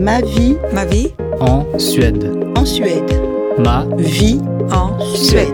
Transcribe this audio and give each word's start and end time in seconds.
Ma 0.00 0.20
vie 0.20 0.56
Ma 0.72 0.84
vie 0.84 1.08
en 1.40 1.78
Suède. 1.78 2.30
en 2.54 2.64
Suède. 2.66 3.20
Ma 3.58 3.86
Vie 3.96 4.40
en 4.70 4.98
Suède. 5.14 5.48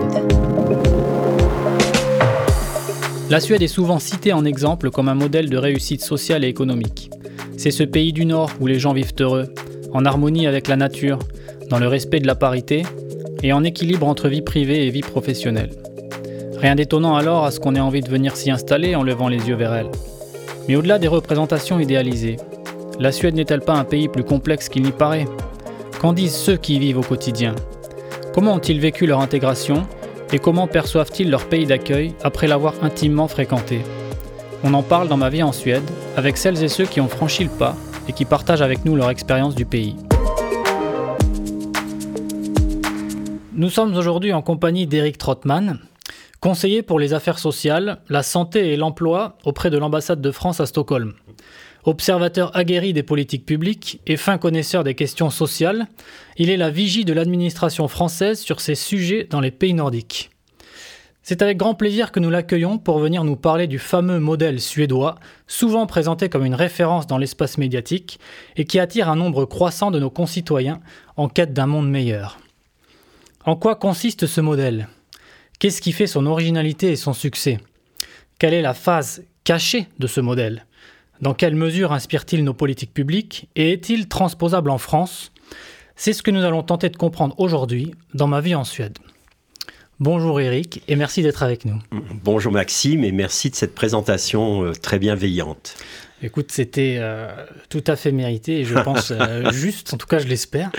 La 3.29 3.39
Suède 3.39 3.61
est 3.61 3.67
souvent 3.67 3.99
citée 3.99 4.33
en 4.33 4.43
exemple 4.43 4.89
comme 4.89 5.07
un 5.07 5.15
modèle 5.15 5.49
de 5.49 5.57
réussite 5.57 6.01
sociale 6.01 6.43
et 6.43 6.47
économique. 6.47 7.09
C'est 7.57 7.71
ce 7.71 7.83
pays 7.83 8.11
du 8.11 8.25
Nord 8.25 8.49
où 8.59 8.67
les 8.67 8.79
gens 8.79 8.93
vivent 8.93 9.13
heureux, 9.19 9.53
en 9.93 10.03
harmonie 10.03 10.45
avec 10.45 10.67
la 10.67 10.75
nature, 10.75 11.19
dans 11.69 11.79
le 11.79 11.87
respect 11.87 12.19
de 12.19 12.27
la 12.27 12.35
parité 12.35 12.83
et 13.43 13.53
en 13.53 13.63
équilibre 13.63 14.07
entre 14.07 14.27
vie 14.27 14.41
privée 14.41 14.85
et 14.85 14.89
vie 14.89 15.01
professionnelle. 15.01 15.71
Rien 16.57 16.75
d'étonnant 16.75 17.15
alors 17.15 17.45
à 17.45 17.51
ce 17.51 17.59
qu'on 17.59 17.75
ait 17.75 17.79
envie 17.79 18.01
de 18.01 18.09
venir 18.09 18.35
s'y 18.35 18.51
installer 18.51 18.95
en 18.95 19.03
levant 19.03 19.29
les 19.29 19.47
yeux 19.47 19.55
vers 19.55 19.73
elle. 19.73 19.91
Mais 20.67 20.75
au-delà 20.75 20.99
des 20.99 21.07
représentations 21.07 21.79
idéalisées, 21.79 22.37
la 22.99 23.11
Suède 23.11 23.35
n'est-elle 23.35 23.61
pas 23.61 23.73
un 23.73 23.83
pays 23.83 24.07
plus 24.07 24.23
complexe 24.23 24.69
qu'il 24.69 24.83
n'y 24.83 24.91
paraît 24.91 25.27
Qu'en 25.99 26.13
disent 26.13 26.35
ceux 26.35 26.57
qui 26.57 26.75
y 26.75 26.79
vivent 26.79 26.99
au 26.99 27.03
quotidien 27.03 27.55
Comment 28.33 28.53
ont-ils 28.53 28.79
vécu 28.79 29.05
leur 29.05 29.19
intégration 29.19 29.87
et 30.31 30.39
comment 30.39 30.67
perçoivent-ils 30.67 31.29
leur 31.29 31.47
pays 31.47 31.65
d'accueil 31.65 32.15
après 32.23 32.47
l'avoir 32.47 32.73
intimement 32.81 33.27
fréquenté 33.27 33.81
On 34.63 34.73
en 34.73 34.81
parle 34.81 35.07
dans 35.07 35.17
ma 35.17 35.29
vie 35.29 35.43
en 35.43 35.51
Suède 35.51 35.83
avec 36.17 36.37
celles 36.37 36.63
et 36.63 36.67
ceux 36.67 36.85
qui 36.85 37.01
ont 37.01 37.07
franchi 37.07 37.43
le 37.43 37.49
pas 37.49 37.75
et 38.07 38.13
qui 38.13 38.25
partagent 38.25 38.61
avec 38.61 38.85
nous 38.85 38.95
leur 38.95 39.09
expérience 39.09 39.55
du 39.55 39.65
pays. 39.65 39.95
Nous 43.53 43.69
sommes 43.69 43.95
aujourd'hui 43.95 44.33
en 44.33 44.41
compagnie 44.41 44.87
d'Eric 44.87 45.19
Trottmann, 45.19 45.79
conseiller 46.39 46.81
pour 46.81 46.99
les 46.99 47.13
affaires 47.13 47.37
sociales, 47.37 48.01
la 48.09 48.23
santé 48.23 48.73
et 48.73 48.77
l'emploi 48.77 49.37
auprès 49.45 49.69
de 49.69 49.77
l'ambassade 49.77 50.21
de 50.21 50.31
France 50.31 50.59
à 50.59 50.65
Stockholm. 50.65 51.13
Observateur 51.85 52.55
aguerri 52.55 52.93
des 52.93 53.03
politiques 53.03 53.45
publiques 53.45 53.99
et 54.07 54.15
fin 54.15 54.37
connaisseur 54.37 54.85
des 54.85 54.95
questions 54.95 55.29
sociales, 55.29 55.87
il 56.37 56.49
est 56.49 56.57
la 56.57 56.69
vigie 56.69 57.03
de 57.03 57.11
l'administration 57.11 57.89
française 57.89 58.39
sur 58.39 58.61
ces 58.61 58.75
sujets 58.75 59.27
dans 59.29 59.41
les 59.41 59.51
pays 59.51 59.73
nordiques. 59.73 60.29
C'est 61.23 61.41
avec 61.41 61.57
grand 61.57 61.73
plaisir 61.73 62.11
que 62.11 62.19
nous 62.19 62.29
l'accueillons 62.29 62.77
pour 62.77 62.99
venir 62.99 63.23
nous 63.23 63.37
parler 63.37 63.67
du 63.67 63.79
fameux 63.79 64.19
modèle 64.19 64.59
suédois, 64.59 65.15
souvent 65.47 65.85
présenté 65.85 66.27
comme 66.29 66.45
une 66.45 66.55
référence 66.55 67.07
dans 67.07 67.17
l'espace 67.17 67.57
médiatique 67.57 68.19
et 68.57 68.65
qui 68.65 68.79
attire 68.79 69.09
un 69.09 69.15
nombre 69.15 69.45
croissant 69.45 69.89
de 69.89 69.99
nos 69.99 70.09
concitoyens 70.09 70.81
en 71.15 71.29
quête 71.29 71.53
d'un 71.53 71.67
monde 71.67 71.89
meilleur. 71.89 72.39
En 73.45 73.55
quoi 73.55 73.75
consiste 73.75 74.25
ce 74.25 74.41
modèle? 74.41 74.87
Qu'est-ce 75.59 75.81
qui 75.81 75.93
fait 75.93 76.07
son 76.07 76.25
originalité 76.25 76.91
et 76.91 76.97
son 76.97 77.13
succès? 77.13 77.57
Quelle 78.39 78.53
est 78.53 78.61
la 78.61 78.73
phase 78.73 79.23
cachée 79.45 79.87
de 79.99 80.07
ce 80.07 80.19
modèle? 80.19 80.65
Dans 81.23 81.33
quelle 81.33 81.55
mesure 81.55 81.93
inspire-t-il 81.93 82.43
nos 82.43 82.53
politiques 82.53 82.93
publiques 82.93 83.47
Et 83.55 83.71
est-il 83.71 84.09
transposable 84.09 84.69
en 84.69 84.77
France? 84.77 85.31
C'est 85.95 86.11
ce 86.11 86.21
que 86.21 86.31
nous 86.31 86.43
allons 86.43 86.63
tenter 86.63 86.89
de 86.89 86.97
comprendre 86.97 87.33
aujourd'hui 87.39 87.95
dans 88.13 88.27
ma 88.27 88.41
vie 88.41 88.55
en 88.55 88.65
Suède. 88.65 88.97
Bonjour 90.01 90.41
Eric 90.41 90.83
et 90.89 90.97
merci 90.97 91.23
d'être 91.23 91.41
avec 91.41 91.63
nous. 91.63 91.79
Bonjour 92.25 92.51
Maxime 92.51 93.05
et 93.05 93.13
merci 93.13 93.49
de 93.49 93.55
cette 93.55 93.73
présentation 93.73 94.65
euh, 94.65 94.73
très 94.73 94.99
bienveillante. 94.99 95.77
Écoute, 96.21 96.51
c'était 96.51 96.97
euh, 96.99 97.33
tout 97.69 97.85
à 97.87 97.95
fait 97.95 98.11
mérité 98.11 98.59
et 98.59 98.65
je 98.65 98.77
pense 98.77 99.11
euh, 99.11 99.49
juste, 99.53 99.93
en 99.93 99.97
tout 99.97 100.07
cas 100.07 100.19
je 100.19 100.27
l'espère. 100.27 100.73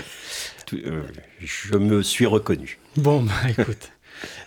Je 0.71 1.75
me 1.75 2.03
suis 2.03 2.27
reconnu. 2.27 2.77
Bon, 2.97 3.23
bah 3.23 3.33
écoute. 3.49 3.89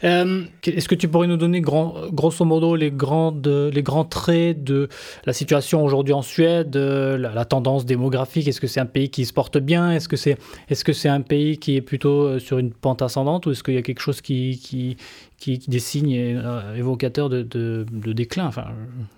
Euh, 0.05 0.43
Est-ce 0.67 0.89
que 0.89 0.95
tu 0.95 1.09
pourrais 1.09 1.27
nous 1.27 1.37
donner 1.37 1.61
grand- 1.61 1.95
grosso 2.12 2.45
modo 2.45 2.77
les, 2.77 2.91
grandes, 2.91 3.47
les 3.73 3.83
grands 3.83 4.05
traits 4.05 4.62
de 4.65 4.89
la 5.27 5.33
situation 5.33 5.84
aujourd'hui 5.84 6.12
en 6.15 6.23
Suède, 6.23 6.77
euh, 6.77 7.17
la, 7.19 7.33
la 7.34 7.45
tendance 7.45 7.84
démographique? 7.87 8.47
Est-ce 8.49 8.61
que 8.61 8.67
c'est 8.67 8.81
un 8.81 8.87
pays 8.87 9.11
qui 9.11 9.25
se 9.27 9.33
porte 9.33 9.59
bien? 9.59 9.93
Est-ce 9.93 10.09
que 10.09 10.17
c'est 10.17 10.37
est 10.69 10.75
-ce 10.75 10.93
c'est 10.93 11.09
un 11.09 11.21
pays 11.21 11.59
qui 11.59 11.77
est 11.77 11.81
plutôt 11.83 12.23
euh, 12.27 12.39
sur 12.39 12.59
une 12.59 12.71
pente 12.73 13.03
ascendante 13.03 13.47
ou 13.47 13.51
est-ce 13.53 13.62
qu'il 13.62 13.75
y 13.75 13.79
a 13.79 13.83
quelque 13.83 14.01
chose 14.01 14.21
qui, 14.21 14.59
qui, 14.62 14.97
qui, 15.39 15.59
qui 15.59 15.71
des 15.71 15.79
signes 15.81 16.17
euh, 16.19 16.75
évocateurs 16.77 17.28
de, 17.28 17.43
de, 17.43 17.84
de 17.91 18.12
déclin? 18.12 18.47
Enfin, 18.47 18.67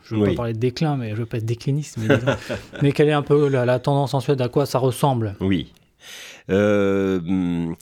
je 0.05 0.15
ne 0.15 0.21
veux 0.21 0.27
Oui. 0.27 0.33
pas 0.35 0.37
parler 0.43 0.53
de 0.55 0.59
déclin, 0.59 0.97
mais 0.97 1.09
je 1.11 1.15
ne 1.15 1.21
veux 1.21 1.27
pas 1.27 1.39
être 1.39 1.45
décliniste. 1.47 1.99
Mais 2.83 2.93
quelle 2.93 3.09
est 3.09 3.13
un 3.13 3.23
peu 3.23 3.49
la, 3.49 3.65
la 3.65 3.79
tendance 3.79 4.15
en 4.15 4.21
Suède? 4.21 4.41
À 4.41 4.49
quoi 4.49 4.67
ça 4.67 4.79
ressemble? 4.79 5.35
Oui. 5.41 5.73
Euh, 6.51 7.19
hum, 7.21 7.75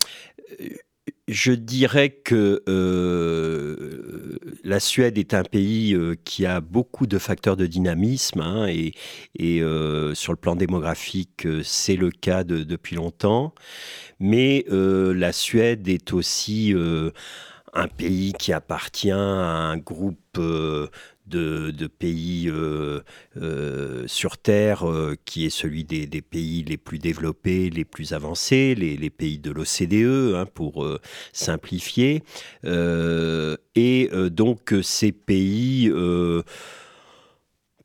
je 1.29 1.53
dirais 1.53 2.11
que 2.11 2.63
euh, 2.69 4.39
la 4.65 4.81
Suède 4.81 5.19
est 5.19 5.35
un 5.35 5.43
pays 5.45 5.95
euh, 5.95 6.15
qui 6.25 6.47
a 6.47 6.61
beaucoup 6.61 7.07
de 7.07 7.19
facteurs 7.19 7.57
de 7.57 7.67
dynamisme 7.67 8.41
hein, 8.41 8.67
et, 8.69 8.93
euh, 9.63 10.15
sur 10.15 10.33
le 10.33 10.37
plan 10.39 10.57
démographique, 10.57 11.47
c'est 11.65 11.97
le 11.97 12.11
cas 12.11 12.45
de- 12.45 12.63
depuis 12.65 12.97
longtemps. 12.97 13.55
Mais 14.21 14.65
la 14.71 15.33
Suède 15.33 15.89
est 15.89 16.13
aussi 16.13 16.75
un 17.75 17.89
pays 17.89 18.33
qui 18.39 18.53
appartient 18.53 19.11
à 19.11 19.17
un 19.19 19.77
groupe 19.79 20.39
de, 21.29 21.87
pays 21.87 22.49
euh, 22.49 23.01
euh, 23.37 24.05
sur 24.07 24.39
Terre 24.39 24.89
euh, 24.89 25.17
qui 25.25 25.47
est 25.47 25.51
celui 25.51 25.85
des, 25.85 26.07
pays 26.23 26.65
les 26.65 26.77
plus 26.77 26.99
développés, 26.99 27.71
les 27.71 27.85
plus 27.85 28.13
avancés, 28.13 28.75
les, 28.75 29.11
pays 29.11 29.39
de 29.39 29.51
l'OCDE, 29.51 30.35
hein, 30.37 30.47
pour 30.53 30.87
simplifier. 31.33 32.23
Et 32.65 34.11
donc 34.31 34.75
ces 34.83 35.13
pays 35.13 35.91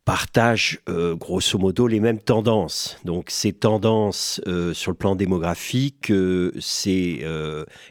partagent 0.05 0.79
euh, 0.89 1.15
grosso 1.15 1.57
modo 1.57 1.87
les 1.87 1.99
mêmes 1.99 2.19
tendances. 2.19 2.97
Donc 3.05 3.29
ces 3.29 3.53
tendances 3.53 4.41
euh, 4.47 4.73
sur 4.73 4.91
le 4.91 4.97
plan 4.97 5.15
démographique, 5.15 6.11
euh, 6.11 6.51
c'est 6.59 7.23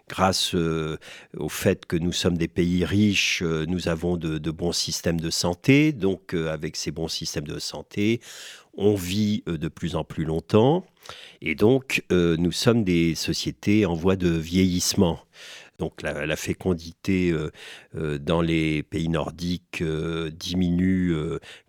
grâce 0.09 0.55
au 0.55 1.49
fait 1.49 1.87
que 1.87 1.97
nous 1.97 2.13
sommes 2.13 2.37
des 2.37 2.49
pays 2.49 2.85
riches, 2.85 3.43
nous 3.43 3.89
avons 3.89 4.17
de, 4.17 4.51
bons 4.51 4.73
systèmes 4.73 5.21
de 5.21 5.31
santé. 5.31 5.93
Donc 5.93 6.35
avec 6.35 6.77
ces 6.77 6.91
bons 6.91 7.09
systèmes 7.09 7.47
de 7.47 7.59
santé, 7.59 8.21
on 8.75 8.95
vit 8.95 9.43
de 9.47 9.69
plus 9.69 9.97
en 9.97 10.05
plus 10.05 10.25
longtemps. 10.25 10.85
Et 11.41 11.55
donc 11.55 12.05
nous 12.11 12.53
sommes 12.53 12.85
des 12.85 13.15
sociétés 13.15 13.87
en 13.87 13.95
voie 13.95 14.17
de 14.17 14.29
vieillissement. 14.29 15.21
Donc 15.79 16.03
la, 16.03 16.37
fécondité 16.37 17.35
dans 17.95 18.43
les 18.43 18.83
pays 18.83 19.09
nordiques 19.09 19.83
diminue 19.83 21.15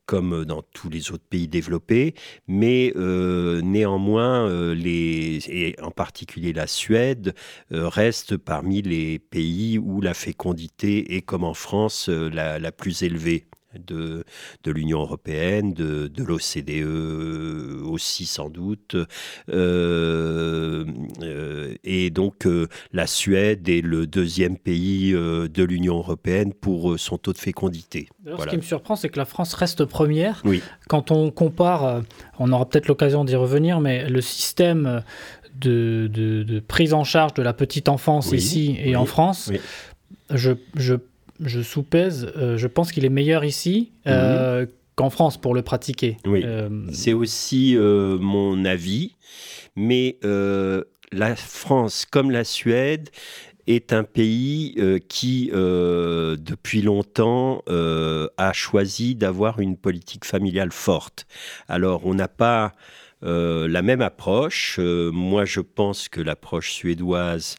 comme 0.06 0.46
dans 0.46 0.62
tous 0.62 0.90
les 0.90 1.12
autres 1.12 1.24
pays 1.30 1.47
développés, 1.47 2.14
mais 2.47 2.94
euh, 2.96 3.62
néanmoins, 3.62 4.47
euh, 4.50 4.74
les, 4.75 5.40
et 5.47 5.75
en 5.81 5.91
particulier 5.91 6.53
la 6.53 6.68
Suède, 6.68 7.34
euh, 7.72 7.88
reste 7.88 8.38
parmi 8.38 8.81
les 8.81 9.19
pays 9.19 9.78
où 9.78 10.02
la 10.02 10.13
fécondité 10.13 11.16
est, 11.16 11.22
comme 11.22 11.44
en 11.44 11.53
France, 11.53 12.09
euh, 12.09 12.30
la 12.30 12.72
plus 12.72 13.03
élevée 13.03 13.47
de, 13.88 14.24
de 14.64 14.72
l'Union 14.72 15.02
européenne, 15.02 15.74
de, 15.74 16.08
de 16.08 16.24
l'OCDE 16.24 17.84
aussi 17.86 18.26
sans 18.26 18.50
doute. 18.50 18.96
Euh, 19.50 20.86
euh, 21.22 21.76
et 21.84 22.10
donc 22.10 22.46
euh, 22.46 22.68
la 22.92 23.08
Suède 23.08 23.68
est 23.70 23.82
le 23.82 24.08
deuxième 24.08 24.58
pays 24.58 25.12
de 25.14 25.64
l'Union 25.64 25.98
européenne 25.98 26.54
pour 26.54 27.00
son 27.00 27.18
taux 27.18 27.34
de 27.34 27.38
fécondité. 27.38 28.08
Voilà. 28.26 28.44
Ce 28.44 28.48
qui 28.50 28.58
me 28.58 28.62
surprend, 28.62 28.96
c'est 28.96 29.10
que 29.10 29.20
la 29.20 29.26
France 29.26 29.54
reste 29.54 29.86
première. 29.86 30.42
Oui. 30.46 30.62
Quand 30.88 31.12
on 31.12 31.32
compare, 31.32 32.02
on 32.40 32.52
aura 32.52 32.68
peut-être 32.68 32.88
l'occasion 32.88 33.26
d'y 33.26 33.36
revenir, 33.36 33.80
mais 33.80 34.08
le 34.10 34.22
système 34.22 35.04
de, 35.56 36.10
de- 36.12 36.44
de 36.44 36.60
prise 36.60 36.94
en 36.94 37.04
charge 37.04 37.34
de 37.36 37.42
la 37.44 37.54
petite 37.54 37.90
enfance 37.90 38.32
Oui, 38.32 38.38
ici 38.38 38.76
et 38.80 38.90
oui, 38.90 38.96
en 38.96 39.06
France, 39.06 39.52
je, 40.32 40.52
je, 40.76 40.96
je 41.48 41.62
soupèse, 41.62 42.31
euh, 42.36 42.58
je 42.58 42.68
pense 42.68 42.92
qu'il 42.92 43.06
est 43.06 43.09
meilleur 43.09 43.44
ici 43.44 43.92
euh, 44.08 44.66
qu'en 44.96 45.09
France 45.09 45.38
pour 45.40 45.54
le 45.56 45.62
pratiquer. 45.62 46.18
Oui. 46.26 46.42
Euh, 46.44 46.70
C'est 46.92 47.14
aussi 47.14 47.76
euh, 47.76 48.18
mon 48.20 48.66
avis, 48.66 49.16
mais 49.76 50.18
la 51.12 51.36
France, 51.36 52.06
comme 52.10 52.31
la 52.31 52.44
Suède, 52.44 53.10
est 53.66 53.94
un 53.94 54.04
pays 54.04 54.75
euh, 54.78 55.00
qui, 55.07 55.50
euh, 55.54 56.36
depuis 56.38 56.81
longtemps, 56.81 57.63
euh, 57.69 58.28
a 58.38 58.51
choisi 58.51 59.16
d'avoir 59.16 59.60
une 59.60 59.78
politique 59.78 60.25
familiale 60.25 60.72
forte. 60.72 61.25
Alors, 61.69 62.06
on 62.06 62.13
n'a 62.13 62.28
pas 62.28 62.74
la 63.22 63.81
même 63.81 64.01
approche. 64.01 64.81
Moi, 64.81 65.45
je 65.45 65.62
pense 65.62 66.10
que 66.10 66.19
l'approche 66.19 66.74
suédoise, 66.74 67.56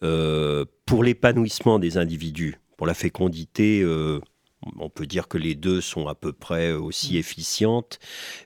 pour 0.00 1.02
l'épanouissement 1.02 1.80
des 1.80 1.98
individus, 1.98 2.60
pour 2.84 2.88
la 2.88 2.92
fécondité, 2.92 3.80
euh, 3.80 4.20
on 4.78 4.90
peut 4.90 5.06
dire 5.06 5.26
que 5.26 5.38
les 5.38 5.54
deux 5.54 5.80
sont 5.80 6.06
à 6.06 6.14
peu 6.14 6.34
près 6.34 6.72
aussi 6.72 7.16
efficientes, 7.16 7.98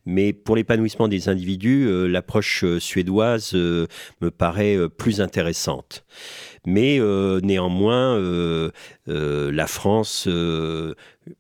mais 0.07 0.33
pour 0.33 0.55
l'épanouissement 0.55 1.09
des 1.09 1.29
individus, 1.29 1.89
euh, 1.89 2.07
l'approche 2.07 2.63
euh, 2.63 2.79
suédoise 2.79 3.55
me 3.55 4.31
paraît 4.31 4.79
plus 4.91 5.21
intéressante. 5.21 6.05
Mais 6.67 7.01
néanmoins, 7.43 8.17
la 9.07 9.67
France 9.67 10.29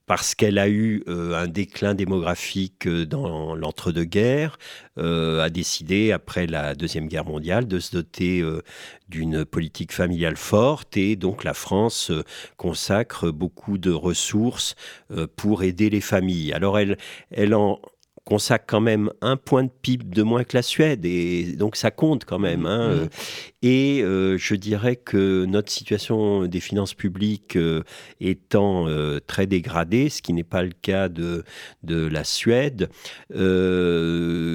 parce 0.07 0.35
qu'elle 0.35 0.59
a 0.59 0.69
eu 0.69 1.03
un 1.07 1.47
déclin 1.47 1.95
démographique 1.95 2.89
dans 2.89 3.55
l'entre-deux-guerres, 3.55 4.59
a 4.97 5.51
décidé, 5.51 6.13
après 6.13 6.47
la 6.47 6.75
Deuxième 6.75 7.09
Guerre 7.09 7.25
mondiale, 7.25 7.67
de 7.67 7.79
se 7.79 7.93
doter 7.93 8.45
d'une 9.09 9.45
politique 9.45 9.93
familiale 9.93 10.37
forte 10.37 10.97
et 10.97 11.17
donc 11.17 11.45
la 11.45 11.55
France 11.55 12.13
consacre 12.57 13.31
beaucoup 13.31 13.79
de 13.79 13.91
ressources 13.91 14.75
pour 15.37 15.63
aider 15.63 15.91
les 15.91 16.01
familles. 16.01 16.53
Alors 16.53 16.79
elle, 16.79 16.97
elle 17.31 17.55
en 17.55 17.81
consacre 18.25 18.67
quand 18.69 18.83
même 18.83 19.11
un 19.23 19.39
point 19.39 19.65
de 19.65 19.71
PIB 19.71 20.05
de 20.05 20.23
moins 20.23 20.45
que 20.45 20.55
la 20.55 20.63
Suède, 20.63 21.07
et 21.07 21.55
donc 21.57 21.77
ça 21.77 21.91
compte 21.91 22.27
quand 22.27 22.39
même. 22.39 22.67
Hein. 22.67 22.95
Mmh. 22.95 23.09
Et 23.63 24.03
euh, 24.03 24.39
je 24.39 24.55
dirais 24.55 24.95
que 24.95 25.45
notre 25.45 25.73
situation 25.73 26.47
des 26.47 26.61
finances 26.61 26.95
publiques 26.95 27.57
euh, 27.57 27.83
étant 28.21 28.87
euh, 28.87 29.19
très 29.27 29.49
dégradée, 29.49 30.11
ce 30.11 30.23
qui 30.23 30.33
n'est 30.33 30.45
pas 30.45 30.63
le 30.63 30.71
cas 30.71 31.09
de, 31.09 31.43
de 31.83 32.07
la 32.07 32.23
Suède, 32.23 32.89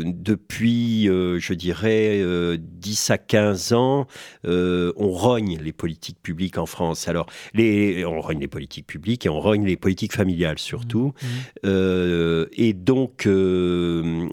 depuis, 0.06 1.06
je 1.06 1.54
dirais, 1.54 2.22
10 2.58 3.10
à 3.10 3.18
15 3.18 3.74
ans, 3.74 4.08
on 4.46 5.10
rogne 5.12 5.60
les 5.62 5.74
politiques 5.74 6.22
publiques 6.22 6.58
en 6.58 6.66
France. 6.66 7.08
Alors, 7.08 7.28
les, 7.54 8.06
on 8.06 8.22
rogne 8.22 8.40
les 8.40 8.48
politiques 8.48 8.88
publiques 8.88 9.26
et 9.26 9.30
on 9.30 9.42
rogne 9.42 9.66
les 9.66 9.78
politiques 9.78 10.14
familiales 10.14 10.60
surtout. 10.60 11.14
Mmh. 11.22 11.70
Mmh. 11.70 12.46
et 12.54 12.74
donc, 12.74 13.26
même 13.26 14.30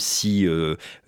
si 0.00 0.46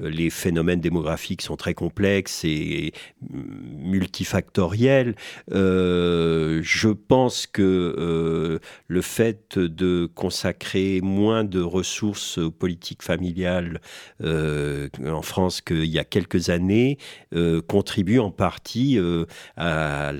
les 0.00 0.30
phénomènes 0.30 0.80
démographiques 0.80 1.42
sont 1.42 1.56
très 1.56 1.74
complexes, 1.74 2.17
et 2.44 2.92
multifactoriel. 3.30 5.14
Euh, 5.52 6.60
je 6.62 6.88
pense 6.88 7.46
que 7.46 7.62
euh, 7.62 8.58
le 8.86 9.02
fait 9.02 9.58
de 9.58 10.08
consacrer 10.14 11.00
moins 11.02 11.44
de 11.44 11.60
ressources 11.60 12.38
aux 12.38 12.50
politiques 12.50 13.02
familiales 13.02 13.80
euh, 14.22 14.88
en 15.06 15.22
France 15.22 15.60
qu'il 15.60 15.86
y 15.86 15.98
a 15.98 16.04
quelques 16.04 16.50
années 16.50 16.98
contribue 17.66 18.18
en 18.18 18.30
partie 18.30 18.98
à, 19.56 20.12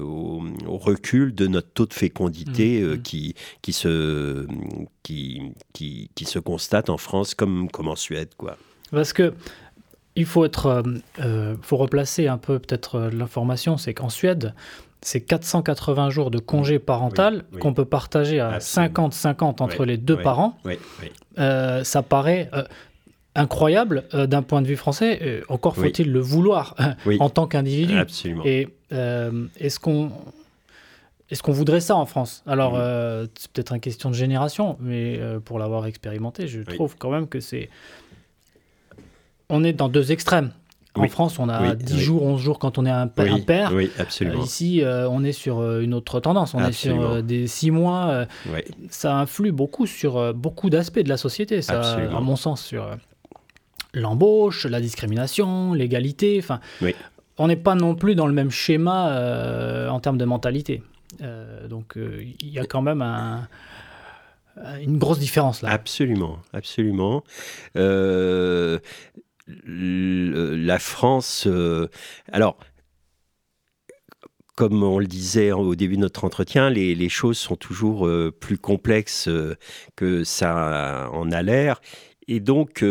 au, 0.00 0.42
recul 0.66 1.34
de 1.34 1.46
notre 1.46 1.68
taux 1.68 1.86
de 1.86 1.94
fécondité 1.94 2.80
mmh, 2.80 2.94
mmh. 2.94 3.02
qui, 3.02 3.34
qui, 3.62 3.72
se, 3.72 4.46
qui, 5.02 5.42
qui, 5.72 6.10
qui, 6.14 6.24
se 6.24 6.38
constate 6.38 6.90
en 6.90 6.96
France 6.96 7.34
comme, 7.34 7.70
comme 7.70 7.88
en 7.88 7.96
Suède. 7.96 8.30
Quoi. 8.36 8.56
Parce 8.90 9.12
que 9.12 9.34
il 10.16 10.26
faut 10.26 10.44
être, 10.44 10.66
euh, 10.66 10.82
euh, 11.20 11.56
faut 11.62 11.76
replacer 11.76 12.28
un 12.28 12.38
peu 12.38 12.58
peut-être 12.58 12.96
euh, 12.96 13.10
l'information, 13.10 13.76
c'est 13.76 13.94
qu'en 13.94 14.08
Suède, 14.08 14.54
c'est 15.00 15.20
480 15.20 16.10
jours 16.10 16.30
de 16.30 16.38
congé 16.38 16.78
parental 16.78 17.44
qu'on 17.60 17.74
peut 17.74 17.84
partager 17.84 18.40
à 18.40 18.58
50-50 18.58 19.62
entre 19.62 19.84
les 19.84 19.98
deux 19.98 20.16
parents. 20.16 20.56
ça 21.36 22.02
paraît 22.02 22.50
incroyable 23.34 24.04
d'un 24.14 24.40
point 24.40 24.62
de 24.62 24.66
vue 24.66 24.76
français. 24.76 25.42
encore 25.50 25.76
faut-il 25.76 26.10
le 26.10 26.20
vouloir 26.20 26.74
en 27.18 27.28
tant 27.28 27.46
qu'individu. 27.46 27.94
Et 28.46 28.68
est-ce 28.90 29.78
qu'on 29.78 30.10
est-ce 31.30 31.42
qu'on 31.42 31.52
voudrait 31.52 31.80
ça 31.80 31.96
en 31.96 32.06
France? 32.06 32.42
Alors, 32.46 32.72
c'est 33.38 33.52
peut-être 33.52 33.74
une 33.74 33.80
question 33.80 34.08
de 34.08 34.14
génération, 34.14 34.78
mais 34.80 35.20
pour 35.44 35.58
l'avoir 35.58 35.84
expérimenté, 35.84 36.46
je 36.48 36.62
trouve 36.62 36.96
quand 36.96 37.10
même 37.10 37.28
que 37.28 37.40
c'est 37.40 37.68
on 39.48 39.64
est 39.64 39.72
dans 39.72 39.88
deux 39.88 40.12
extrêmes. 40.12 40.52
En 40.96 41.08
France, 41.08 41.38
on 41.40 41.48
a 41.48 41.74
10 41.74 42.00
jours, 42.00 42.22
11 42.22 42.40
jours 42.40 42.58
quand 42.58 42.78
on 42.78 42.86
est 42.86 42.90
un, 42.90 43.08
père. 43.08 43.72
Oui, 43.74 43.90
absolument. 43.98 44.40
Euh, 44.40 44.44
ici, 44.44 44.82
euh, 44.82 45.08
on 45.08 45.24
est 45.24 45.32
sur 45.32 45.58
euh, 45.58 45.80
une 45.80 45.92
autre 45.92 46.20
tendance. 46.20 46.54
On 46.54 46.64
est 46.64 46.72
sur 46.72 47.22
des 47.22 47.46
6 47.46 47.70
mois. 47.72 48.26
Ça 48.90 49.16
influe 49.16 49.52
beaucoup 49.52 49.86
sur 49.86 50.32
beaucoup 50.34 50.70
d'aspects 50.70 51.00
de 51.00 51.08
la 51.08 51.16
société, 51.16 51.62
ça, 51.62 51.96
à 51.96 52.20
mon 52.20 52.36
sens, 52.36 52.62
sur 52.62 52.88
l'embauche, 53.92 54.66
la 54.66 54.80
discrimination, 54.80 55.74
l'égalité. 55.74 56.38
Enfin, 56.38 56.60
on 57.38 57.48
n'est 57.48 57.56
pas 57.56 57.74
non 57.74 57.96
plus 57.96 58.14
dans 58.14 58.26
le 58.26 58.32
même 58.32 58.50
schéma 58.50 59.88
en 59.90 59.98
termes 60.00 60.18
de 60.18 60.24
mentalité. 60.24 60.82
donc, 61.68 61.96
il 61.96 62.48
y 62.48 62.60
a 62.60 62.66
quand 62.66 62.82
même 62.82 63.02
une 64.80 64.98
grosse 64.98 65.18
différence 65.18 65.60
là. 65.62 65.70
Absolument, 65.70 66.38
absolument 66.52 67.24
la 69.46 70.78
France. 70.78 71.44
Euh, 71.46 71.88
alors, 72.32 72.58
comme 74.56 74.82
on 74.82 74.98
le 74.98 75.06
disait 75.06 75.52
au 75.52 75.74
début 75.74 75.96
de 75.96 76.02
notre 76.02 76.24
entretien, 76.24 76.70
les, 76.70 77.08
choses 77.08 77.38
sont 77.38 77.56
toujours 77.56 78.06
euh, 78.06 78.30
plus 78.30 78.58
complexes 78.58 79.28
euh, 79.28 79.56
que 79.96 80.24
ça 80.24 81.10
en 81.12 81.30
a 81.32 81.42
l'air. 81.42 81.80
Et 82.28 82.40
donc, 82.40 82.84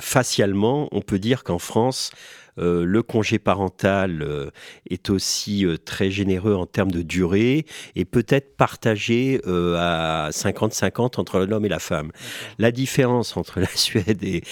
facialement, 0.00 0.88
on 0.92 1.02
peut 1.02 1.18
dire 1.18 1.44
qu'en 1.44 1.58
France, 1.58 2.12
euh, 2.58 2.84
le 2.84 3.02
congé 3.02 3.38
parental 3.38 4.20
euh, 4.22 4.50
est 4.90 5.08
aussi 5.08 5.64
euh, 5.64 5.78
très 5.78 6.10
généreux 6.10 6.54
en 6.54 6.66
termes 6.66 6.90
de 6.90 7.00
durée 7.00 7.64
et 7.96 8.04
peut-être 8.04 8.56
partagé 8.56 9.40
à 9.46 10.28
50-50 10.30 11.18
entre 11.18 11.40
l'homme 11.40 11.64
et 11.64 11.70
la 11.70 11.78
femme. 11.78 12.12
La 12.58 12.70
différence 12.70 13.36
entre 13.36 13.60
la 13.62 13.68
Suède 13.68 14.22
et, 14.22 14.42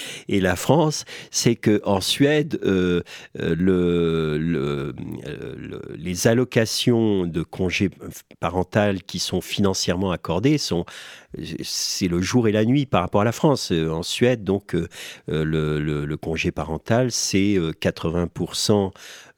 la 0.41 0.57
France, 0.57 1.05
c'est 1.31 1.55
que 1.55 1.83
en 1.85 2.01
Suède, 2.01 2.59
les 5.99 6.27
allocations 6.27 7.27
de 7.27 7.43
congé 7.43 7.91
parental 8.41 9.03
qui 9.03 9.19
sont 9.19 9.43
financièrement 9.43 10.11
accordées 10.13 10.57
sont 10.57 10.87
c'est 11.63 12.09
le 12.09 12.21
jour 12.21 12.49
et 12.49 12.53
la 12.53 12.65
nuit 12.65 12.87
par 12.87 13.03
rapport 13.03 13.21
à 13.21 13.25
la 13.25 13.33
France. 13.33 13.71
En 13.71 14.03
Suède, 14.03 14.43
donc, 14.43 14.75
le, 15.29 16.17
congé 16.17 16.51
parental, 16.51 17.13
c'est 17.13 17.57
80% 17.91 18.93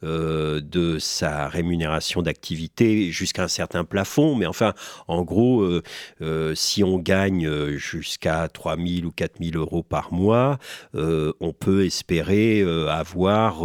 euh, 0.05 0.61
de 0.61 0.99
sa 0.99 1.47
rémunération 1.47 2.23
d'activité 2.23 3.13
jusqu'à 3.13 3.45
un 3.45 3.49
certain 3.49 3.85
plafond. 3.85 4.35
Mais 4.35 4.47
enfin, 4.47 4.75
en 5.07 5.23
gros, 5.23 5.63
euh, 5.63 5.83
euh, 6.23 6.57
si 6.57 6.83
on 6.83 6.99
gagne 6.99 7.49
jusqu'à 7.77 8.49
3 8.49 8.77
000 8.77 9.07
ou 9.07 9.13
4 9.13 9.37
000 9.41 9.57
euros 9.57 9.85
par 9.85 10.13
mois, 10.13 10.59
on 10.95 11.53
peut 11.53 11.85
espérer 11.85 12.63
avoir 12.89 13.63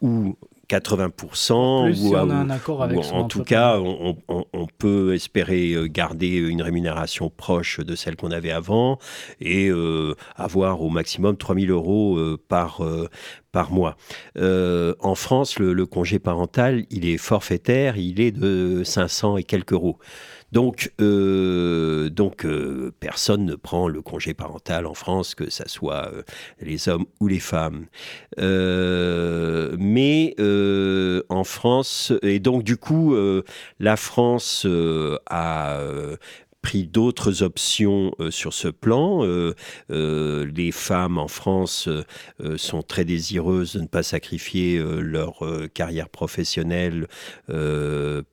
ou 0.00 0.36
80%. 0.72 2.02
ou, 2.02 2.16
un 2.16 2.50
accord 2.50 2.82
avec 2.82 2.98
En 3.12 3.24
tout 3.24 3.44
cas, 3.44 3.78
on, 3.78 4.66
peut 4.78 5.14
espérer 5.14 5.72
euh, 5.72 5.86
garder 5.86 6.36
une 6.36 6.62
rémunération 6.62 7.30
proche 7.30 7.80
de 7.80 7.94
celle 7.94 8.16
qu'on 8.16 8.30
avait 8.30 8.50
avant 8.50 8.98
et 9.40 9.68
euh, 9.68 10.14
avoir 10.36 10.80
au 10.80 10.88
maximum 10.88 11.36
3000 11.36 11.70
euros 11.70 12.16
euh, 12.16 12.38
par, 12.48 12.80
par 13.52 13.70
mois. 13.70 13.96
en 14.36 15.14
France, 15.14 15.58
le, 15.58 15.86
congé 15.86 16.18
parental, 16.18 16.84
il 16.90 17.06
est 17.06 17.18
forfaitaire, 17.18 17.96
il 17.96 18.20
est 18.20 18.32
de 18.32 18.82
500 18.84 19.36
et 19.36 19.44
quelques 19.44 19.72
euros. 19.72 19.98
Donc, 20.52 20.92
euh, 21.00 22.10
donc 22.10 22.44
euh, 22.44 22.92
personne 23.00 23.46
ne 23.46 23.54
prend 23.54 23.88
le 23.88 24.02
congé 24.02 24.34
parental 24.34 24.86
en 24.86 24.94
France, 24.94 25.34
que 25.34 25.50
ce 25.50 25.66
soit 25.66 26.10
euh, 26.12 26.22
les 26.60 26.88
hommes 26.88 27.06
ou 27.20 27.26
les 27.26 27.40
femmes. 27.40 27.86
mais 29.78 30.34
en 31.28 31.44
France, 31.44 32.12
et 32.22 32.38
donc 32.38 32.62
du 32.64 32.76
coup, 32.76 33.16
la 33.80 33.96
France 33.96 34.66
a 35.26 35.80
pris 36.62 36.84
d'autres 36.84 37.42
options 37.42 38.14
euh, 38.20 38.30
sur 38.30 38.54
ce 38.54 38.68
plan. 38.68 39.24
Euh, 39.24 39.54
euh, 39.90 40.50
les 40.54 40.70
femmes 40.70 41.18
en 41.18 41.28
France 41.28 41.88
sont 42.56 42.82
très 42.82 43.04
désireuses 43.04 43.74
de 43.74 43.80
ne 43.80 43.86
pas 43.86 44.02
sacrifier 44.02 44.78
leur 44.78 45.44
carrière 45.74 46.08
professionnelle 46.08 47.08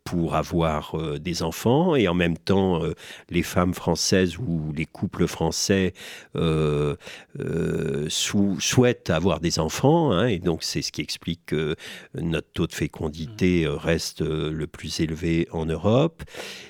pour 0.03 0.35
avoir 0.35 0.95
des 1.19 1.43
enfants. 1.43 1.95
Et 1.95 2.07
en 2.07 2.13
même 2.13 2.37
temps 2.37 2.81
les 3.29 3.43
femmes 3.43 3.73
françaises 3.73 4.37
ou 4.37 4.71
les 4.75 4.85
couples 4.85 5.27
français 5.27 5.93
souhaitent 8.09 9.09
avoir 9.09 9.39
des 9.39 9.59
enfants 9.59 10.11
hein, 10.11 10.27
et 10.27 10.39
donc 10.39 10.63
c'est 10.63 10.81
ce 10.81 10.91
qui 10.91 11.01
explique 11.01 11.47
que 11.47 11.75
notre 12.15 12.51
taux 12.51 12.67
de 12.67 12.73
fécondité 12.73 13.65
reste 13.67 14.21
le 14.21 14.67
plus 14.67 14.99
élevé 14.99 15.47
en 15.51 15.65
Europe 15.65 16.23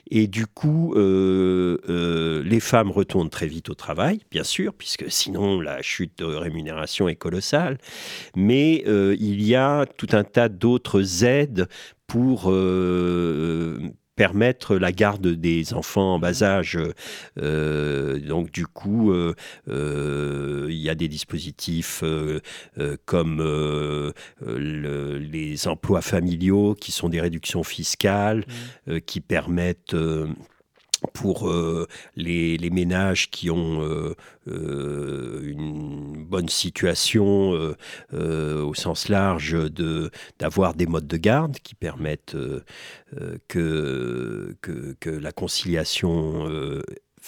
et 0.10 0.28
du 0.28 0.48
coup 0.48 0.94
euh, 0.96 2.44
les 2.44 2.60
femmes 2.60 2.92
retournent 2.92 3.30
très 3.30 3.48
vite 3.48 3.70
au 3.70 3.76
travail, 3.76 4.22
bien 4.32 4.44
sûr, 4.44 4.74
puisque 4.74 5.12
sinon 5.12 5.60
la 5.62 5.82
chute 5.82 6.18
de 6.20 6.26
rémunération 6.26 7.08
est 7.08 7.16
colossale. 7.16 7.78
Mais 8.36 8.84
euh, 8.88 9.16
il 9.20 9.42
y 9.44 9.56
a 9.56 9.86
tout 9.98 10.10
un 10.12 10.24
tas 10.24 10.50
d'autres 10.50 11.24
aides 11.24 11.68
pour 12.08 12.46
euh, 12.48 13.80
permettre 14.20 14.76
la 14.76 14.92
garde 14.92 15.28
des 15.28 15.74
enfants 15.74 16.16
en 16.16 16.20
bas 16.20 16.44
âge. 16.44 16.78
donc 17.38 18.52
du 18.52 18.68
coup, 18.68 19.14
il 19.66 20.68
y 20.70 20.90
a 20.90 20.96
des 20.96 21.08
dispositifs 21.08 22.04
comme 23.06 24.14
les 24.46 25.68
emplois 25.70 26.02
familiaux 26.02 26.76
qui 26.76 26.92
sont 26.92 27.08
des 27.08 27.22
réductions 27.22 27.64
fiscales 27.64 28.44
mmh. 28.88 29.00
qui 29.06 29.22
permettent 29.22 29.96
pour 31.14 31.50
euh, 31.50 31.88
les, 32.16 32.70
ménages 32.70 33.30
qui 33.30 33.50
ont 33.50 33.82
euh, 33.82 34.16
euh, 34.48 35.42
une 35.44 36.24
bonne 36.26 36.50
situation 36.50 37.74
au 38.12 38.74
sens 38.74 39.10
large 39.10 39.52
de 39.52 40.12
d'avoir 40.38 40.76
des 40.76 40.86
modes 40.86 41.08
de 41.08 41.18
garde 41.18 41.58
qui 41.60 41.76
permettent 41.76 42.36
que, 43.48 44.56
que, 44.62 44.96
que, 45.00 45.10
la 45.10 45.32
conciliation 45.32 46.48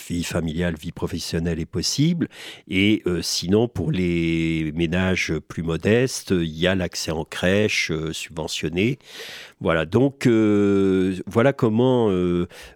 vie 0.10 0.24
familiale, 0.24 0.76
vie 0.76 0.92
professionnelle 0.92 1.60
est 1.60 1.66
possible. 1.66 2.28
Et 2.68 3.02
euh, 3.06 3.22
sinon, 3.22 3.68
pour 3.68 3.92
les 3.92 4.72
ménages 4.76 5.34
plus 5.48 5.64
modestes, 5.64 6.32
il 6.32 6.58
y 6.58 6.68
a 6.68 6.76
l'accès 6.76 7.12
en 7.12 7.26
crèche 7.26 7.92
euh, 7.92 8.14
subventionné. 8.14 9.00
Voilà, 9.60 9.86
donc 9.86 10.26
euh, 10.26 11.16
voilà 11.28 11.54
comment 11.54 12.10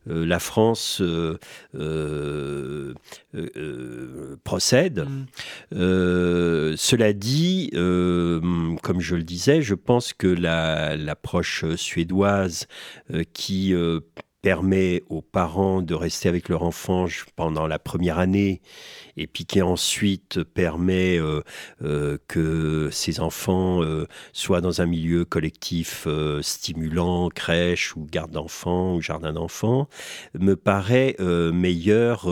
la 0.06 0.40
France 0.40 1.02
procède. 4.44 5.06
Mm. 5.72 6.76
cela 6.78 7.14
dit, 7.14 7.72
comme 7.74 9.00
je 9.00 9.16
le 9.16 9.24
disais, 9.24 9.64
je 9.64 9.74
pense 9.74 10.14
que 10.14 10.28
l'approche 10.28 11.66
suédoise 11.76 12.68
qui 13.34 13.74
permet 14.46 15.02
aux 15.10 15.24
parents 15.24 15.82
de 15.82 15.96
rester 15.96 16.30
avec 16.30 16.50
leur 16.50 16.62
enfant 16.62 17.08
pendant 17.36 17.66
la 17.66 17.80
première 17.80 18.20
année 18.20 18.62
et 19.18 19.28
puis 19.28 19.46
qui 19.46 19.62
ensuite 19.62 20.44
permet 20.44 21.18
euh, 21.18 21.42
euh, 21.84 22.18
que 22.28 22.90
ces 22.92 23.20
enfants 23.20 23.84
euh, 23.84 24.08
soient 24.34 24.62
dans 24.62 24.82
un 24.82 24.86
milieu 24.86 25.26
collectif 25.26 26.08
stimulant, 26.42 27.30
crèche 27.30 27.96
ou 27.96 28.06
garde 28.06 28.32
d'enfants 28.32 28.96
ou 28.96 29.02
jardin 29.02 29.34
d'enfants, 29.34 29.88
me 30.38 30.56
paraît 30.56 31.16
meilleur 31.20 32.28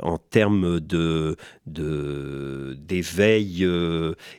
en 0.00 0.18
termes 0.18 0.80
de 0.80 1.36
d'éveil 1.66 3.66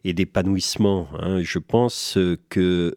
et 0.04 0.14
d'épanouissement. 0.14 1.08
Hein. 1.20 1.42
Je 1.42 1.60
pense 1.60 2.18
que 2.50 2.96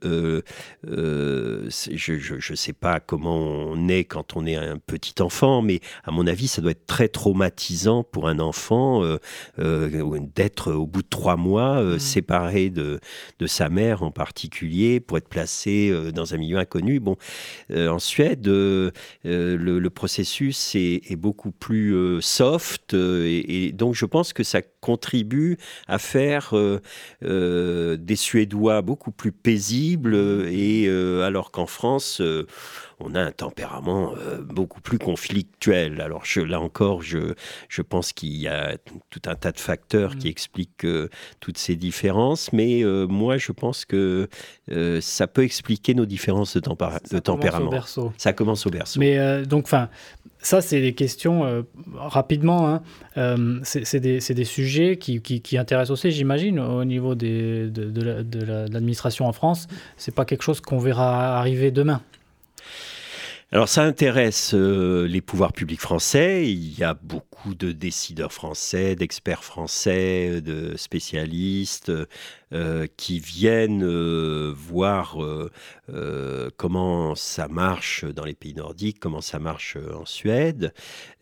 je 0.85 2.51
ne 2.51 2.57
sais 2.57 2.73
pas 2.73 3.01
comment 3.01 3.39
on 3.39 3.89
est 3.89 4.05
quand 4.05 4.37
on 4.37 4.47
est 4.47 4.57
un 4.57 4.79
petit 4.79 5.21
enfant, 5.23 5.63
mais 5.63 5.81
à 6.05 6.11
mon 6.11 6.27
avis, 6.27 6.49
ça 6.49 6.63
doit 6.63 6.73
être 6.73 6.87
très 6.87 7.09
traumatisant 7.09 8.05
pour 8.05 8.29
un 8.29 8.39
enfant 8.39 8.76
euh, 8.77 9.19
euh, 9.59 10.19
d'être 10.35 10.73
au 10.73 10.87
bout 10.87 11.03
de 11.03 11.09
trois 11.09 11.37
mois 11.37 11.81
euh, 11.81 11.97
mm. 11.97 11.99
séparé 11.99 12.71
de, 12.71 13.01
de 13.39 13.47
sa 13.47 13.69
mère 13.69 14.03
en 14.03 14.11
particulier 14.11 15.01
pour 15.01 15.19
être 15.19 15.29
placé 15.29 15.93
dans 16.13 16.35
un 16.35 16.39
milieu 16.39 16.59
inconnu. 16.59 17.01
Bon, 17.01 17.17
en 17.75 17.99
Suède, 17.99 18.47
le, 18.47 19.89
processus 19.89 20.75
est, 20.75 21.17
beaucoup 21.17 21.51
plus 21.51 22.21
soft 22.21 22.95
et, 22.95 23.73
donc 23.73 23.95
je 23.95 24.05
pense 24.05 24.33
que 24.33 24.43
ça 24.43 24.61
contribue 24.87 25.59
à 25.89 25.99
faire 25.99 26.55
des 27.23 28.17
Suédois 28.17 28.83
beaucoup 28.83 29.11
plus 29.11 29.33
paisibles 29.33 30.17
et 30.49 30.89
alors 31.23 31.51
qu'en 31.51 31.67
France 31.67 32.23
on 32.99 33.15
a 33.15 33.21
un 33.21 33.31
tempérament 33.33 34.15
euh, 34.17 34.41
beaucoup 34.41 34.81
plus 34.81 34.99
conflictuel. 34.99 36.01
Alors 36.01 36.25
là 36.37 36.61
encore, 36.61 37.03
je, 37.03 37.35
je 37.69 37.83
pense 37.83 38.13
qu'il 38.13 38.37
y 38.37 38.49
a 38.49 38.77
tout 39.11 39.23
un 39.27 39.35
tas 39.35 39.53
de 39.53 39.61
facteurs 39.61 40.17
qui 40.17 40.29
expliquent 40.29 40.85
euh, 40.85 41.09
toutes 41.41 41.59
ces 41.59 41.77
différences, 41.77 42.53
mais 42.53 42.83
euh, 42.83 43.07
moi 43.07 43.37
je 43.37 43.53
pense 43.53 43.85
que 43.85 44.29
ça 45.01 45.27
peut 45.27 45.43
expliquer 45.43 45.95
nos 45.95 46.07
différences 46.07 46.57
de, 46.57 46.61
de 46.61 47.19
tempérament. 47.19 47.71
Ça 48.17 48.33
commence 48.33 48.67
au 48.67 48.71
berceau. 48.71 49.01
Mais 49.01 49.45
donc, 49.47 49.65
enfin, 49.65 49.89
ça, 50.47 50.61
c'est 50.61 50.81
des 50.81 50.95
questions 50.95 51.65
rapidement. 51.97 52.81
Hein, 53.17 53.61
c'est 53.65 53.99
des, 53.99 54.45
sujets 54.45 54.97
qui, 54.97 55.59
intéressent 55.59 55.91
aussi, 55.91 56.13
j'imagine, 56.13 56.61
au 56.61 56.85
niveau 56.85 57.17
de 57.17 57.69
l'administration 58.71 59.27
en 59.27 59.33
France. 59.33 59.67
C'est 59.97 60.15
pas 60.15 60.25
quelque 60.25 60.43
chose 60.43 60.61
qu'on 60.61 60.79
verra 60.79 61.37
arriver 61.37 61.73
demain. 61.73 62.01
Alors 63.53 63.69
ça 63.69 63.83
intéresse 63.83 64.55
euh, 64.55 65.07
les 65.07 65.21
pouvoirs 65.21 65.53
publics 65.53 65.81
français. 65.81 66.49
Il 66.49 66.79
y 66.79 66.83
a 66.83 66.95
beaucoup 66.95 67.36
de 67.45 67.73
décideurs 67.73 68.33
français, 68.33 68.97
d'experts 68.97 69.45
français, 69.45 70.41
de 70.41 70.77
spécialistes 70.77 71.93
euh, 72.53 72.87
qui 72.97 73.19
viennent 73.19 73.85
euh, 73.85 74.53
voir 74.57 75.19
comment 76.57 77.15
ça 77.15 77.49
marche 77.49 78.05
dans 78.05 78.25
les 78.25 78.35
pays 78.35 78.55
nordiques, 78.55 78.99
comment 79.01 79.21
ça 79.21 79.39
marche 79.39 79.77
en 79.95 80.05
Suède, 80.05 80.73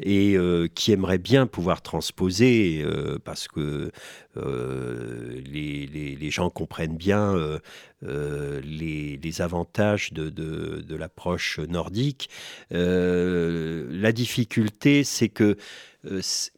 et 0.00 0.36
qui 0.74 0.92
aimeraient 0.92 1.18
bien 1.18 1.46
pouvoir 1.46 1.82
transposer 1.82 2.84
parce 3.24 3.48
que 3.48 3.90
les, 4.36 6.30
gens 6.30 6.50
comprennent 6.50 6.96
bien 6.96 7.34
les, 8.02 9.40
avantages 9.40 10.12
de 10.12 10.94
l'approche 10.94 11.58
nordique. 11.58 12.30
la 12.70 14.12
difficulté, 14.12 15.04
c'est 15.04 15.28
que 15.28 15.56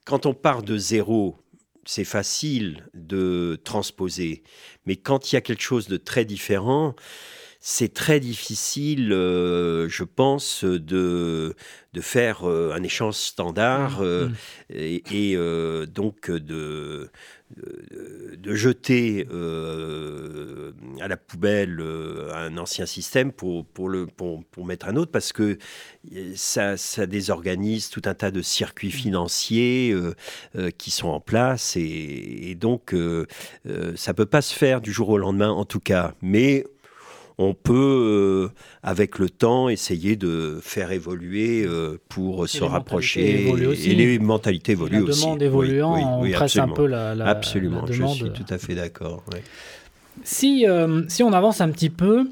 quand 0.04 0.26
on 0.26 0.34
part 0.34 0.62
de 0.62 0.76
zéro, 0.76 1.38
c'est 1.84 2.04
facile 2.04 2.88
de 2.94 3.60
transposer. 3.64 4.42
Mais 4.86 4.96
quand 4.96 5.30
il 5.30 5.36
y 5.36 5.38
a 5.38 5.40
quelque 5.40 5.62
chose 5.62 5.88
de 5.88 5.96
très 5.96 6.24
différent, 6.24 6.94
c'est 7.68 7.92
très 7.92 8.20
difficile, 8.20 9.12
euh, 9.12 9.88
je 9.88 10.04
pense, 10.04 10.62
de, 10.62 11.56
de 11.94 12.00
faire 12.00 12.49
euh, 12.49 12.73
un 12.73 12.85
échange 12.85 13.16
standard 13.16 13.99
mmh, 13.99 14.04
euh, 14.04 14.28
mmh. 14.28 14.35
et, 14.70 15.37
donc 15.88 16.30
de, 16.30 17.11
de 17.56 18.54
jeter 18.54 19.26
à 21.00 21.08
la 21.08 21.16
poubelle 21.16 21.82
un 22.32 22.56
ancien 22.56 22.87
système 22.87 23.32
pour, 23.32 23.66
pour, 23.66 23.88
le, 23.88 24.06
pour, 24.06 24.44
pour, 24.44 24.64
mettre 24.64 24.87
un 24.87 24.94
autre 24.94 25.11
parce 25.11 25.32
que 25.32 25.58
ça, 26.37 26.76
ça, 26.76 27.06
désorganise 27.06 27.90
tout 27.90 28.02
un 28.04 28.14
tas 28.14 28.30
de 28.30 28.42
circuits 28.42 28.88
mmh. 28.88 28.92
financiers 28.92 29.96
qui 30.78 30.92
sont 30.92 31.08
en 31.08 31.20
place 31.20 31.76
et, 31.76 32.50
et 32.50 32.54
donc 32.54 32.94
ça 33.96 34.14
peut 34.14 34.26
pas 34.26 34.42
se 34.42 34.54
faire 34.54 34.80
du 34.80 34.92
jour 34.92 35.08
au 35.08 35.18
lendemain 35.18 35.50
en 35.50 35.64
tout 35.64 35.80
cas. 35.80 36.14
Mais 36.23 36.64
on 37.38 37.52
peut, 37.52 37.74
euh, 37.74 38.54
avec 38.82 39.18
le 39.18 39.28
temps, 39.28 39.68
essayer 39.68 40.16
de 40.16 40.58
faire 40.62 40.90
évoluer 40.90 41.64
euh, 41.66 41.98
pour 42.08 42.48
se 42.48 42.64
rapprocher. 42.64 43.50
Et 43.50 43.94
les 43.94 44.18
mentalités 44.18 44.72
évoluent 44.72 45.02
aussi. 45.02 45.20
La 45.20 45.26
demande 45.26 45.42
évoluant, 45.42 46.20
on 46.22 46.30
presse 46.30 46.56
un 46.56 46.68
peu 46.68 46.86
la, 46.86 47.14
la 47.14 47.26
Absolument, 47.26 47.84
je 47.86 48.04
suis 48.06 48.30
tout 48.30 48.46
à 48.48 48.58
fait 48.58 48.74
d'accord. 48.74 49.22
Si, 50.24 50.66
euh, 50.66 51.02
si 51.08 51.22
on 51.22 51.32
avance 51.32 51.60
un 51.60 51.70
petit 51.70 51.90
peu, 51.90 52.28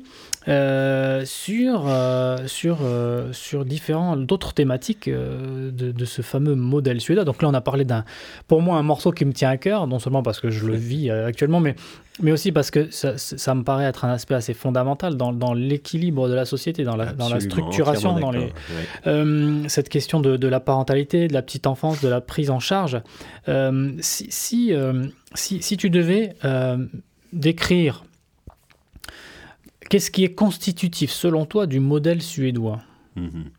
euh, 0.47 1.23
sur, 1.25 1.85
euh, 1.87 2.47
sur, 2.47 2.79
euh, 2.83 3.33
sur 3.33 3.65
différents, 3.65 4.17
d'autres 4.17 4.53
thématiques 4.53 5.09
de, 5.09 5.71
de, 5.71 6.05
ce 6.05 6.21
fameux 6.21 6.55
modèle 6.55 7.01
suédois. 7.01 7.25
Donc 7.25 7.41
là, 7.41 7.49
on 7.49 7.55
a 7.55 7.63
parlé 7.63 7.85
d'un, 7.87 8.05
pour 8.47 8.61
moi, 8.61 8.77
un 8.77 8.83
morceau 8.83 9.11
qui 9.11 9.25
me 9.25 9.33
tient 9.33 9.49
à 9.49 9.57
cœur, 9.57 9.87
non 9.87 9.99
seulement 9.99 10.23
parce 10.23 10.41
que 10.41 10.51
je 10.51 10.67
le 10.67 10.75
vis 10.75 11.11
actuellement, 11.11 11.61
mais, 11.61 11.77
mais 12.21 12.31
aussi 12.31 12.53
parce 12.53 12.71
que 12.71 12.91
ça, 12.91 13.17
ça, 13.17 13.55
me 13.55 13.63
paraît 13.65 13.85
être 13.85 14.05
un 14.05 14.11
aspect 14.11 14.35
assez 14.35 14.53
fondamental 14.53 15.17
dans, 15.17 15.33
dans 15.33 15.55
l'équilibre 15.55 16.29
de 16.29 16.35
la 16.35 16.45
société, 16.45 16.85
dans 16.85 16.97
la, 16.97 17.13
dans 17.15 17.31
la 17.31 17.41
structuration, 17.41 18.19
dans 18.19 18.31
les, 18.31 18.53
cette 19.69 19.89
question 19.89 20.21
de, 20.21 20.37
de, 20.37 20.49
la 20.49 20.61
parentalité, 20.61 21.27
de 21.27 21.33
la 21.33 21.43
petite 21.43 21.67
enfance, 21.67 22.03
de 22.03 22.09
la 22.09 22.21
prise 22.21 22.51
en 22.51 22.61
charge. 22.61 23.01
si, 24.01 24.27
si, 24.31 24.73
si, 25.35 25.63
si, 25.63 25.77
tu 25.79 25.89
devais 25.89 26.35
décrire 27.33 28.05
Qu'est-ce 29.95 30.11
qui 30.11 30.25
est 30.25 30.35
constitutif, 30.35 31.13
selon 31.13 31.47
toi, 31.47 31.69
du 31.69 31.79
modèle 31.79 32.21
suédois 32.21 32.83
mhm. 33.15 33.53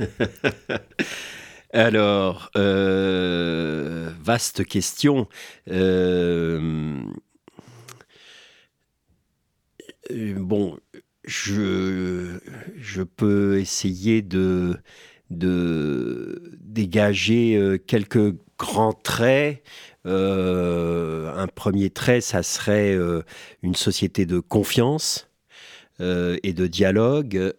Alors, 1.72 2.50
euh, 2.56 4.10
vaste 4.20 4.64
question. 4.64 5.28
Euh, 5.70 7.04
euh, 10.10 10.34
bon, 10.38 10.76
je, 11.24 12.40
je 12.74 13.02
peux 13.04 13.60
essayer 13.60 14.22
de, 14.22 14.76
de 15.30 16.58
dégager 16.60 17.78
quelques 17.86 18.34
grands 18.58 18.92
traits 18.92 19.62
un 20.04 21.46
premier 21.54 21.90
trait, 21.90 22.20
ça 22.20 22.42
serait 22.42 22.94
euh, 22.94 23.22
une 23.62 23.74
société 23.74 24.26
de 24.26 24.40
confiance. 24.40 25.28
et 26.00 26.52
de 26.52 26.66
dialogue. 26.66 27.54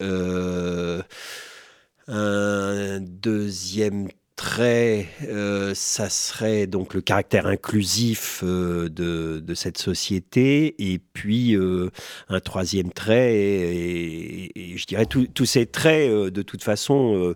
un 2.07 2.99
deuxième 2.99 4.09
trait, 4.36 5.08
euh, 5.24 5.74
ça 5.75 6.10
serait 6.10 6.68
donc 6.68 6.94
le 6.94 7.01
caractère 7.01 7.48
inclusif 7.48 8.42
euh, 8.44 8.89
de, 8.89 9.54
cette 9.54 9.77
société, 9.77 10.75
et 10.92 11.00
puis 11.00 11.56
euh, 11.56 11.89
un 12.27 12.42
troisième 12.42 12.92
trait, 12.92 13.34
et, 13.36 14.74
je 14.75 14.86
dirais 14.86 15.06
tous 15.06 15.46
ces 15.46 15.65
traits, 15.65 16.12
de 16.12 16.42
toute 16.42 16.63
façon, 16.63 17.34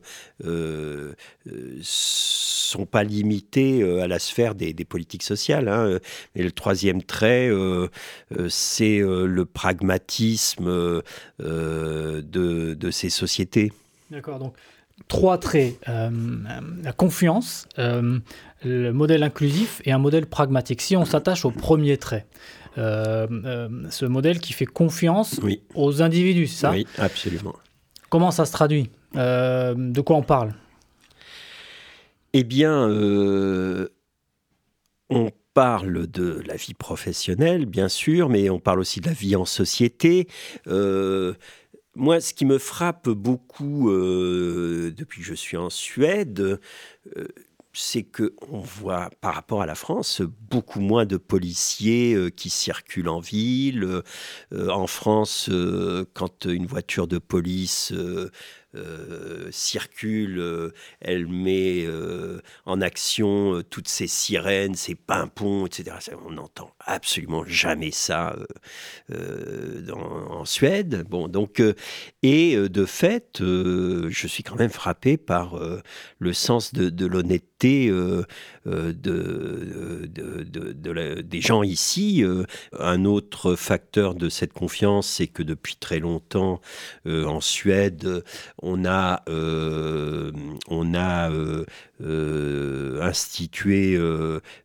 sont 1.82 2.86
pas 2.86 3.04
limités 3.04 4.02
à 4.02 4.08
la 4.08 4.20
sphère 4.20 4.56
des, 4.56 4.74
politiques 4.86 5.24
sociales. 5.24 5.70
Hein. 5.70 6.00
Et 6.36 6.44
le 6.44 6.52
troisième 6.52 7.02
trait, 7.02 7.50
c'est 8.50 9.00
le 9.00 9.46
pragmatisme 9.46 11.02
de, 11.40 12.22
de 12.74 12.92
ces 12.92 13.10
sociétés. 13.10 13.72
D'accord, 14.12 14.40
donc 14.40 14.54
trois 15.08 15.38
traits 15.38 15.80
euh, 15.88 16.10
la 16.84 16.92
confiance, 16.92 17.68
euh, 17.78 18.20
le 18.64 18.92
modèle 18.92 19.24
inclusif 19.24 19.82
et 19.86 19.92
un 19.92 19.98
modèle 19.98 20.26
pragmatique. 20.26 20.82
Si 20.82 20.96
on 20.96 21.06
s'attache 21.06 21.46
au 21.46 21.52
premier 21.52 21.98
trait, 21.98 22.26
euh, 22.78 23.68
ce 23.90 24.06
modèle 24.06 24.40
qui 24.40 24.54
fait 24.54 24.66
confiance 24.66 25.40
aux 25.76 26.02
individus, 26.02 26.48
ça 26.48 26.72
Oui, 26.72 26.86
absolument. 26.98 27.56
Comment 28.10 28.32
ça 28.32 28.46
se 28.46 28.52
traduit? 28.52 28.90
De 29.14 30.02
quoi 30.02 30.16
on 30.18 30.24
parle? 30.24 30.54
Eh 32.34 32.44
bien, 32.44 32.88
on 35.10 35.32
parle 35.56 36.08
de 36.08 36.44
la 36.46 36.56
vie 36.56 36.76
professionnelle, 36.76 37.66
bien 37.66 37.90
sûr, 37.90 38.30
mais 38.30 38.50
on 38.52 38.60
parle 38.60 38.80
aussi 38.80 39.02
de 39.02 39.08
la 39.08 39.14
vie 39.14 39.36
en 39.36 39.46
société. 39.46 40.28
Moi, 42.00 42.22
ce 42.22 42.34
qui 42.34 42.46
me 42.46 42.60
frappe 42.60 43.10
beaucoup 43.10 43.92
euh, 43.92 44.94
depuis 44.96 45.20
que 45.20 45.28
je 45.28 45.34
suis 45.34 45.58
en 45.58 45.70
Suède, 45.70 46.40
euh, 47.18 47.28
c'est 47.74 48.04
que 48.04 48.34
on 48.50 48.60
voit 48.60 49.10
par 49.20 49.36
rapport 49.36 49.62
à 49.62 49.66
la 49.66 49.76
France 49.76 50.22
beaucoup 50.50 50.80
moins 50.80 51.06
de 51.06 51.18
policiers 51.18 52.14
euh, 52.14 52.30
qui 52.30 52.50
circulent 52.50 53.10
en 53.10 53.20
ville. 53.20 54.02
en 54.54 54.88
France, 54.88 55.50
quand 56.14 56.46
une 56.46 56.68
voiture 56.68 57.06
de 57.06 57.18
police 57.18 57.94
euh, 58.76 59.48
circule, 59.52 60.38
euh, 60.38 60.74
elle 61.02 61.26
met 61.28 61.86
euh, 61.88 62.40
en 62.66 62.82
action 62.82 63.64
toutes 63.68 63.88
ces 63.88 64.06
sirènes, 64.06 64.76
ces 64.76 64.94
pimpons, 64.94 65.66
etc. 65.66 65.98
On 66.26 66.32
n'entend 66.32 66.72
absolument 66.80 67.44
jamais 67.46 67.90
ça 67.90 68.36
en 69.12 70.46
Suède. 70.46 71.04
Bon, 71.10 71.28
donc, 71.28 71.64
et 72.22 72.56
de 72.56 72.86
fait, 72.86 73.38
je 73.40 74.28
suis 74.28 74.44
quand 74.44 74.56
même 74.56 74.70
frappé 74.70 75.18
par 75.18 75.60
le 76.20 76.34
sens 76.34 76.74
de, 76.74 77.06
l'honnêteté 77.06 77.49
de, 77.68 78.26
des 81.22 81.42
gens 81.42 81.64
ici. 81.64 82.24
un 82.78 83.06
autre 83.06 83.56
facteur 83.56 84.16
de 84.16 84.30
cette 84.30 84.54
confiance, 84.54 85.08
c'est 85.08 85.28
que 85.28 85.44
depuis 85.44 85.76
très 85.76 86.00
longtemps, 86.00 86.62
en 87.06 87.42
Suède, 87.42 88.24
on 88.62 88.86
a, 88.86 89.24
euh, 89.30 90.32
on 90.68 90.94
a 90.94 91.30
euh, 92.02 92.98
euh, 93.00 93.02
institué 93.02 93.98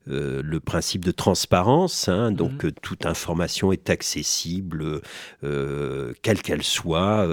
le 0.07 0.59
principe 0.61 1.05
de 1.05 1.11
transparence, 1.11 2.09
hein, 2.09 2.33
donc 2.33 2.65
mhm. 2.65 2.73
toute 2.83 3.07
information 3.07 3.73
est 3.73 3.91
accessible, 3.91 5.01
quelle 5.43 6.43
qu'elle 6.43 6.63
soit, 6.63 7.27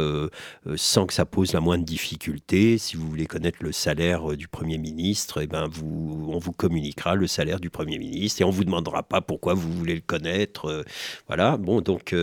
sans 0.75 1.05
que 1.05 1.13
ça 1.13 1.25
pose 1.25 1.53
la 1.53 1.59
moindre 1.59 1.83
difficulté. 1.83 2.77
Si 2.77 2.95
vous 2.97 3.09
voulez 3.09 3.25
connaître 3.25 3.59
le 3.61 3.71
salaire 3.71 4.37
du 4.37 4.47
Premier 4.47 4.77
ministre, 4.77 5.41
eh 5.41 5.47
ben 5.47 5.67
vous, 5.67 6.29
on 6.29 6.39
vous 6.39 6.51
communiquera 6.51 7.15
le 7.15 7.27
salaire 7.27 7.59
du 7.59 7.69
Premier 7.69 7.97
ministre 7.97 8.41
et 8.41 8.43
on 8.43 8.51
vous 8.51 8.63
demandera 8.63 9.03
pas 9.03 9.21
pourquoi 9.21 9.53
vous 9.53 9.71
voulez 9.71 9.95
le 9.95 10.01
connaître. 10.01 10.83
voilà, 11.27 11.57
bon, 11.57 11.81
donc 11.81 12.15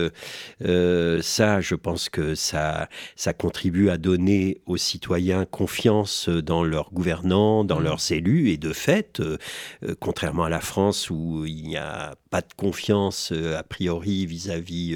ça, 0.61 1.61
je 1.61 1.75
pense 1.75 2.09
que 2.09 2.35
ça, 2.35 2.89
ça 3.15 3.33
contribue 3.33 3.89
à 3.89 3.97
donner 3.97 4.61
aux 4.65 4.77
citoyens 4.77 5.45
confiance 5.45 6.29
dans 6.29 6.63
leurs 6.63 6.91
gouvernants, 6.91 7.63
dans 7.69 7.79
mmh. 7.79 7.83
leurs 7.83 8.11
élus. 8.11 8.49
Et 8.49 8.57
de 8.57 8.73
fait, 8.73 9.21
euh, 9.21 9.37
euh, 9.83 9.95
contrairement 9.99 10.43
à 10.43 10.49
la 10.49 10.59
France 10.59 11.09
où 11.09 11.45
il 11.45 11.63
n'y 11.63 11.77
a 11.77 12.15
pas 12.29 12.41
de 12.41 12.53
confiance 12.57 13.31
euh, 13.31 13.57
a 13.57 13.63
priori 13.63 14.25
vis-à-vis 14.25 14.95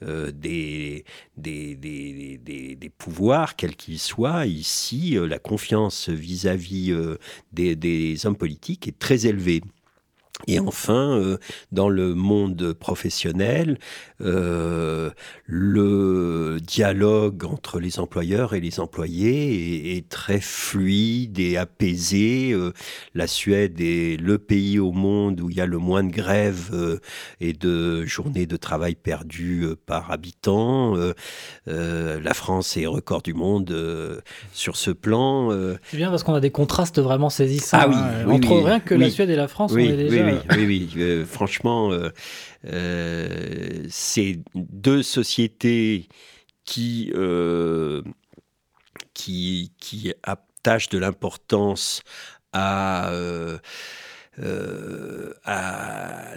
des, 0.00 1.04
des, 1.36 1.74
des, 1.74 2.76
des, 2.76 2.88
pouvoirs, 2.90 3.56
quels 3.56 3.76
qu'ils 3.76 3.98
soient, 3.98 4.46
ici, 4.46 5.16
la 5.18 5.38
confiance 5.38 6.08
vis-à-vis 6.08 6.94
des 7.52 8.26
hommes 8.26 8.36
politiques 8.36 8.86
est 8.86 8.98
très 8.98 9.26
élevée. 9.26 9.62
Et 10.46 10.58
enfin, 10.58 11.18
euh, 11.18 11.38
dans 11.70 11.88
le 11.88 12.14
monde 12.14 12.72
professionnel, 12.72 13.78
euh, 14.22 15.10
le 15.46 16.58
dialogue 16.60 17.44
entre 17.44 17.80
les 17.80 17.98
employeurs 17.98 18.54
et 18.54 18.60
les 18.60 18.80
employés 18.80 19.96
est, 19.96 20.08
très 20.08 20.40
fluide 20.40 21.38
et 21.38 21.56
apaisé. 21.56 22.52
Euh, 22.52 22.72
la 23.14 23.26
Suède 23.26 23.80
est 23.80 24.20
le 24.20 24.38
pays 24.38 24.78
au 24.78 24.92
monde 24.92 25.40
où 25.40 25.50
il 25.50 25.56
y 25.56 25.60
a 25.60 25.66
le 25.66 25.78
moins 25.78 26.04
de 26.04 26.10
grèves 26.10 27.00
et 27.40 27.52
de 27.52 28.04
journées 28.04 28.46
de 28.46 28.56
travail 28.56 28.94
perdues 28.94 29.66
par 29.86 30.10
habitant. 30.10 30.94
la 31.66 32.34
France 32.34 32.76
est 32.76 32.86
record 32.86 33.22
du 33.22 33.34
monde 33.34 34.22
sur 34.52 34.76
ce 34.76 34.90
plan. 34.90 35.50
C'est 35.90 35.96
bien 35.96 36.10
parce 36.10 36.22
qu'on 36.22 36.34
a 36.34 36.40
des 36.40 36.50
contrastes 36.50 37.00
vraiment 37.00 37.30
saisissants. 37.30 37.78
Ah 37.80 37.88
oui, 37.88 37.96
hein. 37.96 38.28
entre 38.28 38.54
rien 38.56 38.80
que 38.80 38.94
la 38.94 39.10
Suède 39.10 39.30
et 39.30 39.36
la 39.36 39.48
France, 39.48 39.72
on 39.74 39.78
est 39.78 39.96
déjà 39.96 40.22
oui, 40.56 40.66
oui, 40.66 40.88
euh, 40.98 41.24
franchement, 41.24 41.90
euh, 41.90 42.02
euh, 42.02 42.10
c'est 42.64 44.38
deux 44.54 45.02
sociétés 45.02 46.08
qui, 46.64 47.12
qui, 49.14 49.72
qui 49.78 50.12
attachent 50.22 50.88
de 50.90 50.98
l'importance 50.98 52.02
à, 52.52 53.12
à 55.44 56.34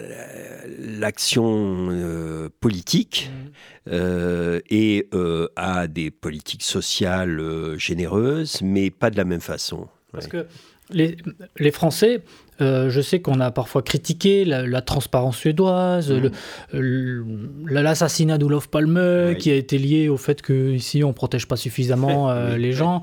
l'action 0.80 2.50
politique 2.60 3.32
mmh. 3.88 4.60
et 4.70 5.10
à 5.56 5.88
des 5.88 6.12
politiques 6.12 6.64
sociales 6.64 7.76
généreuses, 7.78 8.62
mais 8.62 8.90
pas 8.90 9.10
de 9.10 9.18
la 9.18 9.26
même 9.26 9.42
façon. 9.42 9.88
Parce 10.12 10.28
que 10.28 10.48
les, 10.90 11.18
les 11.58 11.72
Français, 11.72 12.24
euh, 12.62 12.90
je 12.90 13.02
sais 13.02 13.20
qu'on 13.20 13.42
a 13.42 13.52
parfois 13.52 13.82
critiqué 13.82 14.46
la, 14.46 14.82
transparence 14.82 15.38
suédoise, 15.38 16.12
mm. 16.12 16.32
l'assassinat 17.68 18.38
d'Olof 18.38 18.70
Palme, 18.70 19.36
qui 19.38 19.52
a 19.52 19.56
été 19.56 19.78
lié 19.78 20.08
au 20.08 20.18
fait 20.18 20.42
qu'ici 20.42 21.04
on 21.04 21.12
protège 21.12 21.48
pas 21.48 21.58
suffisamment 21.58 22.30
euh, 22.30 22.58
les 22.58 22.72
gens. 22.72 23.02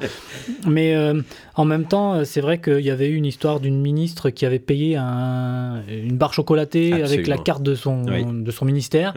Mais 0.67 0.95
euh, 0.95 1.21
en 1.55 1.65
même 1.67 1.85
temps, 1.85 2.25
c'est 2.25 2.41
vrai 2.41 2.61
qu'il 2.61 2.81
y 2.81 2.91
avait 2.91 3.09
eu 3.09 3.15
une 3.15 3.27
histoire 3.27 3.61
d'une 3.61 3.81
ministre 3.81 4.31
qui 4.31 4.47
avait 4.47 4.59
payé 4.59 4.97
une 4.97 6.17
barre 6.17 6.33
chocolatée 6.33 7.03
avec 7.03 7.27
la 7.27 7.37
carte 7.37 7.63
de 7.63 7.75
son, 7.75 8.05
de 8.05 8.51
son 8.51 8.65
ministère, 8.65 9.13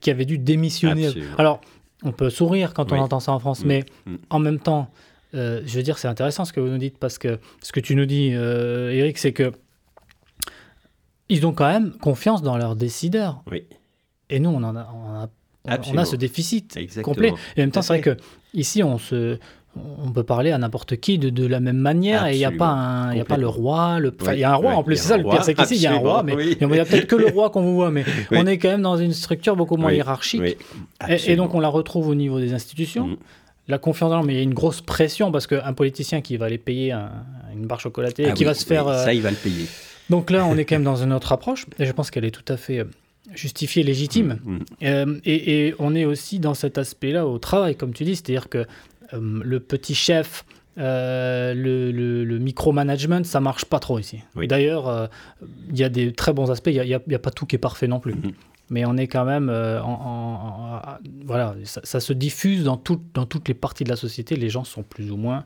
qui 0.00 0.10
avait 0.10 0.24
dû 0.24 0.38
démissionner. 0.38 1.08
Alors, 1.36 1.60
on 2.04 2.12
peut 2.12 2.30
sourire 2.30 2.74
quand 2.74 2.92
on 2.92 2.98
entend 2.98 3.20
ça 3.20 3.32
en 3.32 3.40
France, 3.40 3.64
mm. 3.64 3.68
mais 3.68 3.84
mm. 4.06 4.14
en 4.30 4.38
même 4.38 4.60
temps, 4.60 4.88
je 5.32 5.74
veux 5.74 5.82
dire, 5.82 5.98
c'est 5.98 6.08
intéressant 6.08 6.44
ce 6.44 6.52
que 6.52 6.60
vous 6.60 6.68
nous 6.68 6.78
dites 6.78 6.96
parce 6.98 7.18
que 7.18 7.40
ce 7.60 7.72
que 7.72 7.80
tu 7.80 7.96
nous 7.96 8.06
dis, 8.06 8.28
Eric, 8.28 9.18
c'est 9.18 9.32
que 9.32 9.52
ils 11.30 11.46
ont 11.46 11.52
quand 11.52 11.70
même 11.70 11.92
confiance 11.92 12.42
dans 12.42 12.58
leurs 12.58 12.76
décideurs. 12.76 13.42
Oui. 13.50 13.64
Et 14.28 14.38
nous, 14.40 14.50
on, 14.50 14.62
en 14.62 14.76
a, 14.76 14.88
on, 14.94 15.98
a, 15.98 16.04
ce 16.04 16.16
déficit 16.16 16.78
complet. 17.02 17.32
Et 17.56 17.60
en 17.60 17.64
même 17.64 17.70
temps, 17.70 17.82
c'est 17.82 17.94
vrai 17.94 18.00
que 18.00 18.16
ici, 18.52 18.82
on 18.82 18.98
se, 18.98 19.38
on 19.76 20.10
peut 20.10 20.22
parler 20.22 20.50
à 20.50 20.58
n'importe 20.58 20.96
qui 20.96 21.18
de, 21.18 21.30
de, 21.30 21.46
la 21.46 21.60
même 21.60 21.76
manière 21.76 22.26
et 22.26 22.34
il 22.34 22.38
n'y 22.38 22.44
a 22.44 22.50
pas 22.50 22.68
un, 22.68 23.14
y 23.14 23.20
a 23.20 23.24
pas 23.24 23.36
le 23.36 23.48
roi, 23.48 23.98
le, 24.00 24.14
il 24.32 24.38
y 24.38 24.44
a 24.44 24.52
un 24.52 24.56
roi 24.56 24.74
en 24.74 24.82
plus, 24.82 24.96
c'est 24.96 25.08
ça 25.08 25.16
le 25.16 25.24
pire, 25.24 25.44
c'est 25.44 25.54
qu'ici 25.54 25.76
il 25.76 25.82
y 25.82 25.86
a 25.86 25.92
un 25.92 25.98
roi, 25.98 26.22
mais 26.22 26.34
il 26.60 26.66
n'y 26.66 26.78
a 26.78 26.84
peut-être 26.84 27.06
que 27.06 27.16
le 27.16 27.28
roi 27.28 27.50
qu'on 27.50 27.62
vous 27.62 27.74
voit, 27.74 27.90
mais 27.90 28.04
on 28.32 28.46
est 28.46 28.58
quand 28.58 28.68
même 28.68 28.82
dans 28.82 28.96
une 28.96 29.12
structure 29.12 29.56
beaucoup 29.56 29.76
moins 29.76 29.92
hiérarchique. 29.92 30.58
Et, 31.08 31.36
donc 31.36 31.54
on 31.54 31.60
la 31.60 31.68
retrouve 31.68 32.08
au 32.08 32.14
niveau 32.14 32.40
des 32.40 32.52
institutions. 32.52 33.06
Mm. 33.06 33.16
La 33.68 33.78
confiance 33.78 34.10
dans 34.10 34.24
mais 34.24 34.34
il 34.34 34.36
y 34.36 34.40
a 34.40 34.42
une 34.42 34.54
grosse 34.54 34.80
pression 34.80 35.30
parce 35.30 35.46
qu'un 35.46 35.72
politicien 35.72 36.20
qui 36.20 36.36
va 36.36 36.46
aller 36.46 36.58
payer 36.58 36.92
une 37.54 37.66
barre 37.66 37.78
chocolatée 37.78 38.24
et 38.24 38.30
ah 38.30 38.32
qui 38.32 38.42
va 38.42 38.54
se 38.54 38.66
faire. 38.66 38.86
ça, 38.86 39.08
euh, 39.08 39.12
il 39.12 39.22
va 39.22 39.30
le 39.30 39.36
payer. 39.36 39.66
Donc 40.10 40.30
là, 40.30 40.44
on 40.44 40.56
est 40.56 40.64
quand 40.64 40.74
même 40.74 40.84
dans 40.84 41.02
une 41.02 41.12
autre 41.12 41.32
approche, 41.32 41.66
et 41.78 41.86
je 41.86 41.92
pense 41.92 42.10
qu'elle 42.10 42.24
est 42.24 42.32
tout 42.32 42.52
à 42.52 42.56
fait 42.56 42.80
euh, 42.80 42.84
justifiée, 43.32 43.84
légitime. 43.84 44.40
Mm, 44.44 44.52
mm. 44.52 44.64
Euh, 44.82 45.20
et, 45.24 45.74
on 45.78 45.94
est 45.94 46.04
aussi 46.04 46.40
dans 46.40 46.54
cet 46.54 46.76
aspect-là 46.78 47.26
au 47.26 47.38
travail, 47.38 47.76
comme 47.76 47.92
tu 47.92 48.04
dis, 48.04 48.16
c'est-à-dire 48.16 48.48
que 48.48 48.66
euh, 49.14 49.40
le 49.44 49.60
petit 49.60 49.94
chef, 49.94 50.44
le, 50.76 51.52
le, 51.92 52.38
micromanagement, 52.38 53.22
ça 53.22 53.40
marche 53.40 53.64
pas 53.66 53.78
trop 53.78 53.98
ici. 53.98 54.20
D'ailleurs, 54.34 55.10
il 55.68 55.78
y 55.78 55.84
a 55.84 55.90
des 55.90 56.12
très 56.12 56.32
bons 56.32 56.50
aspects, 56.50 56.70
il 56.72 56.80
n'y 56.82 56.94
a, 56.94 57.18
pas 57.18 57.30
tout 57.30 57.44
qui 57.44 57.56
est 57.56 57.58
parfait 57.60 57.86
non 57.86 58.00
plus. 58.00 58.14
Mm-hmm. 58.14 58.32
mais 58.70 58.86
on 58.86 58.96
est 58.96 59.06
quand 59.06 59.26
même 59.26 59.50
en, 59.50 60.80
voilà, 61.26 61.54
ça, 61.64 62.00
se 62.00 62.12
diffuse 62.14 62.64
dans, 62.64 62.82
dans 63.12 63.26
toutes 63.26 63.48
les 63.48 63.54
parties 63.54 63.84
de 63.84 63.90
la 63.90 63.96
société. 63.96 64.36
Les 64.36 64.48
gens 64.48 64.64
sont 64.64 64.82
plus 64.82 65.10
ou 65.10 65.18
moins 65.18 65.44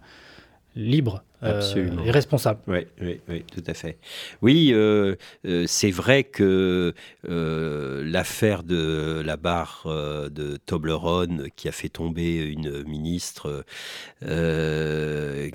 libres 0.76 1.22
euh, 1.44 1.60
et 2.04 2.10
responsables. 2.10 2.60
Oui, 2.66 2.86
oui, 3.02 3.20
oui, 3.28 3.44
tout 3.52 3.62
à 3.66 3.74
fait. 3.74 3.98
Oui, 4.40 4.70
euh, 4.72 5.14
euh, 5.46 5.64
c'est 5.66 5.90
vrai 5.90 6.24
que 6.24 6.94
l'affaire 7.22 8.62
de 8.62 9.22
la 9.24 9.36
barre 9.36 9.82
de 9.86 10.56
Toblerone 10.64 11.48
qui 11.56 11.68
a 11.68 11.72
fait 11.72 11.88
tomber 11.88 12.36
une 12.36 12.82
ministre 12.84 13.64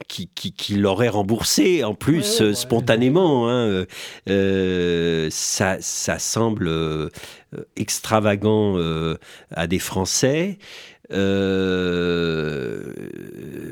qui, 0.08 0.30
qui, 0.30 0.76
l'aurait 0.76 1.10
remboursé 1.10 1.84
en 1.84 1.96
plus 1.96 2.54
spontanément, 2.54 3.50
hein, 3.50 3.86
ça, 5.30 5.78
ça 5.80 6.20
semble 6.20 7.10
extravagant 7.76 8.78
à 9.52 9.68
des 9.68 9.80
Français. 9.80 10.60
Euh, 11.12 12.94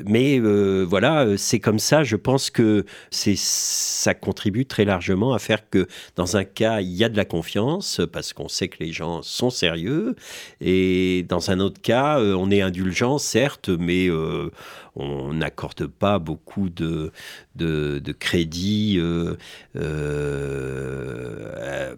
mais 0.06 0.40
euh, 0.40 0.84
voilà, 0.88 1.36
c'est 1.36 1.60
comme 1.60 1.78
ça. 1.78 2.02
Je 2.02 2.16
pense 2.16 2.50
que 2.50 2.84
ça 3.10 4.14
contribue 4.14 4.66
très 4.66 4.84
largement 4.84 5.32
à 5.34 5.38
faire 5.38 5.68
que 5.68 5.86
dans 6.16 6.36
un 6.36 6.44
cas 6.44 6.80
il 6.80 6.94
y 6.94 7.04
a 7.04 7.08
de 7.08 7.16
la 7.16 7.24
confiance 7.24 8.00
parce 8.12 8.32
qu'on 8.32 8.48
sait 8.48 8.68
que 8.68 8.82
les 8.82 8.92
gens 8.92 9.22
sont 9.22 9.50
sérieux, 9.50 10.16
et 10.60 11.24
dans 11.28 11.50
un 11.50 11.60
autre 11.60 11.80
cas 11.80 12.18
euh, 12.18 12.34
on 12.34 12.50
est 12.50 12.62
indulgent 12.62 13.18
certes, 13.18 13.68
mais 13.68 14.08
on 14.98 15.32
n'accorde 15.32 15.86
pas 15.86 16.18
beaucoup 16.18 16.68
de, 16.68 17.12
de, 17.54 18.12
crédit 18.12 18.96
euh, 18.98 19.36
euh, 19.76 21.94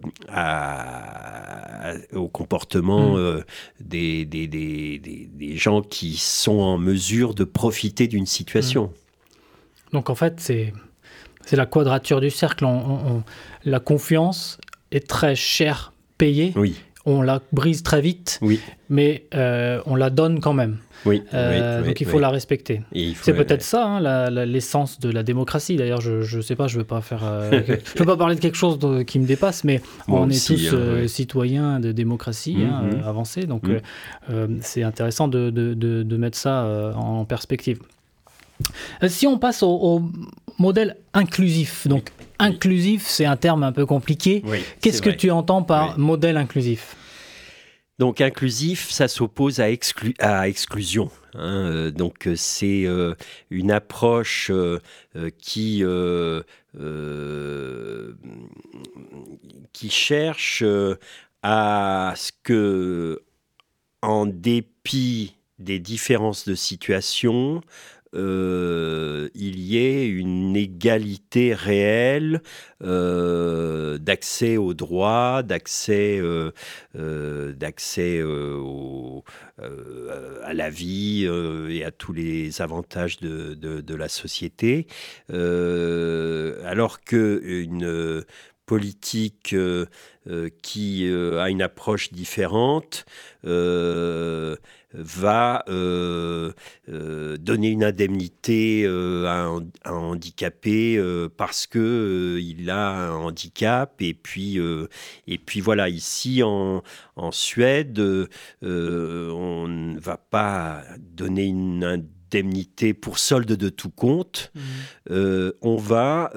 au 2.13 2.27
comportement 2.27 3.13
mm. 3.13 3.17
euh, 3.17 3.41
des, 3.79 4.25
des, 4.25 4.47
des, 4.47 5.57
gens 5.57 5.81
qui 5.81 6.17
sont 6.17 6.59
en 6.59 6.77
mesure 6.77 7.33
de 7.33 7.43
profiter 7.43 8.07
d'une 8.07 8.27
situation. 8.27 8.85
Mm. 8.85 8.91
Donc 9.93 10.09
en 10.09 10.15
fait, 10.15 10.39
c'est 10.39 10.73
la 11.51 11.65
quadrature 11.65 12.21
du 12.21 12.29
cercle. 12.29 12.65
la 13.65 13.79
confiance 13.79 14.59
est 14.91 15.07
très 15.07 15.35
chère 15.35 15.93
payée. 16.17 16.53
Oui. 16.55 16.75
On 17.05 17.21
la 17.21 17.41
brise 17.51 17.83
très 17.83 18.01
vite, 18.01 18.39
oui. 18.41 18.59
mais 18.89 19.25
on 19.33 19.95
la 19.95 20.09
donne 20.09 20.39
quand 20.39 20.53
même. 20.53 20.77
Oui, 21.05 21.23
euh, 21.33 21.83
donc 21.83 21.99
il 21.99 22.07
faut 22.07 22.19
la 22.19 22.29
respecter. 22.29 22.81
C'est 23.21 23.33
peut-être 23.33 23.63
ça 23.63 23.85
hein, 23.85 24.29
l'essence 24.45 24.99
de 24.99 25.09
la 25.09 25.23
démocratie. 25.23 25.75
D'ailleurs, 25.75 26.01
je 26.01 26.37
ne 26.37 26.41
sais 26.41 26.55
pas, 26.55 26.67
je 26.67 26.75
ne 26.75 26.81
veux 26.81 26.87
pas 26.87 27.01
faire, 27.01 27.21
euh, 27.23 27.61
je 27.95 27.99
veux 27.99 28.05
pas 28.05 28.17
parler 28.17 28.35
de 28.35 28.39
quelque 28.39 28.57
chose 28.57 28.79
qui 29.05 29.19
me 29.19 29.25
dépasse, 29.25 29.63
mais 29.63 29.81
on 30.07 30.29
est 30.29 30.45
tous 30.45 30.69
hein, 30.69 30.75
euh, 30.75 31.07
citoyens 31.07 31.79
de 31.79 31.91
démocratie 31.91 32.57
hein, 32.61 32.83
mhm. 32.83 33.03
avancée, 33.05 33.45
donc 33.45 33.63
mhm. 34.29 34.59
c'est 34.61 34.83
intéressant 34.83 35.27
de, 35.27 35.49
de, 35.49 35.73
de, 35.73 36.17
mettre 36.17 36.37
ça 36.37 36.93
en 36.95 37.25
perspective. 37.25 37.79
Si 39.07 39.25
on 39.25 39.39
passe 39.39 39.63
au, 39.63 40.03
modèle 40.61 40.95
inclusif, 41.13 41.87
donc 41.87 42.09
inclusif, 42.39 43.05
c'est 43.07 43.25
un 43.25 43.35
terme 43.35 43.63
un 43.63 43.71
peu 43.71 43.85
compliqué. 43.85 44.43
Qu'est-ce 44.79 45.01
que 45.01 45.09
tu 45.09 45.31
entends 45.31 45.63
par 45.63 45.99
modèle 45.99 46.37
inclusif? 46.37 46.95
Donc 47.99 48.19
inclusif, 48.19 48.89
ça 48.89 49.07
s'oppose 49.07 49.59
à, 49.59 49.67
à, 50.19 50.47
exclusion. 50.47 51.11
Hein. 51.35 51.67
Euh, 51.67 51.91
donc 51.91 52.27
euh, 52.27 52.35
c'est 52.35 52.83
euh, 52.85 53.13
une 53.51 53.69
approche 53.69 54.51
qui, 55.37 55.83
qui 59.73 59.89
cherche 59.89 60.63
à 61.43 62.13
ce 62.15 62.31
que, 62.43 63.21
en 64.01 64.25
dépit 64.25 65.35
des 65.59 65.79
différences 65.79 66.47
de 66.47 66.55
situation, 66.55 67.61
euh, 68.13 69.29
il 69.35 69.59
y 69.59 69.77
ait 69.77 70.05
une 70.05 70.57
égalité 70.57 71.53
réelle 71.53 72.41
euh, 72.83 73.97
d'accès 73.97 74.57
aux 74.57 74.73
droits, 74.73 75.43
d'accès 75.43 76.19
euh, 76.19 76.51
à 80.43 80.53
la 80.53 80.69
vie 80.69 81.25
et 81.69 81.85
à 81.85 81.91
tous 81.91 82.11
les 82.11 82.61
avantages 82.61 83.19
de, 83.19 83.95
la 83.95 84.09
société, 84.09 84.87
alors 85.29 87.01
que 87.01 87.41
une 87.43 88.23
politique 88.71 89.55
qui 90.61 91.11
a 91.11 91.49
une 91.49 91.61
approche 91.61 92.13
différente 92.13 93.05
va 94.93 95.63
euh, 95.69 96.51
euh, 96.89 97.37
donner 97.37 97.69
une 97.69 97.83
indemnité 97.83 98.83
euh, 98.85 99.25
à, 99.25 99.89
un, 99.89 99.93
handicapé 99.93 101.01
parce 101.37 101.67
que 101.67 102.39
il 102.41 102.69
a 102.69 103.09
un 103.09 103.13
handicap 103.13 104.01
et 104.01 104.13
puis 104.13 104.59
et 105.27 105.37
puis 105.37 105.61
voilà 105.61 105.89
ici 105.89 106.43
en, 106.43 106.83
en 107.15 107.31
Suède 107.31 107.99
on 108.61 109.67
ne 109.67 109.99
va 109.99 110.17
pas 110.17 110.83
donner 110.99 111.45
une 111.45 111.83
indemnité 111.83 112.93
pour 112.93 113.19
solde 113.19 113.51
de 113.51 113.69
tout 113.69 113.89
compte 113.89 114.51
mmh. 114.55 115.49
on 115.61 115.77
va 115.77 116.31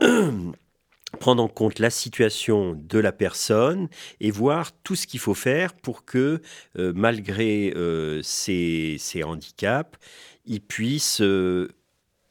prendre 1.16 1.42
en 1.42 1.48
compte 1.48 1.78
la 1.78 1.90
situation 1.90 2.74
de 2.74 2.98
la 2.98 3.12
personne 3.12 3.88
et 4.20 4.30
voir 4.30 4.72
tout 4.82 4.94
ce 4.94 5.06
qu'il 5.06 5.20
faut 5.20 5.34
faire 5.34 5.74
pour 5.74 6.04
que, 6.04 6.40
euh, 6.78 6.92
malgré 6.94 7.72
euh, 7.76 8.20
ses, 8.22 8.98
handicaps, 9.24 9.98
il 10.44 10.60
puisse 10.60 11.20
euh, 11.20 11.68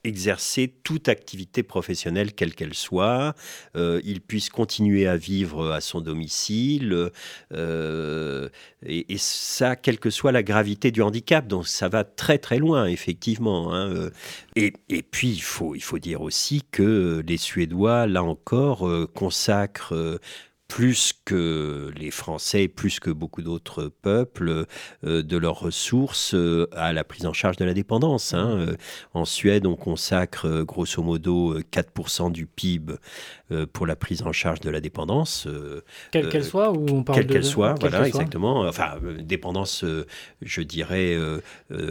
exercer 0.05 0.73
toute 0.83 1.09
activité 1.09 1.63
professionnelle, 1.63 2.33
quelle 2.33 2.53
qu'elle 2.53 2.73
soit, 2.73 3.35
euh, 3.75 4.01
il 4.03 4.21
puisse 4.21 4.49
continuer 4.49 5.07
à 5.07 5.17
vivre 5.17 5.71
à 5.71 5.81
son 5.81 6.01
domicile, 6.01 7.09
euh, 7.53 8.49
et, 8.85 9.17
ça, 9.17 9.75
quelle 9.75 9.99
que 9.99 10.09
soit 10.09 10.31
la 10.31 10.43
gravité 10.43 10.91
du 10.91 11.01
handicap. 11.01 11.47
Donc 11.47 11.67
ça 11.67 11.89
va 11.89 12.03
très 12.03 12.37
très 12.37 12.59
loin, 12.59 12.85
effectivement. 12.85 13.73
Hein, 13.73 13.89
euh. 13.89 14.09
Et, 14.55 14.73
et, 14.89 15.01
puis, 15.01 15.29
il 15.29 15.41
faut, 15.41 15.75
il 15.75 15.83
faut 15.83 15.99
dire 15.99 16.21
aussi 16.21 16.61
que 16.71 17.23
les 17.27 17.37
Suédois, 17.37 18.07
là 18.07 18.23
encore, 18.23 18.89
consacrent 19.13 20.19
plus 20.75 21.13
que 21.23 21.89
les 21.95 22.11
Français, 22.11 22.67
plus 22.67 22.99
que 22.99 23.09
beaucoup 23.09 23.41
d'autres 23.41 23.89
peuples, 24.01 24.65
euh, 25.05 25.23
de 25.23 25.37
leurs 25.37 25.57
ressources 25.57 26.33
euh, 26.33 26.67
à 26.75 26.91
la 26.91 27.05
prise 27.05 27.25
en 27.25 27.31
charge 27.31 27.55
de 27.55 27.63
la 27.63 27.73
dépendance. 27.73 28.33
Hein. 28.33 28.57
Mmh. 28.57 28.59
Euh, 28.59 28.75
en 29.13 29.23
Suède, 29.23 29.65
on 29.67 29.77
consacre 29.77 30.63
grosso 30.63 31.01
modo 31.01 31.57
4% 31.61 32.29
du 32.29 32.45
PIB 32.45 32.95
pour 33.71 33.85
la 33.85 33.95
prise 33.95 34.23
en 34.23 34.33
charge 34.33 34.59
de 34.59 34.69
la 34.71 34.81
dépendance. 34.81 35.47
quelle 36.11 36.27
qu'elle 36.27 36.43
soit 36.43 36.71
ou 36.71 36.87
on 36.89 37.03
parle 37.03 37.19
Quelle 37.19 37.27
qu'elle 37.27 37.45
soit, 37.45 37.75
voilà, 37.79 38.07
exactement. 38.07 38.61
Enfin, 38.67 38.95
dépendance, 39.19 39.85
je 40.41 40.61
dirais, 40.61 41.15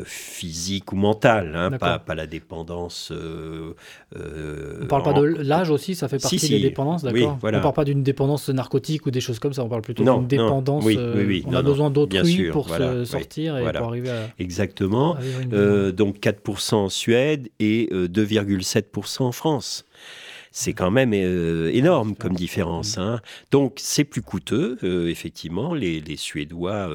physique 0.05 0.92
ou 0.92 0.97
mentale, 0.97 1.55
hein, 1.55 1.70
pas, 1.70 2.01
pas, 2.01 2.16
la 2.16 2.27
dépendance. 2.27 3.12
on 3.12 3.75
ne 4.18 4.87
parle 4.87 5.05
pas 5.05 5.12
de 5.12 5.23
l'âge 5.23 5.70
aussi, 5.70 5.94
ça 5.94 6.09
fait 6.09 6.20
partie 6.20 6.49
des 6.49 6.61
dépendances, 6.61 7.05
d'accord 7.05 7.38
On 7.40 7.51
ne 7.51 7.61
parle 7.61 7.75
pas 7.75 7.85
d'une 7.85 8.03
dépendance 8.03 8.49
narcotique 8.49 8.73
ou 9.06 9.10
des 9.10 9.20
choses 9.20 9.38
comme 9.38 9.52
ça. 9.52 9.64
On 9.64 9.68
parle 9.68 9.82
plutôt 9.82 10.04
d'une 10.04 10.26
dépendance. 10.26 10.84
Oui, 10.84 10.98
oui, 10.98 11.24
oui. 11.26 11.44
Euh, 11.46 11.50
on 11.50 11.54
a 11.54 11.62
besoin 11.62 11.90
d'autrui 11.90 12.50
pour 12.50 12.68
se 12.68 13.04
sortir 13.04 13.58
et 13.58 13.72
pour 13.72 13.88
arriver 13.88 14.10
à. 14.10 14.28
Exactement. 14.38 15.16
euh, 15.52 15.92
donc 15.92 16.18
4% 16.18 16.74
en 16.74 16.88
Suède 16.88 17.48
et 17.58 17.88
2,7% 17.92 19.22
euh, 19.22 19.24
en 19.26 19.32
France 19.32 19.84
c'est 20.56 20.72
quand 20.72 20.92
même 20.92 21.10
euh, 21.14 21.68
énorme 21.74 22.14
comme 22.14 22.34
différence. 22.34 22.96
Hein. 22.96 23.20
Donc 23.50 23.78
c'est 23.78 24.04
plus 24.04 24.22
coûteux, 24.22 24.78
effectivement. 25.08 25.74
Les, 25.74 26.00
les 26.00 26.14
Suédois 26.14 26.88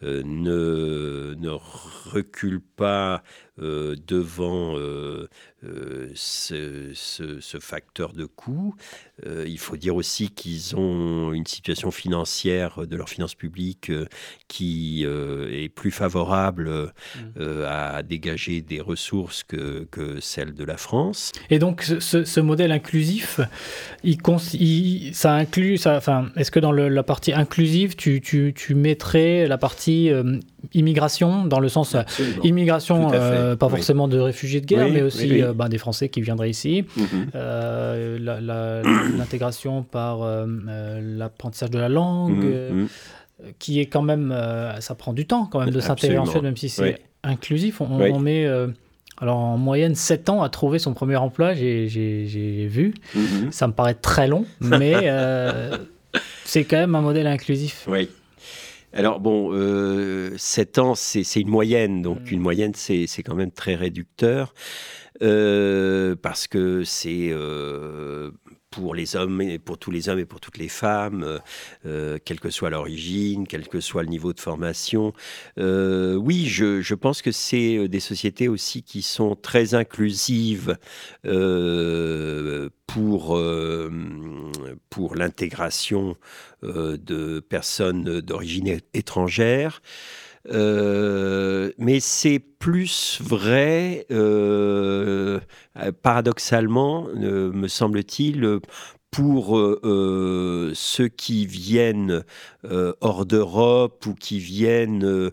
ne, 0.00 1.34
ne 1.34 1.50
reculent 2.10 2.64
pas 2.76 3.22
devant 3.58 4.76
euh, 5.64 6.10
ce, 6.14 7.58
facteur 7.60 8.12
de 8.12 8.26
coût. 8.26 8.74
Euh, 9.26 9.44
il 9.48 9.58
faut 9.58 9.76
dire 9.76 9.96
aussi 9.96 10.28
qu'ils 10.28 10.76
ont 10.76 11.32
une 11.32 11.46
situation 11.46 11.90
financière 11.90 12.86
de 12.86 12.94
leurs 12.96 13.08
finances 13.08 13.34
publiques 13.34 13.90
euh, 13.90 14.06
qui 14.48 15.04
est 15.04 15.68
plus 15.68 15.90
favorable 15.90 16.92
mmh. 17.36 17.40
à 17.66 18.02
dégager 18.02 18.60
des 18.60 18.80
ressources 18.80 19.42
que, 19.42 19.86
que, 19.90 20.20
celle 20.20 20.54
de 20.54 20.64
la 20.64 20.76
France. 20.76 21.32
Et 21.50 21.58
donc 21.58 21.82
ce, 21.82 22.40
modèle 22.40 22.70
inclusif, 22.70 23.40
il, 24.04 25.14
ça 25.14 25.32
inclut, 25.32 25.78
ça, 25.78 25.96
enfin, 25.96 26.28
est-ce 26.36 26.50
que 26.50 26.60
dans 26.60 26.72
la 26.72 27.02
partie 27.02 27.32
inclusive, 27.32 27.96
tu, 27.96 28.20
tu, 28.20 28.52
tu 28.54 28.74
mettrais 28.74 29.46
la 29.46 29.58
partie 29.58 30.10
immigration, 30.74 31.46
dans 31.46 31.60
le 31.60 31.68
sens 31.68 31.96
immigration 32.42 33.10
Euh, 33.14 33.45
pas 33.54 33.68
forcément 33.68 34.08
de 34.08 34.18
réfugiés 34.18 34.60
de 34.60 34.66
guerre, 34.66 34.88
mais 34.90 35.02
aussi 35.02 35.42
ben, 35.54 35.68
des 35.68 35.78
Français 35.78 36.08
qui 36.08 36.20
viendraient 36.20 36.50
ici. 36.50 36.84
Mhm. 36.96 37.30
L'intégration 39.18 39.82
par 39.82 40.18
l'apprentissage 40.46 41.70
de 41.70 41.78
la 41.78 41.88
langue, 41.88 42.44
mhm, 42.44 42.88
qui 43.58 43.80
est 43.80 43.86
quand 43.86 44.02
même, 44.02 44.34
ça 44.80 44.94
prend 44.94 45.12
du 45.12 45.26
temps 45.26 45.46
quand 45.46 45.60
même 45.60 45.70
de 45.70 45.80
s'intégrer 45.80 46.18
en 46.18 46.26
Suède, 46.26 46.42
même 46.42 46.56
si 46.56 46.68
c'est 46.68 47.00
inclusif. 47.22 47.80
On, 47.80 48.18
met 48.18 48.46
alors 49.18 49.38
en 49.38 49.56
moyenne 49.56 49.94
7 49.94 50.28
ans 50.28 50.42
à 50.42 50.48
trouver 50.48 50.78
son 50.78 50.92
premier 50.92 51.16
emploi, 51.16 51.54
j'ai 51.54 52.68
vu. 52.70 52.94
Mhm. 53.14 53.50
Ça 53.50 53.66
me 53.66 53.72
paraît 53.72 53.94
très 53.94 54.28
long, 54.28 54.44
mais 54.60 54.94
euh, 55.04 55.76
c'est 56.44 56.64
quand 56.64 56.76
même 56.76 56.94
un 56.94 57.00
modèle 57.00 57.26
inclusif. 57.26 57.86
Oui. 57.88 58.08
Alors 58.96 59.20
bon, 59.20 59.50
euh, 59.52 60.34
7 60.38 60.78
ans, 60.78 60.94
c'est 60.94 61.22
une 61.36 61.50
moyenne, 61.50 62.00
donc 62.00 62.18
mm. 62.30 62.34
une 62.34 62.40
moyenne, 62.40 62.72
c'est 62.74 63.06
quand 63.22 63.34
même 63.34 63.52
très 63.52 63.74
réducteur. 63.74 64.54
Euh, 65.22 66.14
parce 66.14 66.46
que 66.46 66.84
c'est 66.84 67.28
euh, 67.30 68.30
pour 68.76 68.94
les 68.94 69.16
hommes 69.16 69.40
et 69.40 69.58
pour 69.58 69.78
tous 69.78 69.90
les 69.90 70.10
hommes 70.10 70.18
et 70.18 70.26
pour 70.26 70.38
toutes 70.38 70.58
les 70.58 70.68
femmes, 70.68 71.22
euh, 71.22 71.38
euh, 71.86 72.18
quelle 72.22 72.38
que 72.38 72.50
soit 72.50 72.68
l'origine, 72.68 73.46
quel 73.46 73.68
que 73.68 73.80
soit 73.80 74.02
le 74.02 74.10
niveau 74.10 74.34
de 74.34 74.40
formation. 74.40 75.14
Euh, 75.58 76.14
oui, 76.14 76.44
je, 76.44 76.94
pense 76.94 77.22
que 77.22 77.32
c'est 77.32 77.88
des 77.88 78.00
sociétés 78.00 78.48
aussi 78.48 78.82
qui 78.82 79.00
sont 79.00 79.34
très 79.34 79.74
inclusives 79.74 80.76
pour, 82.86 83.40
pour 84.90 85.14
l'intégration 85.14 86.16
de 86.62 87.40
personnes 87.40 88.20
d'origine 88.20 88.80
étrangère. 88.94 89.80
Euh, 90.50 91.72
mais 91.78 92.00
c'est 92.00 92.38
plus 92.38 93.18
vrai, 93.22 94.06
euh, 94.10 95.40
paradoxalement, 96.02 97.08
euh, 97.16 97.52
me 97.52 97.68
semble-t-il, 97.68 98.60
pour 99.12 99.58
ceux 100.74 101.08
qui 101.08 101.46
viennent 101.46 102.22
hors 103.00 103.24
d'Europe 103.24 104.04
ou 104.04 104.12
qui 104.12 104.38
viennent 104.38 105.30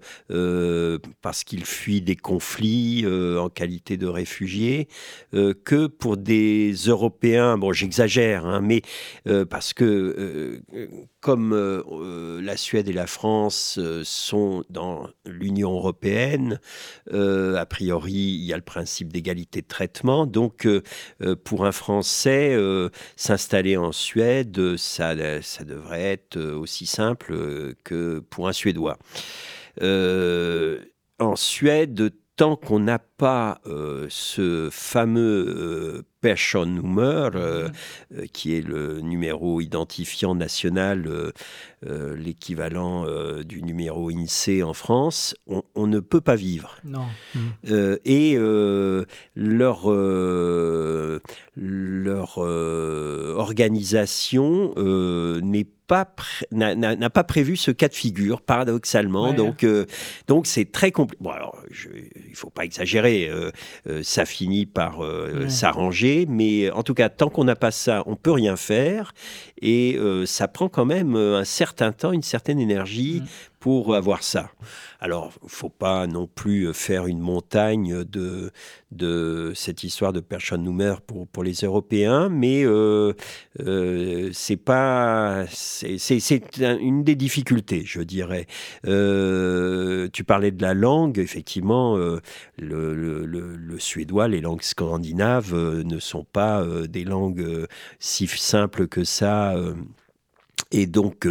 parce 1.22 1.44
qu'ils 1.44 1.66
fuient 1.66 2.02
des 2.02 2.16
conflits 2.16 3.06
en 3.06 3.50
qualité 3.50 3.98
de 3.98 4.08
réfugiés, 4.08 4.88
que 5.34 5.88
pour 5.88 6.16
des 6.16 6.72
Européens, 6.72 7.58
bon 7.58 7.74
j'exagère, 7.74 8.46
hein, 8.46 8.62
mais 8.62 8.84
parce 9.50 9.74
que 9.74 10.62
comme 11.24 11.56
la 12.44 12.58
Suède 12.58 12.90
et 12.90 12.94
la 12.94 13.08
France 13.08 13.80
sont 14.04 14.64
dans 14.70 15.08
l'Union 15.26 15.72
européenne, 15.72 16.60
a 17.12 17.66
priori 17.66 18.12
il 18.12 18.44
y 18.44 18.54
a 18.54 18.58
le 18.58 18.62
principe 18.62 19.12
d'égalité 19.12 19.62
de 19.62 19.68
traitement, 19.68 20.26
donc 20.26 20.68
pour 21.46 21.66
un 21.66 21.72
Français 21.72 22.58
s'installer 23.16 23.78
en 23.78 23.92
Suède, 23.92 24.76
ça, 24.78 25.16
ça 25.42 25.64
devrait 25.64 26.04
être 26.04 26.40
aussi 26.40 26.86
simple 26.86 27.74
que 27.84 28.20
pour 28.30 28.48
un 28.48 28.54
Suédois. 28.54 28.98
Euh, 29.82 30.80
en 31.20 31.36
Suède, 31.36 32.14
tant 32.36 32.56
qu'on 32.56 32.80
n'a 32.80 33.00
pas 33.00 33.62
euh, 33.66 34.08
ce 34.10 34.70
fameux 34.72 36.04
euh, 36.24 36.34
Personnummer, 36.34 37.30
euh, 37.36 37.70
mhm. 38.12 38.28
qui 38.30 38.56
est 38.56 38.62
le 38.62 39.02
numéro 39.02 39.62
identifiant 39.62 40.36
national, 40.36 41.10
l'équivalent 41.86 43.06
du 43.44 43.62
numéro 43.62 44.10
INSEE 44.10 44.64
en 44.64 44.74
France, 44.74 45.36
on, 45.76 45.88
ne 45.88 46.00
peut 46.00 46.22
pas 46.22 46.36
vivre. 46.36 46.78
Non. 46.86 47.06
et 48.06 48.38
leur, 49.36 49.90
leur 51.56 52.38
organisation 53.38 54.74
n'est 55.42 55.68
n'a 56.52 57.10
pas 57.10 57.24
prévu 57.24 57.56
ce 57.56 57.72
cas 57.72 57.88
de 57.88 57.94
figure, 57.94 58.42
paradoxalement. 58.42 59.34
Donc, 59.34 59.64
euh, 59.64 59.86
donc 60.28 60.48
c'est 60.48 60.72
très 60.72 60.92
compliqué. 60.92 61.24
Bon, 61.24 61.32
alors, 61.32 61.58
il 61.70 62.36
faut 62.36 62.50
pas 62.50 62.66
exagérer. 62.66 63.28
Euh, 63.30 63.52
euh, 63.88 64.02
ça 64.04 64.26
finit 64.26 64.66
par 64.66 65.00
s'arranger, 65.48 66.26
mais 66.30 66.70
en 66.72 66.84
tout 66.84 66.94
cas, 66.94 67.10
tant 67.10 67.30
qu'on 67.30 67.44
n'a 67.44 67.56
pas 67.56 67.72
ça, 67.72 68.04
on 68.06 68.16
peut 68.16 68.32
rien 68.32 68.56
faire. 68.56 69.14
Et 69.62 69.98
ça 70.26 70.48
prend 70.48 70.70
quand 70.70 70.86
même 70.86 71.16
un 71.16 71.46
certain 71.46 71.92
temps, 71.92 72.12
une 72.12 72.22
certaine 72.22 72.60
énergie 72.60 73.22
mm. 73.22 73.28
Pour 73.64 73.96
avoir 73.96 74.24
ça. 74.24 74.52
Alors, 75.00 75.32
faut 75.48 75.70
pas 75.70 76.06
non 76.06 76.28
plus 76.28 76.74
faire 76.74 77.08
une 77.08 77.22
montagne 77.22 78.04
de, 78.04 78.52
de 78.92 79.54
cette 79.56 79.86
histoire 79.86 80.12
de 80.12 80.20
Perschon-Nummer 80.20 80.96
pour, 81.00 81.30
pour 81.30 81.46
les 81.46 81.54
Européens, 81.54 82.28
mais 82.28 82.66
euh, 82.66 83.14
euh, 83.62 84.30
c'est 84.34 84.58
pas 84.58 85.46
c'est 85.48 86.42
une 86.60 87.06
des 87.06 87.16
difficultés, 87.16 87.84
je 87.86 88.02
dirais. 88.02 88.48
Euh, 88.86 90.10
tu 90.12 90.26
parlais 90.26 90.52
de 90.52 90.62
la 90.62 90.74
langue, 90.74 91.18
effectivement, 91.18 91.96
le, 91.96 92.22
le, 92.58 93.26
le, 93.26 93.80
suédois, 93.80 94.28
les 94.28 94.42
langues 94.42 94.62
scandinaves 94.62 95.56
ne 95.56 96.00
sont 96.00 96.26
pas 96.26 96.66
des 96.90 97.06
langues 97.06 97.66
si 97.98 98.28
simples 98.28 98.90
que 98.90 99.06
ça. 99.06 99.56
Et 100.72 100.88
donc, 100.88 101.28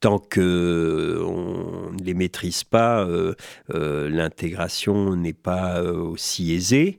tant 0.00 0.18
que 0.18 1.22
on 1.22 1.92
ne 1.92 2.02
les 2.02 2.14
maîtrise 2.14 2.64
pas, 2.64 3.04
euh, 3.04 3.34
euh, 3.74 4.08
l'intégration 4.08 5.14
n'est 5.14 5.32
pas 5.34 5.80
euh, 5.80 5.92
aussi 5.92 6.52
aisée. 6.54 6.98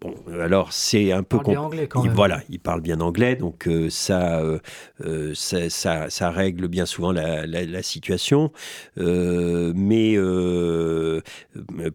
Bon, 0.00 0.14
alors 0.40 0.72
c'est 0.72 1.10
un 1.10 1.24
peu. 1.24 1.38
Il 1.46 1.58
anglais 1.58 1.88
quand 1.88 2.04
même. 2.04 2.12
Voilà, 2.12 2.40
il 2.48 2.60
parle 2.60 2.80
bien 2.80 3.00
anglais, 3.00 3.34
donc 3.34 3.66
euh, 3.66 3.88
euh, 4.10 4.58
euh, 5.04 5.32
ça, 5.34 5.70
ça, 5.70 6.08
ça, 6.08 6.30
règle 6.30 6.68
bien 6.68 6.86
souvent 6.86 7.10
la, 7.10 7.46
la, 7.46 7.82
situation. 7.82 8.52
mais 8.96 10.16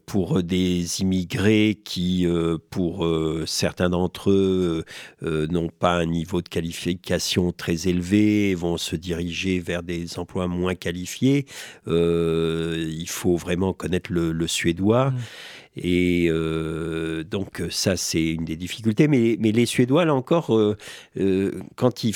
pour 0.06 0.44
des 0.44 1.02
immigrés 1.02 1.80
qui, 1.84 2.28
pour 2.70 3.08
certains 3.46 3.90
d'entre 3.90 4.32
eux, 4.32 4.84
n'ont 5.22 5.70
pas 5.70 5.94
un 5.94 6.06
niveau 6.06 6.42
de 6.42 6.50
qualification 6.50 7.54
très 7.54 7.88
élevé, 7.88 8.54
vont 8.54 8.78
se 8.78 8.98
diriger 8.98 9.60
vers 9.60 9.82
des 9.82 10.20
emplois 10.20 10.48
moins 10.48 10.76
qualifiés, 10.76 11.46
il 11.88 13.08
faut 13.08 13.38
vraiment 13.38 13.72
connaître 13.72 14.12
le, 14.12 14.48
suédois. 14.48 15.12
Mmh. 15.12 15.18
Et 15.78 16.28
euh, 16.30 17.24
donc 17.24 17.62
ça, 17.70 17.98
c'est 17.98 18.26
une 18.26 18.46
des 18.46 18.56
difficultés. 18.56 19.08
Mais, 19.08 19.36
les 19.38 19.66
Suédois, 19.66 20.06
là 20.06 20.14
encore, 20.14 20.56
euh, 20.56 20.78
euh, 21.20 21.60
quand 21.76 22.04
ils, 22.04 22.16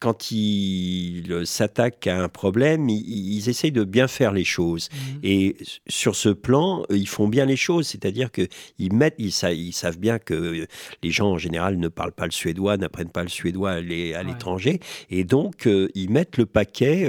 quand 0.00 0.30
ils 0.30 1.42
s'attaquent 1.44 2.06
à 2.06 2.22
un 2.22 2.28
problème, 2.28 2.88
ils, 2.88 3.48
essayent 3.48 3.72
de 3.72 3.84
bien 3.84 4.08
faire 4.08 4.32
les 4.32 4.44
choses. 4.44 4.88
Mmh. 4.92 5.18
Et 5.22 5.56
sur 5.86 6.16
ce 6.16 6.28
plan, 6.28 6.84
ils 6.90 7.08
font 7.08 7.28
bien 7.28 7.44
les 7.44 7.56
choses. 7.56 7.86
C'est-à-dire 7.86 8.30
qu'ils 8.30 8.92
mettent, 8.92 9.14
ils, 9.18 9.32
ils, 9.52 9.72
savent 9.72 9.98
bien 9.98 10.18
que 10.18 10.66
les 11.02 11.10
gens 11.10 11.30
en 11.30 11.38
général 11.38 11.78
ne 11.78 11.88
parlent 11.88 12.12
pas 12.12 12.26
le 12.26 12.32
suédois, 12.32 12.76
n'apprennent 12.76 13.10
pas 13.10 13.22
le 13.22 13.28
suédois 13.28 13.72
à 13.72 13.80
l'étranger. 13.80 14.80
Et 15.10 15.24
donc, 15.24 15.68
ils 15.94 16.10
mettent 16.10 16.36
le 16.36 16.46
paquet 16.46 17.08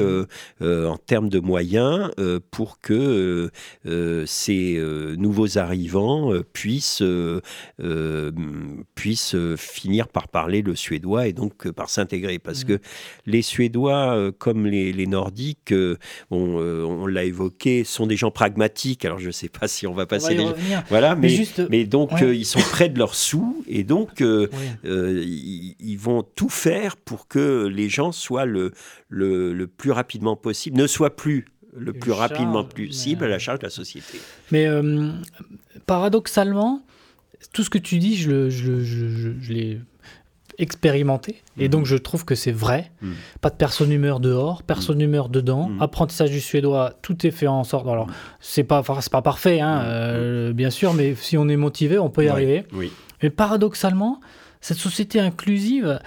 en 0.61 0.97
termes 0.97 1.29
de 1.29 1.39
moyens 1.39 2.11
pour 2.51 2.79
que 2.79 3.49
ces 4.25 4.77
nouveaux 5.17 5.57
arrivants 5.57 6.33
euh, 6.33 6.43
puissent, 6.43 7.01
euh, 7.01 7.41
euh, 7.81 8.31
puissent 8.95 9.35
finir 9.57 10.07
par 10.07 10.27
parler 10.27 10.61
le 10.61 10.75
suédois 10.75 11.27
et 11.27 11.33
donc 11.33 11.69
par 11.71 11.89
s'intégrer. 11.89 12.36
Parce 12.39 12.63
mmh. 12.63 12.67
que 12.67 12.79
les 13.25 13.41
Suédois, 13.41 14.31
comme 14.37 14.65
les, 14.65 14.93
les 14.93 15.07
Nordiques, 15.07 15.73
on, 16.31 17.07
l'a 17.07 17.23
évoqué, 17.23 17.83
sont 17.83 18.07
des 18.07 18.17
gens 18.17 18.31
pragmatiques. 18.31 19.05
Alors 19.05 19.19
je 19.19 19.27
ne 19.27 19.31
sais 19.31 19.49
pas 19.49 19.67
si 19.67 19.87
on 19.87 19.93
va 19.93 20.05
passer 20.05 20.35
les... 20.35 20.47
Voilà, 20.89 21.15
mais, 21.15 21.45
mais, 21.69 21.85
donc 21.85 22.11
ils 22.21 22.45
sont 22.45 22.59
près 22.59 22.89
de 22.89 22.97
leurs 22.97 23.15
sous 23.15 23.63
et 23.67 23.83
donc 23.83 24.21
ils, 24.21 25.97
vont 25.97 26.23
tout 26.23 26.49
faire 26.49 26.95
pour 26.97 27.27
que 27.27 27.65
les 27.67 27.89
gens 27.89 28.11
soient 28.11 28.45
le, 28.45 28.71
le, 29.09 29.53
le 29.53 29.67
plus 29.67 29.91
rapidement 29.91 30.35
possible, 30.35 30.77
ne 30.77 30.87
soient 30.87 31.15
plus 31.15 31.45
le 31.77 31.93
plus 31.93 32.11
rapidement 32.11 32.63
possible 32.63 33.23
à 33.25 33.27
la 33.27 33.39
charge 33.39 33.59
de 33.59 33.65
la 33.65 33.69
société. 33.69 34.19
Mais 34.51 34.65
euh, 34.65 35.11
paradoxalement, 35.85 36.83
tout 37.53 37.63
ce 37.63 37.69
que 37.69 37.77
tu 37.77 37.99
dis, 37.99 38.17
je, 38.17 38.49
je, 38.49 38.83
je, 38.83 39.53
l'ai 39.53 39.79
expérimenté. 40.57 41.43
Et 41.57 41.65
mhm. 41.65 41.69
donc, 41.69 41.85
je 41.85 41.95
trouve 41.95 42.25
que 42.25 42.35
c'est 42.35 42.51
vrai. 42.51 42.91
Mhm. 43.01 43.13
Pas 43.41 43.49
de 43.49 43.55
personne 43.55 43.91
humeur 43.91 44.19
dehors, 44.19 44.63
personne 44.63 45.01
humeur 45.01 45.29
dedans. 45.29 45.69
Mhm. 45.69 45.81
Apprentissage 45.81 46.31
du 46.31 46.41
suédois, 46.41 46.93
tout 47.01 47.25
est 47.25 47.31
fait 47.31 47.47
en 47.47 47.63
sorte. 47.63 47.87
Alors, 47.87 48.07
c'est 48.39 48.63
pas, 48.63 48.83
pas 48.83 49.21
parfait, 49.21 49.59
hein, 49.59 49.81
euh, 49.85 50.53
bien 50.53 50.69
sûr, 50.69 50.93
mais 50.93 51.15
si 51.15 51.37
on 51.37 51.47
est 51.47 51.57
motivé, 51.57 51.99
on 51.99 52.09
peut 52.09 52.25
y 52.25 52.29
arriver. 52.29 52.65
Oui. 52.73 52.91
Mais 53.21 53.29
paradoxalement, 53.29 54.19
cette 54.61 54.77
société 54.77 55.19
inclusive, 55.19 55.99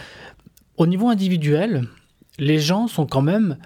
au 0.77 0.87
niveau 0.87 1.09
individuel, 1.09 1.87
les 2.39 2.59
gens 2.59 2.89
sont 2.89 3.07
quand 3.07 3.23
même 3.23 3.57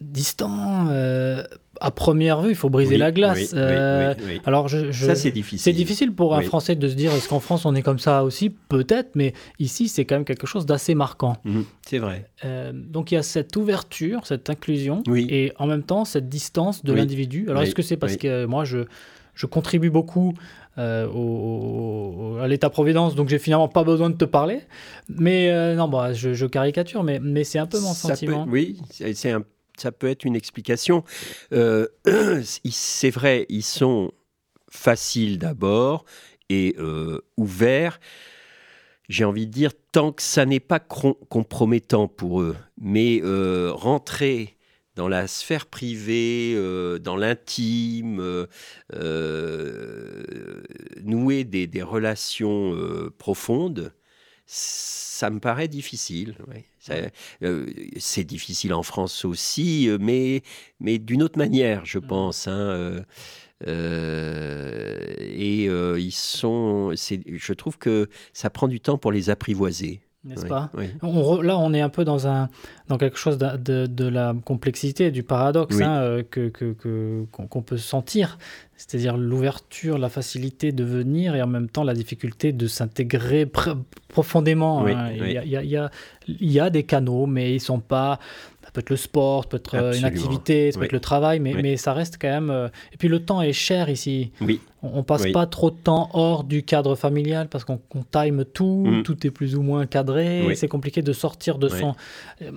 distant, 0.00 0.86
euh, 0.88 1.44
à 1.80 1.90
première 1.90 2.40
vue, 2.42 2.50
il 2.50 2.54
faut 2.54 2.70
briser 2.70 2.96
la 2.96 3.12
glace. 3.12 3.52
Euh, 3.54 4.14
alors, 4.44 4.68
je, 4.68 4.92
ça 4.92 5.14
c'est 5.14 5.30
difficile. 5.30 5.60
C'est 5.60 5.72
difficile 5.72 6.12
pour 6.12 6.34
un 6.34 6.42
Français 6.42 6.76
de 6.76 6.88
se 6.88 6.94
dire 6.94 7.12
est-ce 7.12 7.28
qu'en 7.28 7.40
France 7.40 7.64
on 7.64 7.74
est 7.74 7.82
comme 7.82 7.98
ça 7.98 8.24
aussi? 8.24 8.50
Peut-être, 8.50 9.10
mais 9.14 9.32
ici 9.58 9.88
c'est 9.88 10.04
quand 10.04 10.16
même 10.16 10.24
quelque 10.24 10.46
chose 10.46 10.66
d'assez 10.66 10.94
marquant. 10.94 11.36
Mhm, 11.44 11.64
c'est 11.86 11.98
vrai. 11.98 12.28
Euh, 12.44 12.72
donc 12.74 13.12
il 13.12 13.14
y 13.14 13.18
a 13.18 13.22
cette 13.22 13.56
ouverture, 13.56 14.26
cette 14.26 14.50
inclusion, 14.50 15.02
et 15.14 15.52
en 15.58 15.66
même 15.66 15.82
temps 15.82 16.04
cette 16.04 16.28
distance 16.28 16.84
de 16.84 16.92
l'individu. 16.92 17.46
Alors 17.48 17.62
est-ce 17.62 17.74
que 17.74 17.82
c'est 17.82 17.96
parce 17.96 18.16
que 18.16 18.44
moi 18.44 18.64
je, 18.64 18.78
je 19.34 19.46
contribue 19.46 19.90
beaucoup 19.90 20.34
euh, 20.76 21.06
au, 21.06 22.38
à 22.40 22.48
l'État-providence, 22.48 23.14
donc 23.14 23.28
j'ai 23.28 23.38
finalement 23.38 23.68
pas 23.68 23.84
besoin 23.84 24.10
de 24.10 24.16
te 24.16 24.24
parler? 24.24 24.60
Mais 25.08 25.74
non, 25.74 25.88
bah, 25.88 26.12
je, 26.12 26.46
caricature, 26.46 27.02
mais, 27.02 27.20
mais 27.20 27.44
c'est 27.44 27.58
un 27.58 27.66
peu 27.66 27.80
mon 27.80 27.94
sentiment. 27.94 28.46
oui, 28.48 28.78
c'est 28.90 29.30
un 29.30 29.42
ça 29.76 29.92
peut 29.92 30.08
être 30.08 30.24
une 30.24 30.36
explication. 30.36 31.04
Euh, 31.52 31.86
c'est 32.42 33.10
vrai, 33.10 33.46
ils 33.48 33.62
sont 33.62 34.12
faciles 34.70 35.38
d'abord 35.38 36.04
et 36.48 36.74
euh, 36.78 37.20
ouverts. 37.36 38.00
J'ai 39.08 39.24
envie 39.24 39.46
de 39.46 39.52
dire, 39.52 39.72
tant 39.92 40.12
que 40.12 40.22
ça 40.22 40.46
n'est 40.46 40.60
pas 40.60 40.80
compromettant 40.80 42.08
pour 42.08 42.40
eux, 42.40 42.56
mais 42.80 43.20
euh, 43.22 43.70
rentrer 43.72 44.56
dans 44.96 45.08
la 45.08 45.26
sphère 45.26 45.66
privée, 45.66 46.54
dans 47.00 47.16
l'intime, 47.16 48.46
nouer 51.02 51.44
des 51.44 51.82
relations 51.82 53.10
profondes, 53.18 53.92
ça 54.46 55.30
me 55.30 55.40
paraît 55.40 55.68
difficile. 55.68 56.36
Euh, 57.42 57.66
c'est 57.96 58.24
difficile 58.24 58.74
en 58.74 58.82
France 58.82 59.24
aussi, 59.24 59.88
euh, 59.88 59.96
mais, 60.00 60.42
mais 60.80 60.98
d'une 60.98 61.22
autre 61.22 61.38
manière, 61.38 61.84
je 61.84 61.98
mmh. 61.98 62.06
pense. 62.06 62.48
Hein, 62.48 63.04
euh, 63.66 65.14
et 65.18 65.64
ils 65.64 66.12
sont. 66.12 66.94
Je 66.94 67.52
trouve 67.52 67.78
que 67.78 68.08
ça 68.32 68.50
prend 68.50 68.68
du 68.68 68.80
temps 68.80 68.98
pour 68.98 69.12
les 69.12 69.30
apprivoiser 69.30 70.00
n'est-ce 70.24 70.46
pas 70.46 70.70
Là, 71.02 71.58
on 71.58 71.74
est 71.74 71.80
un 71.80 71.88
peu 71.88 72.04
dans, 72.04 72.26
un, 72.26 72.48
dans 72.88 72.98
quelque 72.98 73.18
chose 73.18 73.38
de, 73.38 73.86
de, 73.86 74.08
la 74.08 74.34
complexité, 74.44 75.10
du 75.10 75.22
paradoxe 75.22 75.80
hein, 75.80 76.00
euh, 76.00 76.22
que, 76.22 76.50
qu'on, 77.30 77.62
peut 77.62 77.76
sentir, 77.76 78.38
c'est-à-dire 78.76 79.16
l'ouverture, 79.16 79.98
la 79.98 80.08
facilité 80.08 80.72
de 80.72 80.84
venir 80.84 81.34
et 81.34 81.42
en 81.42 81.46
même 81.46 81.68
temps 81.68 81.84
la 81.84 81.94
difficulté 81.94 82.52
de 82.52 82.66
s'intégrer 82.66 83.46
profondément. 84.08 84.86
Hein. 84.86 85.10
Il, 85.12 85.30
y 85.30 85.38
a, 85.38 85.44
y 85.44 85.76
a, 85.76 85.90
y 86.26 86.60
a, 86.60 86.70
des 86.70 86.84
canaux, 86.84 87.26
mais 87.26 87.54
ils 87.54 87.60
sont 87.60 87.80
pas 87.80 88.18
peut 88.72 88.80
être 88.80 88.90
le 88.90 88.96
sport, 88.96 89.46
peut 89.46 89.56
être 89.56 89.74
euh, 89.74 89.92
une 89.92 90.04
activité, 90.04 90.72
ça 90.72 90.78
peut 90.78 90.84
être 90.84 90.92
le 90.92 91.00
travail, 91.00 91.40
mais, 91.40 91.54
mais 91.54 91.76
ça 91.76 91.92
reste 91.92 92.18
quand 92.20 92.28
même. 92.28 92.50
Euh, 92.50 92.68
et 92.92 92.96
puis 92.96 93.08
le 93.08 93.20
temps 93.20 93.42
est 93.42 93.52
cher 93.52 93.88
ici. 93.88 94.30
Oui. 94.40 94.60
On, 94.82 95.02
passe 95.02 95.26
pas 95.32 95.46
trop 95.46 95.70
de 95.70 95.76
temps 95.76 96.10
hors 96.12 96.44
du 96.44 96.62
cadre 96.62 96.94
familial 96.94 97.48
parce 97.48 97.64
qu'on 97.64 97.78
time 98.10 98.44
tout, 98.44 98.84
mm. 98.86 99.02
tout 99.02 99.26
est 99.26 99.30
plus 99.30 99.56
ou 99.56 99.62
moins 99.62 99.86
cadré. 99.86 100.46
C'est 100.56 100.68
compliqué 100.68 101.00
de 101.00 101.12
sortir 101.14 101.56
de 101.56 101.68
son. 101.68 101.94
Euh, 102.42 102.50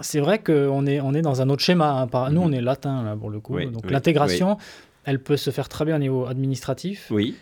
c'est 0.00 0.20
vrai 0.20 0.38
qu'on 0.38 0.86
est, 0.86 1.00
on 1.00 1.12
est 1.12 1.20
dans 1.20 1.42
un 1.42 1.50
autre 1.50 1.62
schéma. 1.62 2.08
Hein. 2.10 2.30
Nous, 2.30 2.40
mm-hmm. 2.40 2.44
on 2.44 2.52
est 2.52 2.62
latin 2.62 3.02
là, 3.02 3.14
pour 3.14 3.28
le 3.28 3.40
coup. 3.40 3.60
Donc 3.60 3.90
l'intégration, 3.90 4.56
elle 5.04 5.18
peut 5.18 5.36
se 5.36 5.50
faire 5.50 5.68
très 5.68 5.84
bien 5.84 5.96
au 5.96 6.00
niveau 6.00 6.26
administratif. 6.26 7.08
Oui 7.10 7.34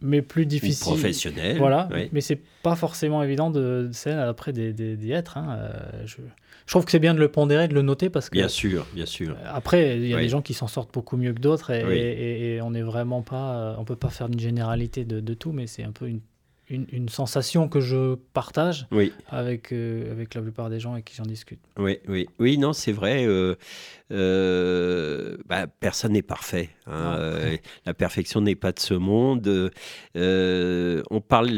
mais 0.00 0.22
plus 0.22 0.46
difficile. 0.46 0.92
professionnel. 0.92 1.58
Voilà, 1.58 1.88
mais 2.12 2.20
c'est 2.20 2.38
pas 2.62 2.76
forcément 2.76 3.20
évident 3.20 3.50
de, 3.50 3.90
de 3.90 4.10
après 4.10 4.52
d'y 4.52 5.10
être. 5.10 5.38
Hein. 5.38 5.58
je, 6.04 6.18
je 6.68 6.72
trouve 6.74 6.84
que 6.84 6.90
c'est 6.90 6.98
bien 6.98 7.14
de 7.14 7.18
le 7.18 7.28
pondérer, 7.28 7.66
de 7.66 7.72
le 7.72 7.80
noter 7.80 8.10
parce 8.10 8.28
que. 8.28 8.34
Bien 8.34 8.46
sûr, 8.46 8.86
bien 8.92 9.06
sûr. 9.06 9.34
Après, 9.46 9.96
il 9.96 10.06
y 10.06 10.14
a 10.14 10.18
des 10.18 10.28
gens 10.28 10.42
qui 10.42 10.52
s'en 10.52 10.66
sortent 10.66 10.92
beaucoup 10.92 11.16
mieux 11.16 11.32
que 11.32 11.40
d'autres 11.40 11.70
et, 11.70 12.60
on 12.62 12.72
n'est 12.72 12.82
vraiment 12.82 13.22
pas. 13.22 13.74
On 13.78 13.84
peut 13.84 13.96
pas 13.96 14.10
faire 14.10 14.26
une 14.28 14.38
généralité 14.38 15.06
de 15.06 15.34
tout, 15.34 15.52
mais 15.52 15.66
c'est 15.66 15.82
un 15.82 15.92
peu 15.92 16.06
une 16.06 16.20
une, 16.70 17.08
sensation 17.08 17.68
que 17.68 17.80
je 17.80 18.14
partage 18.32 18.86
avec, 19.28 19.72
euh, 19.72 20.12
avec 20.12 20.34
la 20.34 20.42
plupart 20.42 20.68
des 20.68 20.80
gens 20.80 20.92
avec 20.92 21.06
qui 21.06 21.14
j'en 21.14 21.24
discute. 21.24 21.60
Oui, 21.78 21.98
oui, 22.08 22.28
oui, 22.38 22.58
non, 22.58 22.72
c'est 22.72 22.92
vrai. 22.92 23.26
Euh, 23.26 23.54
euh, 24.12 25.36
bah, 25.46 25.66
personne 25.66 26.12
n'est 26.12 26.22
parfait. 26.22 26.70
Hein, 26.86 27.56
la 27.86 27.94
perfection 27.94 28.40
n'est 28.40 28.54
pas 28.54 28.72
de 28.72 28.80
ce 28.80 28.94
monde. 28.94 29.70
on 30.14 31.20
parle 31.20 31.48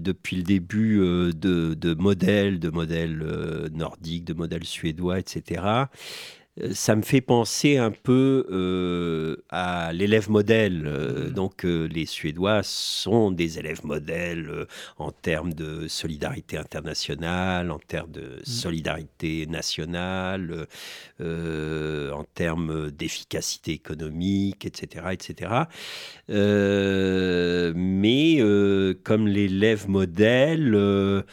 depuis 0.00 0.36
le 0.36 0.42
début 0.42 0.98
de, 0.98 1.74
de 1.74 1.94
modèles, 1.94 2.58
de 2.60 2.70
modèles 2.70 3.70
nordiques, 3.72 4.24
de 4.24 4.34
modèles 4.34 4.64
suédois, 4.64 5.18
etc 5.18 5.88
ça 6.72 6.96
me 6.96 7.02
fait 7.02 7.20
penser 7.20 7.76
un 7.76 7.92
peu 7.92 8.46
euh, 8.50 9.36
à 9.50 9.92
l'élève 9.92 10.30
modèle. 10.30 10.82
Euh, 10.86 11.28
mmh. 11.28 11.32
Donc 11.32 11.64
euh, 11.64 11.86
les 11.86 12.06
Suédois 12.06 12.62
sont 12.62 13.30
des 13.30 13.58
élèves 13.58 13.84
modèles 13.84 14.66
en 14.98 15.12
termes 15.12 15.52
de 15.54 15.86
solidarité 15.88 16.58
internationale, 16.58 17.70
en 17.70 17.78
termes 17.78 18.10
de 18.10 18.40
mmh. 18.40 18.44
solidarité 18.44 19.46
nationale, 19.46 20.66
en 21.20 22.24
termes 22.34 22.90
d'efficacité 22.90 23.72
économique, 23.72 24.64
etc. 24.66 25.06
etc. 25.12 25.52
mais 27.74 28.38
comme 29.04 29.28
l'élève 29.28 29.88
modèle, 29.88 31.24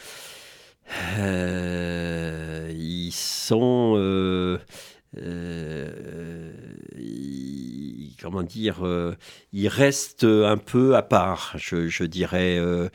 ils 2.70 3.12
sont 3.12 4.58
euh, 5.16 6.52
comment 8.28 8.42
dire, 8.42 8.84
euh, 8.84 9.14
il 9.54 9.68
reste 9.68 10.24
un 10.24 10.58
peu 10.58 10.96
à 10.96 11.02
part, 11.02 11.54
je, 11.56 12.04
dirais. 12.04 12.58
Euh, 12.58 12.90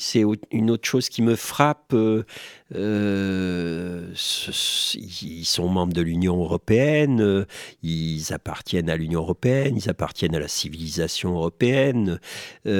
c'est 0.00 0.24
une 0.50 0.70
autre 0.72 0.88
chose 0.88 1.08
qui 1.08 1.22
me 1.22 1.36
frappe. 1.36 1.94
ils 1.94 2.74
sont 5.44 5.68
membres 5.68 5.92
de 5.92 6.02
l'Union 6.02 6.40
européenne, 6.40 7.46
ils 7.84 8.32
appartiennent 8.32 8.90
à 8.90 8.96
l'Union 8.96 9.20
européenne, 9.20 9.76
ils 9.76 9.88
appartiennent 9.88 10.34
à 10.34 10.40
la 10.40 10.48
civilisation 10.48 11.36
européenne, 11.36 12.18
et 12.64 12.70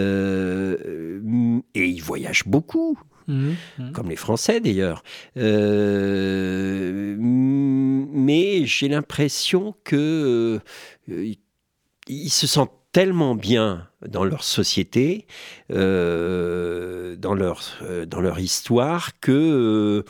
ils 1.74 2.02
voyagent 2.02 2.48
beaucoup. 2.48 2.98
Mmh, 3.29 3.55
mmh. 3.79 3.93
comme 3.93 4.09
les 4.09 4.17
Français 4.17 4.61
d'ailleurs. 4.61 5.03
Euh, 5.37 7.17
mais 7.19 8.65
j'ai 8.67 8.89
l'impression 8.89 9.75
que 9.83 10.61
euh, 11.11 11.35
ils 12.09 12.31
se 12.31 12.47
sentent 12.47 12.73
tellement 12.93 13.35
bien 13.35 13.89
dans 14.07 14.25
leur 14.25 14.45
société, 14.45 15.27
euh, 15.73 17.17
dans, 17.17 17.35
leur, 17.35 17.62
dans 18.07 18.21
leur 18.21 18.39
histoire, 18.39 19.19
que 19.21 20.05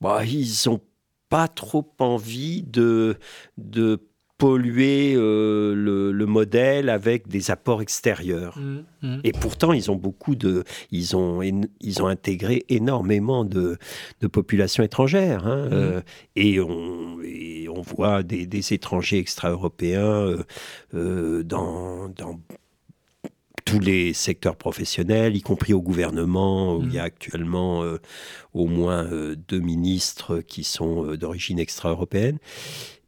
bah, 0.00 0.24
ils 0.24 0.54
n'ont 0.66 0.80
pas 1.28 1.48
trop 1.48 1.92
envie 1.98 2.62
de, 2.62 3.18
de 3.58 4.00
polluer 4.42 5.14
euh, 5.14 5.72
le, 5.72 6.26
modèle 6.26 6.88
avec 6.88 7.28
des 7.28 7.52
apports 7.52 7.80
extérieurs. 7.80 8.58
Mmh, 8.58 8.80
mmh. 9.02 9.20
Et 9.22 9.30
pourtant, 9.30 9.72
ils 9.72 9.88
ont 9.92 9.94
beaucoup 9.94 10.34
de, 10.34 10.64
ils 10.90 11.14
ont, 11.14 11.42
ils 11.42 12.02
ont 12.02 12.08
intégré 12.08 12.64
énormément 12.68 13.44
de, 13.44 13.78
de 14.20 14.26
populations 14.26 14.82
étrangères. 14.82 15.46
Hein, 15.46 15.66
mmh. 15.66 15.72
euh, 15.72 16.00
et, 16.34 16.58
on, 16.58 17.18
on 17.68 17.82
voit 17.82 18.24
des, 18.24 18.72
étrangers 18.72 19.18
extra-européens 19.18 20.38
euh, 20.92 21.44
dans, 21.44 22.08
dans 22.08 22.40
tous 23.64 23.78
les 23.78 24.12
secteurs 24.12 24.56
professionnels, 24.56 25.36
y 25.36 25.42
compris 25.42 25.72
au 25.72 25.80
gouvernement, 25.80 26.74
où 26.76 26.82
il 26.82 26.94
y 26.94 26.98
a 26.98 27.04
actuellement 27.04 27.84
au 28.54 28.66
moins 28.66 29.08
deux 29.48 29.60
ministres 29.60 30.40
qui 30.40 30.64
sont 30.64 31.14
d'origine 31.14 31.60
extra-européenne 31.60 32.38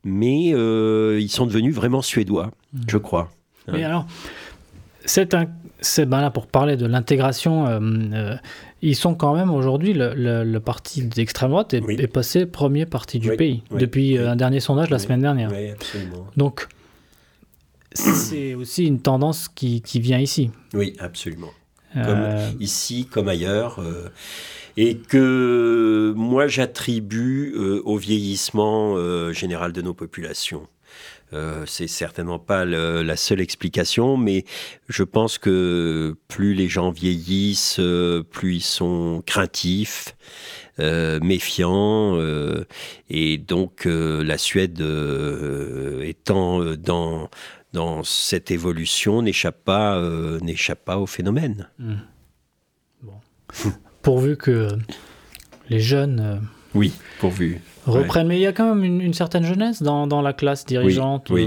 mais 0.04 0.52
euh, 0.52 1.18
ils 1.20 1.30
sont 1.30 1.46
devenus 1.46 1.74
vraiment 1.74 2.02
suédois, 2.02 2.50
mmh. 2.72 2.80
je 2.88 2.98
crois. 2.98 3.30
Mais 3.72 3.82
alors, 3.82 4.06
c'est 5.04 5.34
un, 5.34 5.46
ben 5.98 6.20
là 6.20 6.30
pour 6.30 6.46
parler 6.46 6.76
de 6.76 6.86
l'intégration. 6.86 7.66
Euh, 7.66 7.80
euh, 8.12 8.36
ils 8.82 8.96
sont 8.96 9.14
quand 9.14 9.34
même 9.34 9.50
aujourd'hui 9.50 9.94
le, 9.94 10.58
parti 10.58 11.02
d'extrême 11.02 11.50
droite 11.50 11.72
est, 11.72 12.06
passé 12.06 12.44
premier 12.44 12.84
parti 12.84 13.18
du 13.18 13.34
pays 13.34 13.62
depuis 13.70 14.18
un 14.18 14.36
dernier 14.36 14.60
sondage 14.60 14.90
la 14.90 14.98
semaine 14.98 15.22
dernière. 15.22 15.50
Donc 16.36 16.68
c'est 17.94 18.54
aussi 18.54 18.84
une 18.86 19.00
tendance 19.00 19.48
qui, 19.48 19.80
qui, 19.80 20.00
vient 20.00 20.18
ici. 20.18 20.50
Oui, 20.74 20.94
absolument. 20.98 21.50
Comme 21.94 22.26
ici, 22.60 23.06
comme 23.10 23.28
ailleurs 23.28 23.80
et 24.76 24.96
que 24.96 26.12
moi 26.16 26.46
j'attribue 26.46 27.54
euh, 27.56 27.80
au 27.84 27.96
vieillissement 27.96 28.94
euh, 28.96 29.32
général 29.32 29.72
de 29.72 29.82
nos 29.82 29.94
populations. 29.94 30.66
Euh, 31.32 31.64
c'est 31.66 31.88
certainement 31.88 32.38
pas 32.38 32.64
la 32.64 33.16
seule 33.16 33.40
explication, 33.40 34.16
mais 34.16 34.44
je 34.88 35.02
pense 35.02 35.38
que 35.38 36.14
plus 36.28 36.54
les 36.54 36.68
gens 36.68 36.90
vieillissent, 36.90 37.80
euh, 37.80 38.22
plus 38.22 38.56
ils 38.56 38.62
sont 38.62 39.22
craintifs, 39.26 40.14
euh, 40.78 41.18
méfiants, 41.20 42.20
et 43.10 43.38
donc 43.38 43.86
la 43.86 44.38
Suède 44.38 44.84
étant 46.02 46.64
dans 46.76 47.30
dans 47.74 48.02
cette 48.02 48.50
évolution 48.50 49.20
n'échappe 49.20 49.62
pas 49.64 50.00
n'échappe 50.40 50.84
pas 50.84 50.98
au 50.98 51.06
phénomène. 51.06 51.68
Hmm. 51.78 51.96
Pourvu 54.02 54.36
que 54.36 54.68
les 55.68 55.80
jeunes 55.80 56.40
oui, 56.74 56.92
pourvu. 57.20 57.60
Reprennent, 57.86 58.26
mais 58.26 58.38
il 58.38 58.40
y 58.40 58.46
a 58.46 58.52
quand 58.52 58.74
même 58.74 59.00
une, 59.00 59.12
certaine 59.12 59.44
jeunesse 59.44 59.82
dans, 59.82 60.06
dans, 60.06 60.22
la 60.22 60.32
classe 60.32 60.64
dirigeante, 60.64 61.30
euh, 61.30 61.46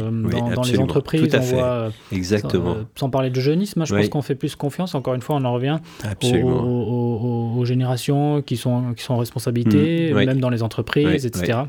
dans, 0.53 0.61
les 0.61 0.79
entreprises. 0.79 1.27
Tout 1.27 1.35
à 1.35 1.41
fait. 1.41 1.59
Euh, 1.59 1.89
Exactement. 2.11 2.75
Euh, 2.75 2.83
sans, 2.95 3.09
parler 3.09 3.29
de 3.29 3.39
jeunisme, 3.39 3.85
je 3.85 3.93
pense 3.93 4.09
qu'on 4.09 4.21
fait 4.21 4.35
plus 4.35 4.55
confiance. 4.55 4.95
Encore 4.95 5.15
une 5.15 5.21
fois, 5.21 5.35
on 5.35 5.43
en 5.45 5.53
revient 5.53 5.79
aux, 6.23 7.65
générations 7.65 8.41
qui 8.41 8.55
sont, 8.55 8.93
qui 8.93 9.03
sont 9.03 9.15
en 9.15 9.17
responsabilité, 9.17 10.13
mmh, 10.13 10.25
même 10.25 10.39
dans 10.39 10.49
les 10.49 10.63
entreprises, 10.63 11.25
etc. 11.25 11.59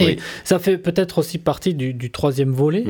Et 0.00 0.18
ça 0.44 0.58
fait 0.58 0.78
peut-être 0.78 1.18
aussi 1.18 1.38
partie 1.38 1.74
du, 1.74 2.10
troisième 2.10 2.52
volet, 2.52 2.84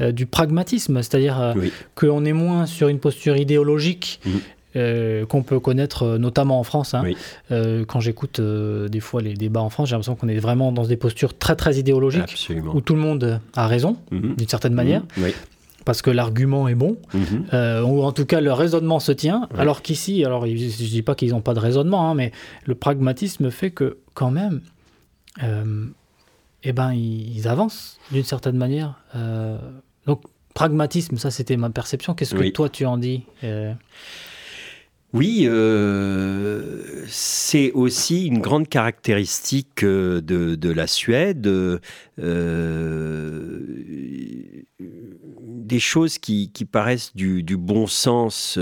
mmh. 0.00 0.12
du 0.12 0.26
pragmatisme, 0.26 1.02
c'est-à-dire 1.02 1.54
qu'on 1.94 2.24
est 2.24 2.32
moins 2.32 2.66
sur 2.66 2.88
une 2.88 2.98
posture 2.98 3.36
idéologique 3.36 4.20
mmh. 4.24 4.30
Euh, 4.76 5.24
qu'on 5.24 5.44
peut 5.44 5.60
connaître 5.60 6.02
euh, 6.02 6.18
notamment 6.18 6.58
en 6.58 6.64
France. 6.64 6.94
Hein. 6.94 7.04
Euh, 7.52 7.84
quand 7.84 8.00
j'écoute 8.00 8.40
des 8.40 8.98
fois 8.98 9.22
les 9.22 9.34
débats 9.34 9.60
en 9.60 9.70
France, 9.70 9.88
j'ai 9.88 9.94
l'impression 9.94 10.16
qu'on 10.16 10.26
est 10.26 10.40
vraiment 10.40 10.72
dans 10.72 10.84
des 10.84 10.96
postures 10.96 11.38
très 11.38 11.54
très 11.54 11.76
idéologiques, 11.76 12.50
où 12.72 12.80
tout 12.80 12.94
le 12.94 13.00
monde 13.00 13.40
a 13.54 13.68
raison, 13.68 13.96
mhm. 14.10 14.34
d'une 14.34 14.48
certaine 14.48 14.74
manière. 14.74 15.02
Mhm. 15.16 15.30
Parce 15.84 16.02
que 16.02 16.10
l'argument 16.10 16.66
est 16.66 16.74
bon, 16.74 16.96
mhm. 17.12 17.84
ou 17.84 18.02
en 18.02 18.10
tout 18.10 18.24
cas 18.24 18.40
le 18.40 18.52
raisonnement 18.52 18.98
se 19.00 19.12
tient, 19.12 19.48
alors 19.56 19.82
qu'ici, 19.82 20.24
alors 20.24 20.46
je 20.46 20.52
ne 20.52 20.88
dis 20.88 21.02
pas 21.02 21.14
qu'ils 21.14 21.30
n'ont 21.30 21.42
pas 21.42 21.54
de 21.54 21.60
raisonnement, 21.60 22.10
hein, 22.10 22.14
mais 22.14 22.32
le 22.64 22.74
pragmatisme 22.74 23.50
fait 23.50 23.70
que 23.70 23.98
quand 24.14 24.30
même, 24.30 24.60
eh 26.64 26.72
ben, 26.72 26.92
ils, 26.92 27.46
avancent 27.46 27.98
d'une 28.10 28.24
certaine 28.24 28.56
manière. 28.56 28.98
donc 30.06 30.22
pragmatisme, 30.54 31.16
ça 31.16 31.30
c'était 31.30 31.56
ma 31.56 31.70
perception. 31.70 32.14
Qu'est-ce 32.14 32.34
que 32.34 32.48
toi 32.50 32.68
tu 32.68 32.86
en 32.86 32.98
dis 32.98 33.24
oui, 35.14 35.44
euh, 35.46 37.04
c'est 37.06 37.70
aussi 37.70 38.26
une 38.26 38.40
grande 38.40 38.68
caractéristique 38.68 39.84
euh, 39.84 40.20
de, 40.20 40.70
la 40.70 40.88
Suède, 40.88 41.46
euh, 41.46 41.78
des 45.74 45.80
choses 45.80 46.18
qui, 46.18 46.50
paraissent 46.70 47.16
du, 47.16 47.56
bon 47.56 47.86
sens, 47.86 48.58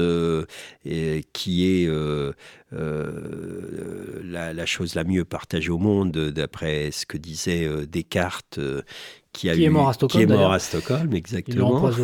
et 0.84 1.24
qui 1.32 1.84
est 1.84 1.90
la, 2.72 4.66
chose 4.66 4.94
la 4.94 5.04
mieux 5.04 5.24
partagée 5.24 5.70
au 5.70 5.78
monde, 5.78 6.12
d'après 6.12 6.90
ce 6.90 7.04
que 7.04 7.18
disait 7.18 7.68
Descartes, 7.86 8.58
qui, 9.32 9.48
a 9.48 9.54
est 9.54 9.68
mort 9.70 9.88
à 9.88 9.92
Stockholm. 9.94 10.26
Qui 10.26 10.32
est 10.32 10.36
mort 10.36 10.52
à 10.52 10.58
Stockholm, 10.58 11.14
exactement. 11.14 11.90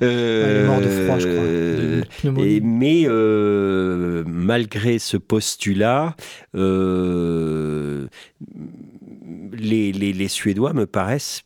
Il 0.00 0.06
est 0.06 0.66
mort 0.66 0.80
de 0.80 0.88
froid, 0.88 1.18
je 1.18 1.28
crois. 1.28 1.44
Euh, 1.44 2.60
mais 2.62 3.04
euh, 3.06 4.24
malgré 4.26 4.98
ce 4.98 5.16
postulat, 5.16 6.16
euh, 6.56 8.08
les, 9.52 9.92
les, 9.92 10.12
les, 10.12 10.28
Suédois 10.28 10.72
me 10.72 10.86
paraissent 10.86 11.42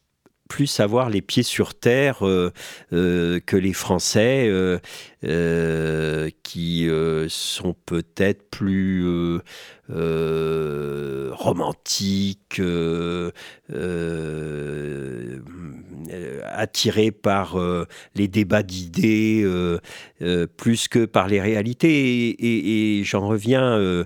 plus 0.53 0.81
avoir 0.81 1.09
les 1.09 1.23
pieds 1.23 1.43
sur 1.43 1.75
terre 1.75 2.19
que 2.21 3.57
les 3.57 3.73
Français, 3.73 4.53
qui 6.43 6.89
sont 7.29 7.75
peut-être 7.87 8.51
plus 8.51 9.41
euh, 9.91 11.31
romantique, 11.33 12.61
euh, 12.61 13.31
euh, 13.73 15.41
attiré 16.45 17.11
par 17.11 17.59
les 18.15 18.29
débats 18.29 18.63
d'idées 18.63 19.45
plus 20.57 20.89
que 20.89 21.05
par 21.05 21.29
les 21.29 21.41
réalités. 21.41 22.37
Et, 22.39 23.05
j'en 23.05 23.27
reviens 23.27 24.05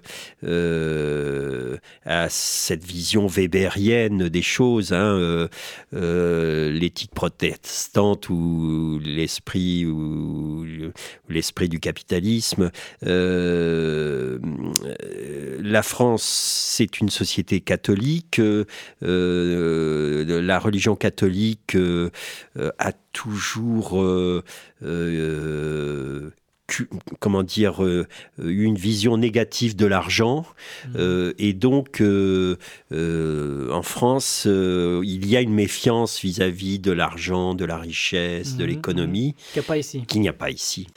à 2.05 2.29
cette 2.29 2.85
vision 2.85 3.27
weberienne 3.27 4.29
des 4.29 4.43
choses, 4.43 4.93
hein, 4.93 5.49
l'éthique 5.93 7.13
protestante 7.15 8.29
ou 8.29 9.01
l'esprit 9.05 9.87
ou 9.87 10.65
l'esprit 11.29 11.69
du 11.69 11.81
capitalisme 11.81 12.71
la 15.77 15.83
France, 15.83 16.23
c'est 16.23 17.01
une 17.01 17.11
société 17.11 17.61
catholique. 17.61 18.39
Euh, 18.39 18.65
euh, 19.03 20.43
la 20.43 20.59
religion 20.59 20.97
catholique 20.97 21.75
euh, 21.75 22.11
a 22.79 22.93
toujours 23.17 23.99
comment 27.21 27.43
dire, 27.43 27.81
une 28.39 28.75
vision 28.75 29.17
négative 29.17 29.77
de 29.77 29.87
l'argent. 29.87 30.45
Mmh. 30.95 31.31
et 31.39 31.53
donc, 31.53 32.03
en 32.03 33.83
France, 33.83 34.47
il 34.47 35.27
y 35.27 35.37
a 35.37 35.41
une 35.41 35.55
méfiance 35.55 36.21
vis-à-vis 36.21 36.79
de 36.79 36.93
l'argent, 36.93 37.55
de 37.55 37.65
la 37.65 37.79
richesse, 37.79 38.57
de 38.57 38.65
mmh. 38.65 38.69
l'économie. 38.69 39.35
Qu'il 39.53 39.61
n'y 39.61 39.65
a 39.65 39.69
pas 39.69 39.79
ici. 39.79 40.03
Qu'il 40.07 40.21
n'y 40.21 40.29
a 40.29 40.33
pas 40.33 40.51
ici. 40.51 40.89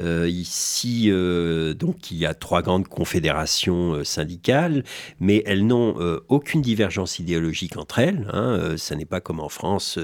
Euh, 0.00 0.28
ici, 0.28 1.04
euh, 1.08 1.74
donc, 1.74 2.10
il 2.10 2.16
y 2.16 2.26
a 2.26 2.34
trois 2.34 2.62
grandes 2.62 2.88
confédérations 2.88 3.94
euh, 3.94 4.04
syndicales, 4.04 4.84
mais 5.20 5.42
elles 5.46 5.66
n'ont 5.66 5.94
aucune 6.28 6.62
divergence 6.62 7.18
idéologique 7.18 7.76
entre 7.76 7.98
elles. 7.98 8.28
Hein. 8.32 8.76
ça 8.76 8.96
n'est 8.96 9.04
pas 9.04 9.20
comme 9.20 9.40
en 9.40 9.48
France 9.48 9.98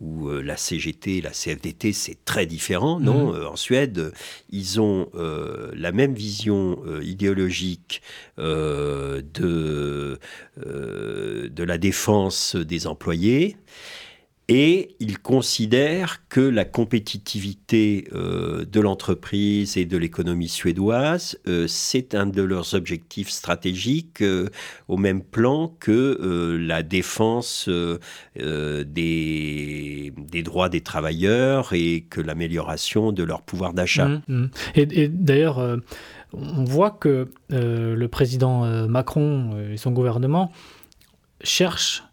où 0.00 0.28
la 0.28 0.56
CGT, 0.56 1.20
la 1.20 1.30
CFDT, 1.30 1.92
c'est 1.92 2.24
très 2.24 2.46
différent. 2.46 3.00
Non, 3.00 3.32
mhm. 3.32 3.46
en 3.46 3.56
Suède, 3.56 4.12
ils 4.50 4.80
ont 4.80 5.08
la 5.14 5.92
même 5.92 6.14
vision 6.14 6.78
idéologique 7.00 8.02
de, 8.38 10.18
de 10.56 11.64
la 11.64 11.78
défense 11.78 12.56
des 12.56 12.86
employés. 12.86 13.56
Et 14.54 14.96
ils 15.00 15.18
considèrent 15.18 16.28
que 16.28 16.42
la 16.42 16.66
compétitivité 16.66 18.04
euh, 18.12 18.66
de 18.66 18.80
l'entreprise 18.80 19.78
et 19.78 19.86
de 19.86 19.96
l'économie 19.96 20.50
suédoise, 20.50 21.38
euh, 21.48 21.66
c'est 21.66 22.14
un 22.14 22.26
de 22.26 22.42
leurs 22.42 22.74
objectifs 22.74 23.30
stratégiques 23.30 24.20
euh, 24.20 24.50
au 24.88 24.98
même 24.98 25.22
plan 25.22 25.74
que 25.80 26.58
la 26.60 26.82
défense 26.82 27.70
des, 28.36 30.12
droits 30.44 30.68
des 30.68 30.82
travailleurs 30.82 31.72
et 31.72 32.02
que 32.10 32.20
l'amélioration 32.20 33.10
de 33.12 33.22
leur 33.22 33.40
pouvoir 33.40 33.72
d'achat. 33.72 34.08
Mmh, 34.08 34.22
mmh. 34.28 34.50
Et 34.74 35.08
d'ailleurs, 35.08 35.78
on 36.34 36.64
voit 36.64 36.90
que 36.90 37.28
le 37.48 38.06
président 38.08 38.86
Macron 38.86 39.56
et 39.72 39.78
son 39.78 39.92
gouvernement 39.92 40.52
cherchent 41.42 42.04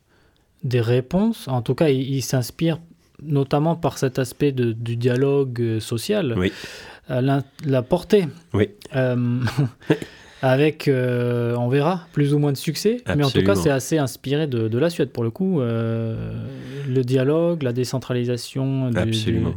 des 0.64 0.82
réponses. 0.82 1.47
En 1.47 1.62
tout 1.62 1.76
cas, 1.76 1.89
il, 1.89 2.22
s'inspire 2.22 2.80
notamment 3.22 3.76
par 3.76 3.97
cet 3.97 4.20
aspect 4.20 4.51
de, 4.51 4.72
du 4.72 4.95
dialogue 4.95 5.60
euh, 5.62 5.80
social, 5.80 6.36
oui. 6.38 6.51
la, 7.10 7.82
portée. 7.82 8.28
Oui. 8.53 8.70
Euh, 8.95 9.41
avec, 10.41 10.88
euh, 10.88 11.55
on 11.55 11.68
verra, 11.68 12.07
plus 12.14 12.34
ou 12.34 12.39
moins 12.39 12.51
de 12.51 12.57
succès. 12.57 13.01
Mais 13.16 13.24
en 13.24 13.30
tout 13.30 13.43
cas, 13.43 13.55
c'est 13.55 13.70
assez 13.70 13.97
inspiré 13.97 14.47
de, 14.47 14.78
la 14.78 14.89
Suède, 14.89 15.12
pour 15.12 15.24
le 15.24 15.32
coup. 15.32 15.60
le 15.60 17.01
dialogue, 17.03 17.64
la 17.64 17.74
décentralisation. 17.74 18.91
Absolument. 18.95 19.53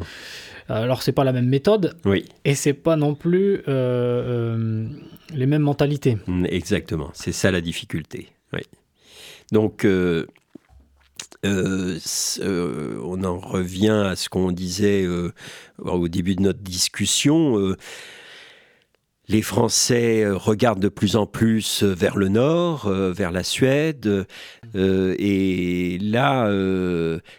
Alors, 0.68 1.02
c'est 1.02 1.12
pas 1.12 1.24
la 1.24 1.32
même 1.32 1.48
méthode. 1.48 1.96
Oui. 2.04 2.24
Et 2.44 2.54
c'est 2.54 2.72
pas 2.72 2.96
non 2.96 3.14
plus 3.14 3.62
les 3.66 5.46
mêmes 5.46 5.62
mentalités. 5.62 6.18
Exactement. 6.46 7.10
C'est 7.14 7.32
ça 7.32 7.50
la 7.50 7.60
difficulté. 7.60 8.28
Oui. 8.52 8.62
Donc, 9.52 9.84
euh, 9.84 10.26
euh, 11.44 11.98
on 13.02 13.24
en 13.24 13.38
revient 13.38 14.04
à 14.06 14.16
ce 14.16 14.28
qu'on 14.28 14.52
disait 14.52 15.04
euh, 15.04 15.32
au 15.78 16.08
début 16.08 16.36
de 16.36 16.42
notre 16.42 16.60
discussion. 16.60 17.74
les 19.28 19.42
Français 19.42 20.28
regardent 20.30 20.82
de 20.82 20.88
plus 20.88 21.16
en 21.16 21.26
plus 21.26 21.82
vers 21.82 22.16
le 22.16 22.28
nord, 22.28 22.88
vers 22.88 23.32
la 23.32 23.42
Suède. 23.42 24.26
et 24.74 25.98
là, 26.00 26.48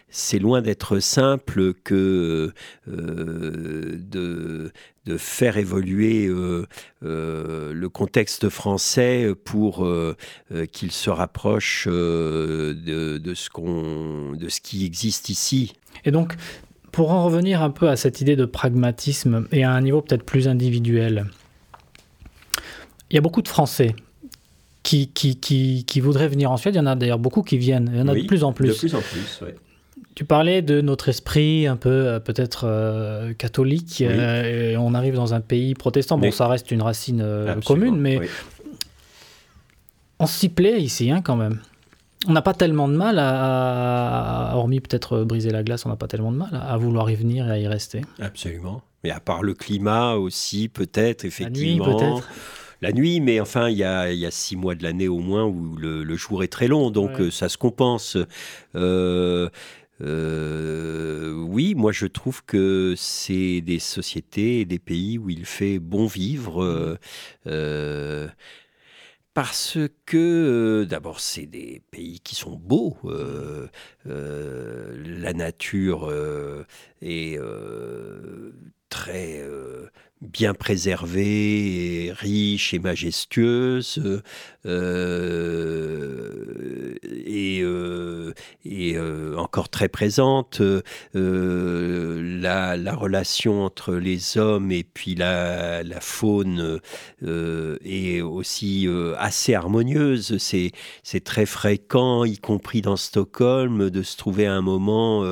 c'est 0.08 0.38
loin 0.38 0.60
d'être 0.60 0.98
simple 0.98 1.72
que 1.74 2.52
de 2.86 4.72
de 5.06 5.18
faire 5.18 5.58
évoluer 5.58 6.26
euh, 6.26 6.66
euh, 7.04 7.72
le 7.74 7.88
contexte 7.88 8.48
français 8.48 9.32
pour 9.44 9.84
euh, 9.84 10.16
qu'il 10.72 10.92
se 10.92 11.10
rapproche 11.10 11.86
de, 11.86 13.34
ce 13.34 13.50
qu'on, 13.50 14.32
de 14.32 14.48
ce 14.48 14.60
qui 14.60 14.84
existe 14.84 15.28
ici. 15.28 15.74
Et 16.04 16.10
donc, 16.10 16.34
pour 16.90 17.10
en 17.10 17.24
revenir 17.24 17.62
un 17.62 17.70
peu 17.70 17.88
à 17.88 17.96
cette 17.96 18.20
idée 18.20 18.36
de 18.36 18.44
pragmatisme 18.44 19.46
et 19.52 19.64
à 19.64 19.72
un 19.72 19.80
niveau 19.80 20.00
peut-être 20.00 20.24
plus 20.24 20.48
individuel, 20.48 21.26
il 23.10 23.14
y 23.14 23.18
a 23.18 23.20
beaucoup 23.20 23.42
de 23.42 23.48
Français 23.48 23.94
qui, 24.82 25.08
qui, 25.08 25.36
qui, 25.36 26.00
voudraient 26.00 26.28
venir 26.28 26.50
en 26.50 26.56
Suède. 26.56 26.74
Il 26.74 26.78
y 26.78 26.80
en 26.80 26.86
a 26.86 26.94
d'ailleurs 26.94 27.18
beaucoup 27.18 27.42
qui 27.42 27.58
viennent. 27.58 27.90
Il 27.92 27.98
y 27.98 28.02
en 28.02 28.08
a 28.08 28.14
de 28.14 28.22
plus 28.22 28.44
en 28.44 28.52
plus. 28.52 28.68
De 28.68 28.74
plus 28.74 28.94
en 28.94 29.00
plus, 29.00 29.40
oui. 29.42 29.50
Tu 30.14 30.24
parlais 30.24 30.62
de 30.62 30.80
notre 30.80 31.08
esprit 31.08 31.66
un 31.66 31.76
peu 31.76 31.88
euh, 31.90 32.20
peut-être 32.20 32.64
euh, 32.66 33.34
catholique. 33.34 34.00
Euh, 34.00 34.72
et 34.72 34.76
on 34.76 34.94
arrive 34.94 35.14
dans 35.14 35.34
un 35.34 35.40
pays 35.40 35.74
protestant. 35.74 36.18
Bon, 36.18 36.30
ça 36.30 36.46
reste 36.46 36.70
une 36.70 36.82
racine 36.82 37.24
commune, 37.64 37.96
mais 37.98 38.20
on 40.20 40.26
s'y 40.26 40.48
plaît 40.48 40.80
ici 40.80 41.10
hein, 41.10 41.20
quand 41.22 41.36
même. 41.36 41.60
On 42.26 42.32
n'a 42.32 42.42
pas 42.42 42.54
tellement 42.54 42.88
de 42.88 42.94
mal 42.96 43.18
à, 43.18 44.52
hormis 44.54 44.80
peut-être 44.80 45.24
briser 45.24 45.50
la 45.50 45.62
glace, 45.62 45.84
on 45.84 45.90
n'a 45.90 45.96
pas 45.96 46.06
tellement 46.06 46.32
de 46.32 46.38
mal 46.38 46.48
à, 46.54 46.74
vouloir 46.78 47.10
y 47.10 47.16
venir 47.16 47.48
et 47.48 47.50
à 47.50 47.58
y 47.58 47.66
rester. 47.66 48.00
Absolument. 48.18 48.82
Mais 49.02 49.10
à 49.10 49.20
part 49.20 49.42
le 49.42 49.52
climat 49.52 50.14
aussi, 50.14 50.68
peut-être, 50.68 51.26
effectivement. 51.26 51.86
La 51.86 51.92
nuit, 51.92 51.98
peut-être 51.98 52.30
la 52.80 52.92
nuit, 52.92 53.20
mais 53.20 53.40
enfin, 53.40 53.68
il 53.68 53.76
y 53.76 53.84
a, 53.84 54.12
y 54.12 54.26
a 54.26 54.30
six 54.30 54.56
mois 54.56 54.74
de 54.74 54.82
l'année 54.82 55.08
au 55.08 55.18
moins 55.18 55.44
où 55.44 55.76
le, 55.76 56.16
jour 56.16 56.44
est 56.44 56.48
très 56.48 56.68
long, 56.68 56.90
donc 56.90 57.12
ça 57.30 57.48
se 57.48 57.56
compense. 57.56 58.18
Euh, 58.74 59.48
euh, 60.04 61.32
oui, 61.32 61.74
moi 61.74 61.92
je 61.92 62.06
trouve 62.06 62.44
que 62.44 62.94
c'est 62.96 63.60
des 63.60 63.78
sociétés 63.78 64.60
et 64.60 64.64
des 64.64 64.78
pays 64.78 65.18
où 65.18 65.30
il 65.30 65.46
fait 65.46 65.78
bon 65.78 66.06
vivre. 66.06 66.62
Euh, 66.62 66.98
euh, 67.46 68.28
parce 69.34 69.78
que 70.06 70.86
d'abord 70.88 71.18
c'est 71.20 71.46
des 71.46 71.82
pays 71.90 72.20
qui 72.20 72.36
sont 72.36 72.56
beaux, 72.56 72.96
la 74.04 75.32
nature 75.32 76.12
est 77.02 77.38
très 78.88 79.42
bien 80.20 80.54
préservée, 80.54 82.06
et 82.06 82.12
riche 82.12 82.74
et 82.74 82.78
majestueuse, 82.78 84.22
euh, 84.66 85.34
et, 87.02 87.60
euh, 87.62 88.32
euh, 88.66 89.36
encore 89.36 89.68
très 89.68 89.88
présente. 89.88 90.62
La, 91.14 92.76
la, 92.76 92.94
relation 92.94 93.64
entre 93.64 93.94
les 93.94 94.38
hommes 94.38 94.70
et 94.72 94.84
puis 94.84 95.14
la, 95.14 95.82
faune 96.00 96.80
est 97.22 98.20
aussi 98.22 98.88
assez 99.18 99.54
harmonieuse. 99.54 100.38
C'est, 100.38 100.72
très 101.24 101.46
fréquent, 101.46 102.24
y 102.24 102.38
compris 102.38 102.80
dans 102.82 102.96
Stockholm, 102.96 103.90
de 103.90 104.02
se 104.02 104.16
trouver 104.16 104.46
un 104.46 104.62
moment 104.62 105.24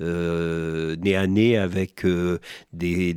nez 0.00 1.16
à 1.16 1.26
nez 1.26 1.56
avec 1.56 2.04
des 2.72 3.14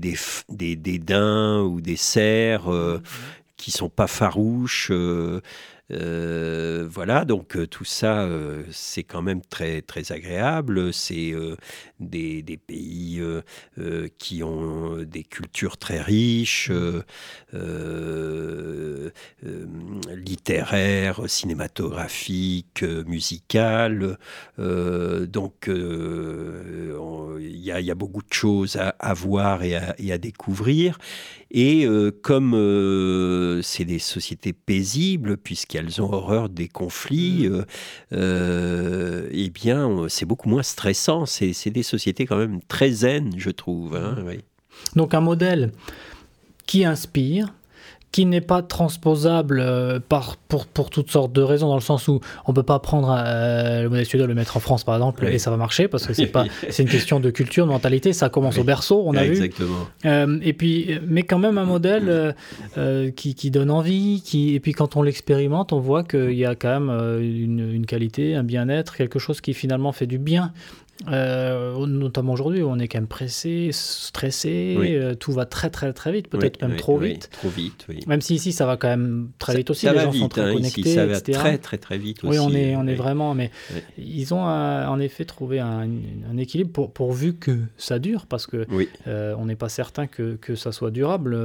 ou 1.64 1.82
des 1.82 1.96
cerfs 1.96 2.72
euh, 2.72 3.02
qui 3.58 3.72
sont 3.72 3.90
pas 3.90 4.08
farouches. 4.08 4.92
Euh, 5.92 6.86
voilà, 6.90 7.24
donc 7.24 7.56
euh, 7.56 7.66
tout 7.66 7.86
ça, 7.86 8.24
euh, 8.24 8.64
c'est 8.72 9.04
quand 9.04 9.22
même 9.22 9.42
très, 9.42 9.82
très 9.82 10.12
agréable. 10.12 10.94
C'est 10.94 11.34
des, 12.00 12.42
des, 12.42 12.58
pays 12.58 13.22
qui 14.18 14.44
ont 14.44 14.98
des 15.04 15.24
cultures 15.24 15.78
très 15.78 16.02
riches, 16.02 16.72
littéraires, 20.16 21.22
cinématographiques, 21.28 22.84
musicales. 22.84 24.18
donc, 24.58 25.68
il 25.68 26.96
y, 27.40 27.72
y, 27.72 27.92
a 27.92 27.96
beaucoup 27.96 28.22
de 28.22 28.34
choses 28.34 28.76
à, 28.76 28.90
à 29.00 29.14
voir 29.14 29.64
et 29.64 29.76
à, 29.76 29.96
et 30.00 30.12
à, 30.12 30.18
découvrir. 30.18 30.98
Et 31.52 31.88
comme 32.22 33.62
c'est 33.64 33.86
des 33.86 34.00
sociétés 34.00 34.54
paisibles, 34.54 35.38
puisqu'il 35.38 35.77
elles 35.78 36.02
ont 36.02 36.12
horreur 36.12 36.50
des 36.50 36.68
conflits, 36.68 37.48
mm. 37.48 37.54
euh, 37.54 37.66
euh, 38.14 39.30
eh 39.32 39.50
bien, 39.50 40.08
c'est 40.10 40.26
beaucoup 40.26 40.50
moins 40.50 40.64
stressant. 40.64 41.26
C'est 41.26 41.70
des 41.70 41.84
sociétés 41.84 42.26
quand 42.26 42.38
même 42.38 42.60
très 42.68 42.92
zen, 42.92 43.34
je 43.38 43.50
trouve. 43.50 43.96
Hein, 43.96 44.18
mm. 44.20 44.98
Donc 44.98 45.14
un 45.14 45.22
modèle 45.22 45.72
qui 46.66 46.86
inspire, 46.86 47.54
qui 48.12 48.26
n'est 48.26 48.42
pas 48.42 48.62
transposable 48.62 49.60
euh, 49.60 50.00
par, 50.00 50.38
pour, 50.38 50.66
pour, 50.66 50.90
toutes 50.90 51.12
sortes 51.12 51.34
de 51.34 51.42
raisons, 51.42 51.68
dans 51.68 51.76
le 51.76 51.82
sens 51.82 52.08
où 52.08 52.20
on 52.46 52.52
ne 52.52 52.56
peut 52.56 52.64
pas 52.64 52.80
prendre 52.80 53.14
euh, 53.16 53.84
le 53.84 53.90
modèle 53.90 54.06
suédois 54.06 54.28
le 54.28 54.34
mettre 54.34 54.58
en 54.58 54.60
France, 54.60 54.84
par 54.84 54.96
exemple, 54.96 55.26
et 55.28 55.38
ça 55.40 55.52
va 55.52 55.58
marcher, 55.58 55.88
parce 55.88 56.06
que 56.06 56.14
c'est 56.14 56.28
pas 56.28 56.46
c'est 56.70 56.84
une 56.84 56.90
question 56.90 57.20
de 57.20 57.30
culture, 57.30 57.66
de 57.66 57.72
mentalité, 57.72 58.14
ça 58.14 58.30
commence 58.30 58.58
au 58.58 58.64
berceau, 58.64 59.04
on 59.06 59.16
a 59.16 59.26
Exactement. 59.26 59.88
vu. 60.04 60.10
Euh, 60.10 60.40
et 60.42 60.54
puis, 60.54 61.00
mais 61.06 61.24
quand 61.24 61.40
même 61.40 61.58
un 61.58 61.66
modèle 61.66 62.36
qui, 63.16 63.36
qui, 63.36 63.52
donne 63.52 63.72
envie, 63.72 64.22
qui, 64.24 64.56
et 64.56 64.60
puis 64.60 64.72
quand 64.72 64.96
on 64.96 65.02
l'expérimente, 65.02 65.74
on 65.74 65.80
voit 65.80 66.04
qu'il 66.04 66.34
y 66.34 66.46
a 66.46 66.56
quand 66.56 66.80
même 66.80 67.22
une, 67.22 67.72
une 67.74 67.86
qualité, 67.86 68.36
un 68.36 68.44
bien-être, 68.44 68.96
quelque 68.96 69.20
chose 69.20 69.42
qui 69.42 69.54
finalement 69.54 69.92
fait 69.92 70.08
du 70.08 70.18
bien 70.18 70.54
euh, 71.08 71.86
notamment 71.86 72.34
aujourd'hui, 72.34 72.64
on 72.64 72.80
est 72.80 72.88
quand 72.88 72.98
même 72.98 73.08
pressé, 73.08 73.70
stressé, 73.72 74.76
euh, 74.80 75.14
tout 75.14 75.32
va 75.32 75.46
très 75.46 75.70
très 75.70 75.94
très 75.94 76.12
vite, 76.12 76.28
peut-être 76.28 76.62
même 76.62 76.76
trop 76.76 76.98
vite. 76.98 77.30
trop 77.32 77.50
vite, 77.50 77.86
oui. 77.88 78.00
Même 78.08 78.22
si 78.22 78.36
ici 78.36 78.52
ça 78.52 78.66
va 78.66 78.78
quand 78.78 78.88
même 78.88 79.30
très 79.38 79.56
vite 79.56 79.70
aussi, 79.70 79.88
les 79.88 80.00
gens 80.00 80.10
vite, 80.10 80.22
sont 80.22 80.30
très 80.30 80.42
hein, 80.42 80.54
connectés, 80.54 80.82
ici, 80.82 80.96
ça 80.96 81.06
va 81.06 81.22
très 81.22 81.58
très 81.60 81.78
très 81.78 81.98
vite 81.98 82.24
aussi. 82.24 82.40
Oui, 82.40 82.44
on 82.44 82.52
est, 82.54 82.76
on 82.76 82.88
est 82.88 82.96
vraiment, 82.96 83.36
mais 83.36 83.52
ils 83.98 84.34
ont 84.34 84.48
euh, 84.48 84.88
en 84.88 85.00
effet 85.00 85.26
trouvé 85.26 85.60
un, 85.60 85.88
équilibre 86.38 86.72
pour, 86.72 86.92
pourvu 86.92 87.36
que 87.36 87.58
ça 87.78 88.00
dure, 88.00 88.26
parce 88.26 88.48
que 88.48 88.66
on 89.06 89.46
n'est 89.46 89.56
pas 89.56 89.70
certain 89.70 90.08
que, 90.08 90.36
que, 90.36 90.56
ça 90.56 90.72
soit 90.72 90.92
durable, 90.92 91.38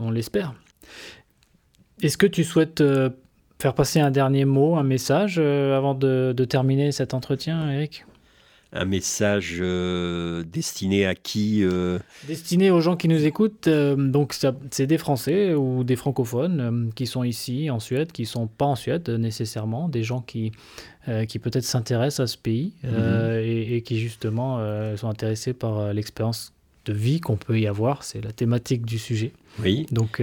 on 0.00 0.10
l'espère. 0.10 0.54
Est-ce 2.02 2.18
que 2.18 2.26
tu 2.26 2.42
souhaites 2.44 2.82
faire 3.60 3.74
passer 3.74 4.00
un 4.00 4.10
dernier 4.10 4.44
mot, 4.44 4.76
un 4.76 4.82
message 4.82 5.38
avant 5.38 5.94
de, 5.94 6.34
de 6.36 6.44
terminer 6.44 6.90
cet 6.90 7.14
entretien, 7.14 7.70
Eric? 7.70 8.04
Un 8.72 8.84
message 8.84 9.58
euh, 9.60 10.44
destiné 10.44 11.04
à 11.04 11.16
qui 11.16 11.64
euh 11.64 11.98
Destiné 12.26 12.70
aux 12.70 12.80
gens 12.80 12.96
qui 12.96 13.08
nous 13.08 13.24
écoutent. 13.26 13.66
Euh, 13.66 13.96
donc, 13.96 14.36
c'est 14.70 14.86
des 14.86 14.98
Français 14.98 15.54
ou 15.54 15.82
des 15.82 15.96
francophones 15.96 16.92
qui 16.94 17.06
sont 17.06 17.24
ici 17.24 17.68
en 17.70 17.80
Suède, 17.80 18.12
qui 18.12 18.22
ne 18.22 18.26
sont 18.26 18.46
pas 18.46 18.66
en 18.66 18.76
Suède 18.76 19.08
nécessairement, 19.10 19.88
des 19.88 20.04
gens 20.04 20.20
qui, 20.20 20.52
qui 21.28 21.38
peut-être 21.38 21.64
s'intéressent 21.64 22.20
à 22.20 22.26
ce 22.26 22.38
pays 22.38 22.74
mhm. 22.84 23.40
et, 23.42 23.82
qui 23.82 23.98
justement 23.98 24.58
sont 24.96 25.08
intéressés 25.08 25.52
par 25.52 25.92
l'expérience 25.92 26.52
de 26.84 26.92
vie 26.92 27.20
qu'on 27.20 27.36
peut 27.36 27.58
y 27.58 27.66
avoir. 27.66 28.04
C'est 28.04 28.20
la 28.20 28.32
thématique 28.32 28.86
du 28.86 28.98
sujet. 28.98 29.32
Oui. 29.60 29.86
Donc, 29.90 30.22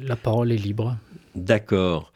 la 0.00 0.16
parole 0.16 0.50
est 0.50 0.56
libre. 0.56 0.96
D'accord. 1.34 2.12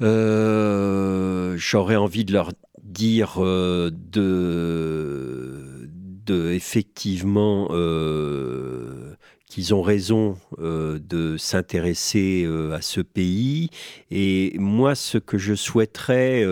J'aurais 0.00 1.96
envie 1.96 2.24
de 2.24 2.32
leur 2.32 2.52
euh, 3.00 3.90
de, 3.92 5.88
de 6.26 6.50
effectivement 6.50 7.68
euh, 7.70 9.14
qu'ils 9.46 9.74
ont 9.74 9.82
raison 9.82 10.36
euh, 10.58 10.98
de 10.98 11.36
s'intéresser 11.36 12.48
à 12.72 12.80
ce 12.82 13.00
pays. 13.00 13.70
Et 14.10 14.54
moi, 14.58 14.94
ce 14.94 15.18
que 15.18 15.38
je 15.38 15.54
souhaiterais, 15.54 16.44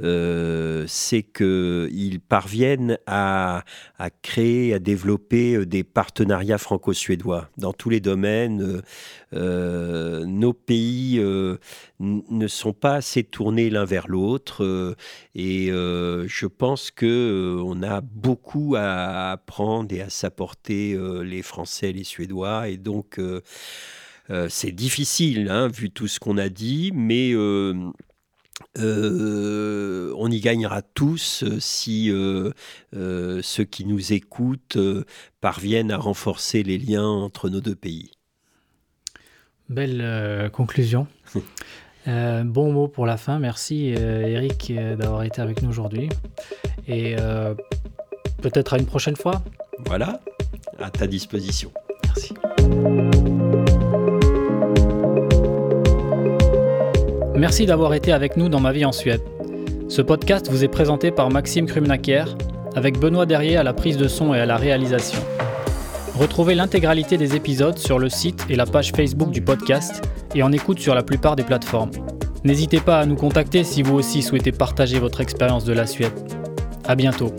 euh, 0.00 0.84
c'est 0.86 1.22
qu'ils 1.22 2.20
parviennent 2.20 2.98
à, 3.06 3.64
créer, 4.22 4.72
à 4.72 4.78
développer 4.78 5.56
euh, 5.56 5.66
des 5.66 5.82
partenariats 5.82 6.58
franco-suédois 6.58 7.48
dans 7.56 7.72
tous 7.72 7.90
les 7.90 8.00
domaines. 8.00 8.82
Euh, 9.34 10.24
nos 10.24 10.52
pays 10.52 11.20
ne 12.00 12.46
sont 12.46 12.72
pas 12.72 12.94
assez 12.94 13.24
tournés 13.24 13.70
l'un 13.70 13.84
vers 13.84 14.08
l'autre 14.08 14.96
et 15.34 15.66
je 15.68 16.46
pense 16.46 16.90
que 16.90 17.60
on 17.62 17.82
a 17.82 18.00
beaucoup 18.00 18.74
à 18.76 19.32
apprendre 19.32 19.92
et 19.94 20.00
à 20.00 20.08
s'apporter 20.08 20.98
les 21.22 21.42
Français 21.42 21.92
les 21.92 22.04
Suédois 22.04 22.68
et 22.68 22.76
donc 22.76 23.20
c'est 24.48 24.72
difficile, 24.72 25.48
hein, 25.50 25.68
vu 25.68 25.90
tout 25.90 26.08
ce 26.08 26.20
qu'on 26.20 26.38
a 26.38 26.48
dit, 26.48 26.90
mais 26.94 27.34
on 28.76 30.30
y 30.30 30.40
gagnera 30.40 30.82
tous 30.82 31.44
euh, 31.44 31.58
si 31.60 32.10
euh, 32.10 32.52
ceux 33.42 33.64
qui 33.64 33.84
nous 33.84 34.12
écoutent 34.12 34.78
parviennent 35.40 35.90
à 35.90 35.96
renforcer 35.96 36.62
les 36.62 36.78
liens 36.78 37.06
entre 37.06 37.48
nos 37.48 37.60
deux 37.60 37.74
pays. 37.74 38.12
Belle 39.68 40.50
conclusion. 40.52 41.06
Euh, 42.06 42.42
bon 42.42 42.72
mot 42.72 42.88
pour 42.88 43.04
la 43.04 43.18
fin. 43.18 43.38
Merci 43.38 43.88
Eric 43.88 44.72
d'avoir 44.72 45.24
été 45.24 45.42
avec 45.42 45.60
nous 45.60 45.68
aujourd'hui. 45.68 46.08
Et 46.86 47.16
peut-être 48.40 48.72
à 48.72 48.78
une 48.78 48.86
prochaine 48.86 49.16
fois. 49.16 49.42
Voilà, 49.84 50.18
à 50.78 50.90
ta 50.90 51.06
disposition. 51.06 51.70
Merci. 52.04 52.32
Merci 57.38 57.66
d'avoir 57.66 57.94
été 57.94 58.10
avec 58.10 58.36
nous 58.36 58.48
dans 58.48 58.58
Ma 58.58 58.72
vie 58.72 58.84
en 58.84 58.90
Suède. 58.90 59.22
Ce 59.88 60.02
podcast 60.02 60.50
vous 60.50 60.64
est 60.64 60.68
présenté 60.68 61.12
par 61.12 61.30
Maxime 61.30 61.66
Krumnaker, 61.66 62.36
avec 62.74 62.98
Benoît 62.98 63.26
Derrier 63.26 63.56
à 63.56 63.62
la 63.62 63.72
prise 63.72 63.96
de 63.96 64.08
son 64.08 64.34
et 64.34 64.40
à 64.40 64.44
la 64.44 64.56
réalisation. 64.56 65.20
Retrouvez 66.16 66.56
l'intégralité 66.56 67.16
des 67.16 67.36
épisodes 67.36 67.78
sur 67.78 68.00
le 68.00 68.08
site 68.08 68.44
et 68.50 68.56
la 68.56 68.66
page 68.66 68.90
Facebook 68.90 69.30
du 69.30 69.40
podcast 69.40 70.02
et 70.34 70.42
en 70.42 70.50
écoute 70.50 70.80
sur 70.80 70.96
la 70.96 71.04
plupart 71.04 71.36
des 71.36 71.44
plateformes. 71.44 71.92
N'hésitez 72.42 72.80
pas 72.80 72.98
à 72.98 73.06
nous 73.06 73.14
contacter 73.14 73.62
si 73.62 73.84
vous 73.84 73.94
aussi 73.94 74.22
souhaitez 74.22 74.50
partager 74.50 74.98
votre 74.98 75.20
expérience 75.20 75.64
de 75.64 75.74
la 75.74 75.86
Suède. 75.86 76.12
À 76.88 76.96
bientôt. 76.96 77.30